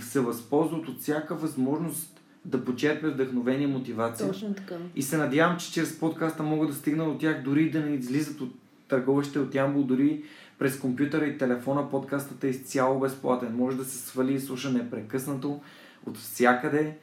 се 0.00 0.20
възползват 0.20 0.88
от 0.88 1.00
всяка 1.00 1.34
възможност 1.34 2.20
да 2.44 2.64
почерпят 2.64 3.14
вдъхновение 3.14 3.68
и 3.68 3.72
мотивация. 3.72 4.28
Точно 4.28 4.54
така. 4.54 4.76
И 4.96 5.02
се 5.02 5.16
надявам, 5.16 5.58
че 5.58 5.72
чрез 5.72 6.00
подкаста 6.00 6.42
мога 6.42 6.66
да 6.66 6.74
стигна 6.74 7.04
от 7.04 7.20
тях, 7.20 7.42
дори 7.42 7.70
да 7.70 7.80
не 7.80 7.94
излизат 7.94 8.40
от 8.40 8.54
търговище 8.88 9.38
от 9.38 9.54
Ямбол, 9.54 9.82
дори 9.82 10.22
през 10.60 10.78
компютъра 10.78 11.26
и 11.26 11.38
телефона 11.38 11.90
подкастът 11.90 12.44
е 12.44 12.48
изцяло 12.48 13.00
безплатен. 13.00 13.56
Може 13.56 13.76
да 13.76 13.84
се 13.84 13.98
свали 13.98 14.34
и 14.34 14.40
слуша 14.40 14.70
непрекъснато 14.70 15.60
от 16.06 16.16
всякъде, 16.16 16.96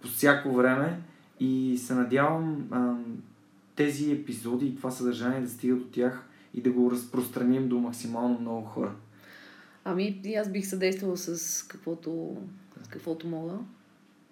по 0.00 0.08
всяко 0.08 0.54
време 0.54 1.00
и 1.40 1.78
се 1.78 1.94
надявам 1.94 2.68
тези 3.76 4.12
епизоди 4.12 4.66
и 4.66 4.76
това 4.76 4.90
съдържание 4.90 5.40
да 5.40 5.48
стига 5.48 5.76
до 5.76 5.84
тях 5.84 6.24
и 6.54 6.60
да 6.60 6.70
го 6.70 6.90
разпространим 6.90 7.68
до 7.68 7.78
максимално 7.78 8.40
много 8.40 8.66
хора? 8.66 8.92
Ами, 9.84 10.20
и 10.24 10.34
аз 10.34 10.52
бих 10.52 10.66
съдействала 10.66 11.16
с 11.16 11.62
каквото, 11.68 12.36
с 12.84 12.88
каквото 12.88 13.26
мога 13.26 13.54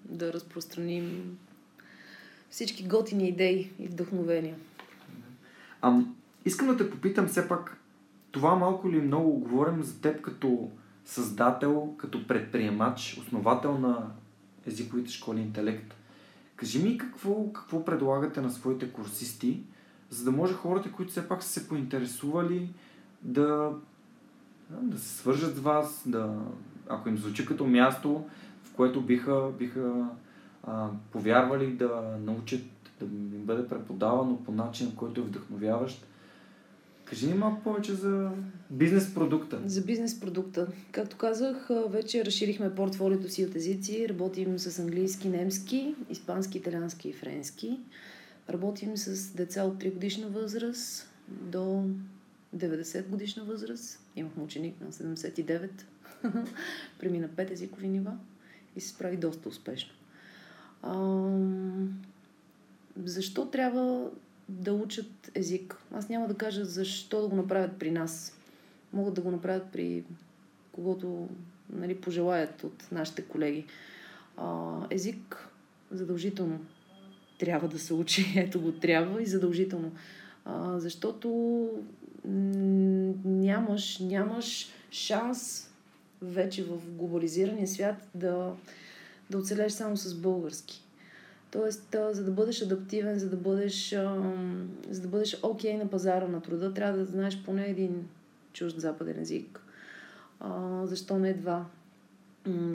да 0.05 0.33
разпространим 0.33 1.39
всички 2.51 2.89
готини 2.89 3.29
идеи 3.29 3.71
и 3.79 3.87
вдъхновения. 3.87 4.57
Ам, 5.83 6.17
искам 6.45 6.69
да 6.69 6.77
те 6.77 6.91
попитам 6.91 7.27
все 7.27 7.49
пак, 7.49 7.78
това 8.31 8.55
малко 8.55 8.91
ли 8.91 9.01
много 9.01 9.31
говорим 9.31 9.83
за 9.83 10.01
теб 10.01 10.21
като 10.21 10.71
създател, 11.05 11.95
като 11.97 12.27
предприемач, 12.27 13.19
основател 13.21 13.79
на 13.79 14.11
езиковите 14.67 15.13
школи 15.13 15.41
интелект. 15.41 15.95
Кажи 16.57 16.83
ми 16.83 16.99
какво, 16.99 17.53
какво 17.53 17.85
предлагате 17.85 18.41
на 18.41 18.51
своите 18.51 18.93
курсисти, 18.93 19.63
за 20.11 20.25
да 20.25 20.31
може 20.31 20.55
хората, 20.55 20.93
които 20.93 21.11
все 21.11 21.29
пак 21.29 21.43
са 21.43 21.49
се 21.49 21.69
поинтересували, 21.69 22.71
да, 23.23 23.71
да 24.71 24.99
се 24.99 25.09
свържат 25.09 25.57
с 25.57 25.61
вас, 25.61 26.03
да, 26.07 26.39
ако 26.89 27.09
им 27.09 27.19
звучи 27.19 27.47
като 27.47 27.67
място, 27.67 28.25
в 28.65 28.73
което 28.73 29.01
биха, 29.01 29.51
биха 29.59 30.09
а, 30.65 30.89
повярвали 31.13 31.73
да 31.73 32.19
научат, 32.21 32.63
да 33.01 33.05
им 33.05 33.45
бъде 33.45 33.69
преподавано 33.69 34.45
по 34.45 34.53
начин, 34.53 34.97
който 34.97 35.21
е 35.21 35.25
вдъхновяващ. 35.25 36.07
Кажи 37.09 37.27
ни 37.27 37.35
малко 37.35 37.63
повече 37.63 37.95
за 37.95 38.31
бизнес 38.71 39.15
продукта. 39.15 39.61
За 39.67 39.81
бизнес 39.81 40.21
продукта. 40.21 40.67
Както 40.93 41.17
казах, 41.17 41.69
вече 41.89 42.25
разширихме 42.25 42.75
портфолиото 42.75 43.29
си 43.29 43.45
от 43.45 43.55
езици. 43.55 44.07
Работим 44.09 44.59
с 44.59 44.79
английски, 44.79 45.29
немски, 45.29 45.95
испански, 46.11 46.59
италиански 46.59 47.09
и 47.09 47.13
френски. 47.13 47.79
Работим 48.51 48.97
с 48.97 49.35
деца 49.35 49.65
от 49.65 49.75
3 49.75 49.93
годишна 49.93 50.29
възраст 50.29 51.11
до 51.29 51.85
90 52.57 53.07
годишна 53.09 53.45
възраст. 53.45 54.01
Имахме 54.17 54.43
ученик 54.43 54.81
на 54.81 54.93
79. 54.93 55.71
Премина 56.99 57.29
5 57.29 57.51
езикови 57.51 57.89
нива 57.89 58.13
и 58.77 58.81
се 58.81 58.89
справи 58.89 59.17
доста 59.17 59.49
успешно. 59.49 59.93
А, 60.83 61.29
защо 63.05 63.47
трябва 63.47 64.11
да 64.49 64.73
учат 64.73 65.31
език? 65.35 65.77
Аз 65.93 66.09
няма 66.09 66.29
да 66.29 66.35
кажа 66.35 66.65
защо 66.65 67.23
да 67.23 67.29
го 67.29 67.37
направят 67.37 67.79
при 67.79 67.91
нас. 67.91 68.39
Могат 68.93 69.15
да 69.15 69.21
го 69.21 69.31
направят 69.31 69.67
при 69.73 70.05
когото 70.73 71.29
нали, 71.73 72.01
пожелаят 72.01 72.65
от 72.65 72.89
нашите 72.93 73.23
колеги. 73.23 73.65
А, 74.37 74.77
език 74.91 75.49
задължително 75.91 76.61
трябва 77.39 77.69
да 77.69 77.79
се 77.79 77.95
учи. 77.95 78.33
Ето 78.37 78.61
го 78.61 78.73
трябва 78.73 79.23
и 79.23 79.27
задължително. 79.27 79.93
А, 80.45 80.79
защото 80.79 81.69
нямаш, 83.25 83.99
нямаш 83.99 84.69
шанс 84.91 85.71
вече 86.23 86.65
в 86.65 86.79
глобализирания 86.91 87.69
свят 87.69 88.09
да, 88.15 88.53
да 89.31 89.39
оцелеш 89.39 89.73
само 89.73 89.97
с 89.97 90.15
български. 90.15 90.85
Тоест, 91.51 91.97
за 92.13 92.25
да 92.25 92.31
бъдеш 92.31 92.63
адаптивен, 92.63 93.19
за 93.19 93.31
да 93.31 93.37
бъдеш, 93.37 93.91
за 94.91 95.03
да 95.03 95.09
бъдеш 95.09 95.39
окей 95.43 95.77
на 95.77 95.91
пазара 95.91 96.29
на 96.29 96.43
труда, 96.43 96.75
трябва 96.75 96.99
да 96.99 97.05
знаеш 97.05 97.43
поне 97.45 97.67
един 97.67 98.09
чужд 98.53 98.81
западен 98.81 99.21
език. 99.21 99.61
защо 100.85 101.19
не 101.19 101.35
два? 101.35 101.67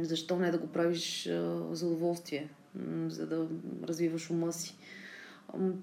Защо 0.01 0.39
не 0.39 0.51
да 0.51 0.57
го 0.57 0.67
правиш 0.67 1.29
за 1.71 1.87
удоволствие, 1.87 2.49
за 3.07 3.27
да 3.27 3.47
развиваш 3.83 4.29
ума 4.29 4.53
си? 4.53 4.75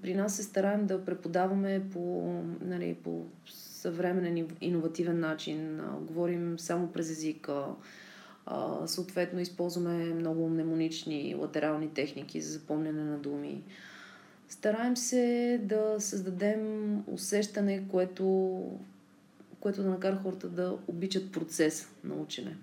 При 0.01 0.13
нас 0.13 0.35
се 0.35 0.43
стараем 0.43 0.87
да 0.87 1.05
преподаваме 1.05 1.83
по, 1.93 2.33
нали, 2.61 2.97
по 3.03 3.25
съвременен, 3.47 4.47
иновативен 4.61 5.19
начин. 5.19 5.81
Говорим 6.01 6.59
само 6.59 6.91
през 6.91 7.09
езика. 7.09 7.65
Съответно, 8.85 9.39
използваме 9.39 10.13
много 10.13 10.49
мнемонични 10.49 11.35
латерални 11.39 11.89
техники 11.93 12.41
за 12.41 12.51
запомняне 12.51 13.03
на 13.03 13.17
думи. 13.17 13.63
Стараем 14.49 14.97
се 14.97 15.59
да 15.63 15.95
създадем 15.99 16.95
усещане, 17.07 17.87
което, 17.91 18.61
което 19.59 19.83
да 19.83 19.89
накара 19.89 20.15
хората 20.15 20.49
да 20.49 20.77
обичат 20.87 21.31
процес 21.31 21.89
на 22.03 22.15
учене, 22.15 22.57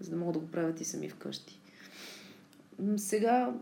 за 0.00 0.10
да 0.10 0.16
могат 0.16 0.32
да 0.34 0.38
го 0.38 0.46
правят 0.46 0.80
и 0.80 0.84
сами 0.84 1.08
вкъщи. 1.08 1.60
Сега 2.96 3.54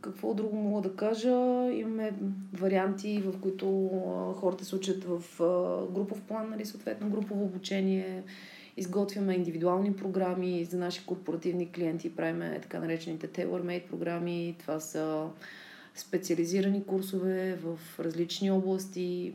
какво 0.00 0.34
друго 0.34 0.56
мога 0.56 0.88
да 0.88 0.96
кажа? 0.96 1.30
Имаме 1.72 2.12
варианти, 2.52 3.22
в 3.24 3.40
които 3.40 3.66
хората 4.36 4.64
се 4.64 4.76
учат 4.76 5.04
в 5.04 5.22
групов 5.92 6.22
план, 6.22 6.50
нали, 6.50 6.66
съответно 6.66 7.10
групово 7.10 7.44
обучение. 7.44 8.22
Изготвяме 8.76 9.34
индивидуални 9.34 9.96
програми 9.96 10.64
за 10.64 10.76
наши 10.76 11.06
корпоративни 11.06 11.72
клиенти. 11.72 12.16
Правиме 12.16 12.60
така 12.62 12.80
наречените 12.80 13.28
tailor-made 13.28 13.86
програми. 13.86 14.56
Това 14.58 14.80
са 14.80 15.28
специализирани 15.94 16.84
курсове 16.84 17.58
в 17.62 17.78
различни 17.98 18.50
области, 18.50 19.32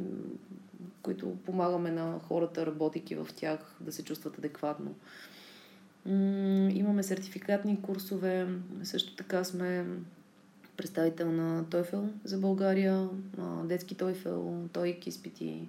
които 1.01 1.37
помагаме 1.45 1.91
на 1.91 2.19
хората, 2.19 2.65
работейки 2.65 3.15
в 3.15 3.27
тях, 3.35 3.75
да 3.81 3.91
се 3.91 4.03
чувстват 4.03 4.37
адекватно. 4.37 4.95
Имаме 6.75 7.03
сертификатни 7.03 7.81
курсове, 7.81 8.47
също 8.83 9.15
така 9.15 9.43
сме 9.43 9.85
представител 10.77 11.31
на 11.31 11.63
TOEFL 11.63 12.09
за 12.23 12.37
България, 12.37 13.09
детски 13.63 13.95
TOEFL, 13.95 14.67
TOEIC 14.67 15.07
изпити. 15.07 15.67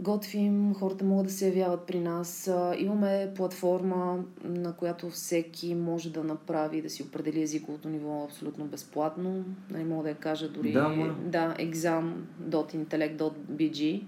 Готвим, 0.00 0.74
хората 0.74 1.04
могат 1.04 1.26
да 1.26 1.32
се 1.32 1.46
явяват 1.46 1.86
при 1.86 2.00
нас. 2.00 2.50
Имаме 2.78 3.32
платформа, 3.36 4.24
на 4.44 4.72
която 4.72 5.10
всеки 5.10 5.74
може 5.74 6.12
да 6.12 6.24
направи, 6.24 6.82
да 6.82 6.90
си 6.90 7.02
определи 7.02 7.42
езиковото 7.42 7.88
ниво 7.88 8.24
абсолютно 8.24 8.64
безплатно. 8.64 9.30
Не 9.30 9.44
нали, 9.70 9.84
мога 9.84 10.02
да 10.02 10.08
я 10.08 10.14
кажа 10.14 10.48
дори. 10.48 10.72
Да, 10.72 11.14
да 11.24 11.54
exam.intellect.bg. 11.58 14.02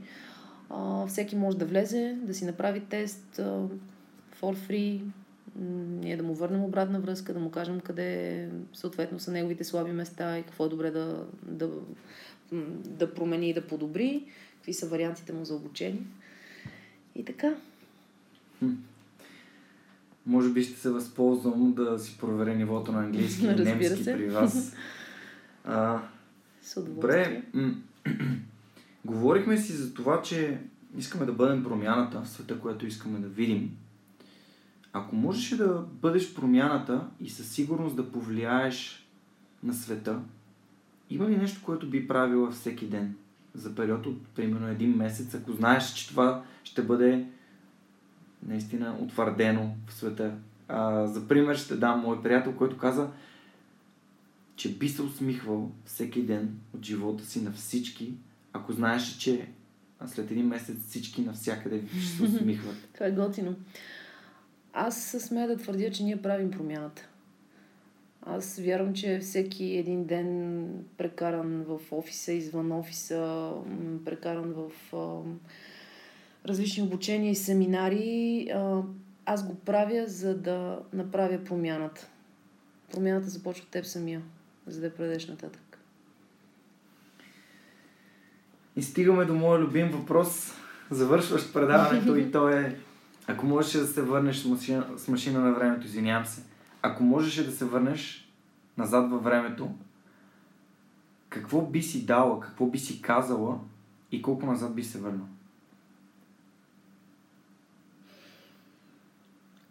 Всеки 1.09 1.37
може 1.37 1.59
да 1.59 1.65
влезе, 1.65 2.19
да 2.23 2.35
си 2.35 2.45
направи 2.45 2.81
тест 2.81 3.41
for 4.41 4.57
free, 4.69 5.01
ние 5.57 6.17
да 6.17 6.23
му 6.23 6.35
върнем 6.35 6.65
обратна 6.65 7.01
връзка, 7.01 7.35
да 7.35 7.41
му 7.41 7.51
кажем 7.51 7.81
къде 7.81 8.49
съответно 8.73 9.19
са 9.19 9.33
неговите 9.33 9.65
слаби 9.65 9.93
места 9.93 10.39
и 10.39 10.43
какво 10.43 10.67
е 10.67 10.69
добре 10.69 10.91
да, 10.91 11.27
да, 11.43 11.71
да 12.87 13.15
промени 13.15 13.51
и 13.51 13.55
да 13.55 13.67
подобри, 13.67 14.25
какви 14.57 14.75
са 14.75 14.89
вариантите 14.89 15.33
му 15.33 15.45
за 15.45 15.55
обучение. 15.55 16.03
И 17.15 17.25
така. 17.25 17.55
Може 20.27 20.51
би 20.51 20.63
ще 20.63 20.81
се 20.81 20.91
възползвам 20.91 21.73
да 21.73 21.99
си 21.99 22.19
проверя 22.21 22.55
нивото 22.55 22.93
на 22.93 22.99
английски 22.99 23.45
и 23.45 23.49
немски 23.65 24.05
се. 24.05 24.17
при 24.17 24.29
вас. 24.31 24.77
А, 25.65 26.03
С 26.63 26.85
добре. 26.85 27.43
Говорихме 29.05 29.59
си 29.59 29.73
за 29.73 29.95
това, 29.95 30.23
че 30.23 30.59
искаме 30.99 31.27
да 31.27 31.33
бъдем 31.33 31.65
промяната 31.65 32.21
в 32.21 32.29
света, 32.29 32.61
което 32.61 32.87
искаме 32.87 33.19
да 33.19 33.29
видим. 33.29 33.77
Ако 34.93 35.17
можеш 35.17 35.57
да 35.57 35.85
бъдеш 35.93 36.35
промяната 36.35 37.07
и 37.21 37.31
със 37.31 37.49
сигурност 37.49 37.97
да 37.97 38.13
повлияеш 38.13 39.09
на 39.63 39.75
света, 39.75 40.21
има 41.11 41.29
ли 41.29 41.37
нещо, 41.37 41.61
което 41.65 41.91
би 41.91 42.09
правила 42.09 42.51
всеки 42.51 42.87
ден 42.87 43.15
за 43.55 43.75
период 43.75 44.07
от 44.07 44.27
примерно 44.27 44.69
един 44.69 44.97
месец, 44.97 45.35
ако 45.35 45.53
знаеш, 45.53 45.93
че 45.93 46.09
това 46.09 46.45
ще 46.65 46.83
бъде 46.83 47.27
наистина 48.47 48.97
утвърдено 49.01 49.75
в 49.87 49.93
света? 49.93 50.35
А, 50.69 51.07
за 51.07 51.29
пример 51.29 51.57
ще 51.57 51.77
дам 51.77 52.01
мой 52.01 52.23
приятел, 52.23 52.53
който 52.53 52.79
каза, 52.79 53.11
че 54.57 54.75
би 54.75 54.89
се 54.89 55.03
усмихвал 55.03 55.73
всеки 55.85 56.23
ден 56.23 56.59
от 56.75 56.85
живота 56.85 57.25
си 57.25 57.43
на 57.43 57.53
всички, 57.53 58.15
ако 58.53 58.73
знаеш, 58.73 59.17
че 59.17 59.49
след 60.07 60.31
един 60.31 60.47
месец 60.47 60.77
всички 60.89 61.23
навсякъде 61.23 61.83
ще 61.89 62.07
се 62.07 62.23
усмихват. 62.37 62.89
Това 62.95 63.07
е 63.07 63.13
готино. 63.13 63.57
Аз 64.73 65.17
смея 65.19 65.49
да 65.49 65.57
твърдя, 65.57 65.91
че 65.91 66.05
ние 66.05 66.23
правим 66.23 66.51
промяната. 66.51 67.09
Аз 68.23 68.59
вярвам, 68.59 68.95
че 68.95 69.19
всеки 69.19 69.65
един 69.65 70.05
ден 70.05 70.67
прекаран 70.97 71.65
в 71.69 71.81
офиса, 71.91 72.33
извън 72.33 72.73
офиса, 72.73 73.53
прекаран 74.05 74.53
в 74.53 74.97
а, 74.97 75.21
различни 76.49 76.83
обучения 76.83 77.31
и 77.31 77.37
семинари, 77.37 78.49
а, 78.55 78.83
аз 79.27 79.47
го 79.47 79.55
правя, 79.55 80.05
за 80.07 80.39
да 80.39 80.79
направя 80.93 81.39
промяната. 81.45 82.09
Промяната 82.93 83.29
започва 83.29 83.63
от 83.63 83.71
теб 83.71 83.85
самия, 83.85 84.23
за 84.67 84.81
да 84.81 84.95
предеш 84.95 85.29
нататък. 85.29 85.79
И 88.77 88.83
стигаме 88.83 89.25
до 89.25 89.35
моя 89.35 89.61
любим 89.61 89.89
въпрос, 89.89 90.53
завършващ 90.91 91.53
предаването 91.53 92.17
и 92.17 92.31
то 92.31 92.49
е 92.49 92.77
ако 93.31 93.47
можеш 93.47 93.73
да 93.73 93.87
се 93.87 94.03
върнеш 94.03 94.39
с 94.39 94.45
машина, 94.45 94.87
с 94.97 95.09
машина 95.09 95.41
на 95.41 95.53
времето, 95.53 95.87
извинявам 95.87 96.27
се, 96.27 96.43
ако 96.83 97.03
можеш 97.03 97.45
да 97.45 97.53
се 97.53 97.65
върнеш 97.65 98.33
назад 98.79 99.11
във 99.11 99.25
времето, 99.25 99.71
какво 101.29 101.67
би 101.67 101.83
си 101.83 102.07
дала, 102.07 102.41
какво 102.41 102.67
би 102.67 102.79
си 102.79 103.03
казала 103.03 103.59
и 104.13 104.23
колко 104.23 104.47
назад 104.47 104.75
би 104.75 104.85
се 104.85 104.99
върнал? 104.99 105.27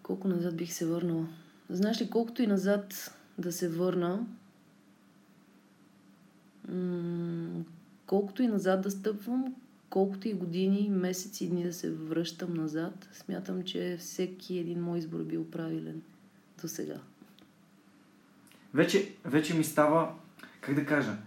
Колко 0.04 0.28
назад 0.28 0.56
бих 0.56 0.74
се 0.74 0.86
върнала? 0.86 1.26
Знаеш 1.70 2.02
ли, 2.02 2.10
колкото 2.10 2.42
и 2.42 2.48
назад 2.48 3.14
да 3.38 3.52
се 3.52 3.70
върна, 3.70 4.26
колкото 8.06 8.44
и 8.44 8.48
назад 8.48 8.82
да 8.82 8.92
стъпвам, 8.92 9.56
колкото 9.90 10.28
и 10.28 10.34
години, 10.34 10.90
месеци 10.90 11.50
дни 11.50 11.64
да 11.64 11.74
се 11.74 11.92
връщам 11.92 12.54
назад, 12.54 13.10
смятам, 13.14 13.64
че 13.64 13.98
всеки 14.00 14.58
един 14.58 14.82
мой 14.82 15.00
избор 15.00 15.20
е 15.20 15.24
бил 15.24 15.46
правилен 15.46 16.02
до 16.62 16.68
сега. 16.68 17.00
Вече, 18.74 19.14
вече 19.26 19.54
ми 19.54 19.64
става, 19.64 20.14
как 20.62 20.76
да 20.76 20.86
кажа, 20.86 21.18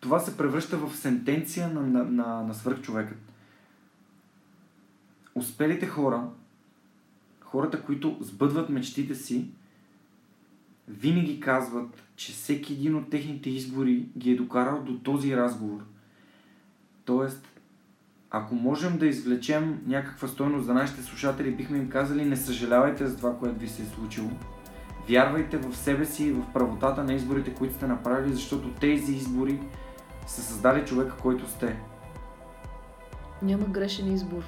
това 0.00 0.20
се 0.20 0.36
превръща 0.36 0.76
в 0.76 0.96
сентенция 0.96 1.68
на, 1.68 1.80
на, 1.80 2.04
на, 2.04 2.42
на 2.42 2.54
свърхчовекът. 2.54 3.18
Успелите 5.34 5.86
хора, 5.86 6.28
хората, 7.40 7.82
които 7.82 8.18
сбъдват 8.20 8.68
мечтите 8.68 9.14
си, 9.14 9.50
винаги 10.88 11.40
казват, 11.40 12.02
че 12.16 12.32
всеки 12.32 12.72
един 12.72 12.96
от 12.96 13.10
техните 13.10 13.50
избори 13.50 14.08
ги 14.18 14.30
е 14.30 14.36
докарал 14.36 14.82
до 14.82 14.98
този 14.98 15.36
разговор. 15.36 15.84
Тоест, 17.04 17.46
ако 18.30 18.54
можем 18.54 18.98
да 18.98 19.06
извлечем 19.06 19.82
някаква 19.86 20.28
стойност 20.28 20.66
за 20.66 20.74
нашите 20.74 21.02
слушатели, 21.02 21.50
бихме 21.50 21.78
им 21.78 21.88
казали 21.88 22.24
не 22.24 22.36
съжалявайте 22.36 23.06
за 23.06 23.16
това, 23.16 23.36
което 23.38 23.58
ви 23.58 23.68
се 23.68 23.82
е 23.82 23.86
случило. 23.86 24.30
Вярвайте 25.08 25.58
в 25.58 25.76
себе 25.76 26.04
си 26.04 26.24
и 26.24 26.32
в 26.32 26.52
правотата 26.54 27.04
на 27.04 27.12
изборите, 27.12 27.54
които 27.54 27.74
сте 27.74 27.86
направили, 27.86 28.32
защото 28.32 28.70
тези 28.70 29.12
избори 29.12 29.60
са 30.26 30.42
създали 30.42 30.84
човека, 30.84 31.16
който 31.22 31.50
сте. 31.50 31.76
Няма 33.42 33.64
грешен 33.64 34.12
избор. 34.12 34.42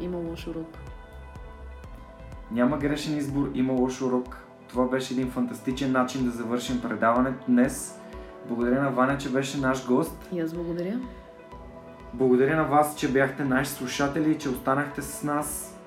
Има 0.00 0.18
лош 0.18 0.46
урок. 0.46 0.78
Няма 2.50 2.78
грешен 2.78 3.18
избор, 3.18 3.50
има 3.54 3.72
лош 3.72 4.02
урок. 4.02 4.46
Това 4.68 4.88
беше 4.88 5.14
един 5.14 5.30
фантастичен 5.30 5.92
начин 5.92 6.24
да 6.24 6.30
завършим 6.30 6.80
предаването 6.82 7.44
днес. 7.48 8.00
Благодаря 8.48 8.82
на 8.82 8.90
Ваня, 8.90 9.18
че 9.18 9.32
беше 9.32 9.60
наш 9.60 9.86
гост. 9.86 10.28
И 10.32 10.40
аз 10.40 10.54
благодаря. 10.54 11.00
Благодаря 12.14 12.56
на 12.56 12.64
вас, 12.64 12.96
че 12.96 13.12
бяхте 13.12 13.44
наши 13.44 13.70
слушатели 13.70 14.30
и 14.30 14.38
че 14.38 14.48
останахте 14.48 15.02
с 15.02 15.22
нас. 15.22 15.78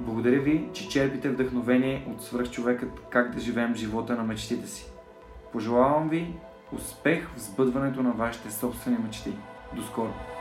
Благодаря 0.00 0.40
ви, 0.40 0.68
че 0.72 0.88
черпите 0.88 1.28
вдъхновение 1.28 2.06
от 2.10 2.22
свръхчовекът 2.22 2.90
как 3.10 3.34
да 3.34 3.40
живеем 3.40 3.74
живота 3.74 4.16
на 4.16 4.22
мечтите 4.22 4.66
си. 4.66 4.90
Пожелавам 5.52 6.08
ви 6.08 6.34
успех 6.72 7.28
в 7.36 7.40
сбъдването 7.40 8.02
на 8.02 8.12
вашите 8.12 8.50
собствени 8.50 8.96
мечти. 9.04 9.32
До 9.76 9.82
скоро! 9.82 10.37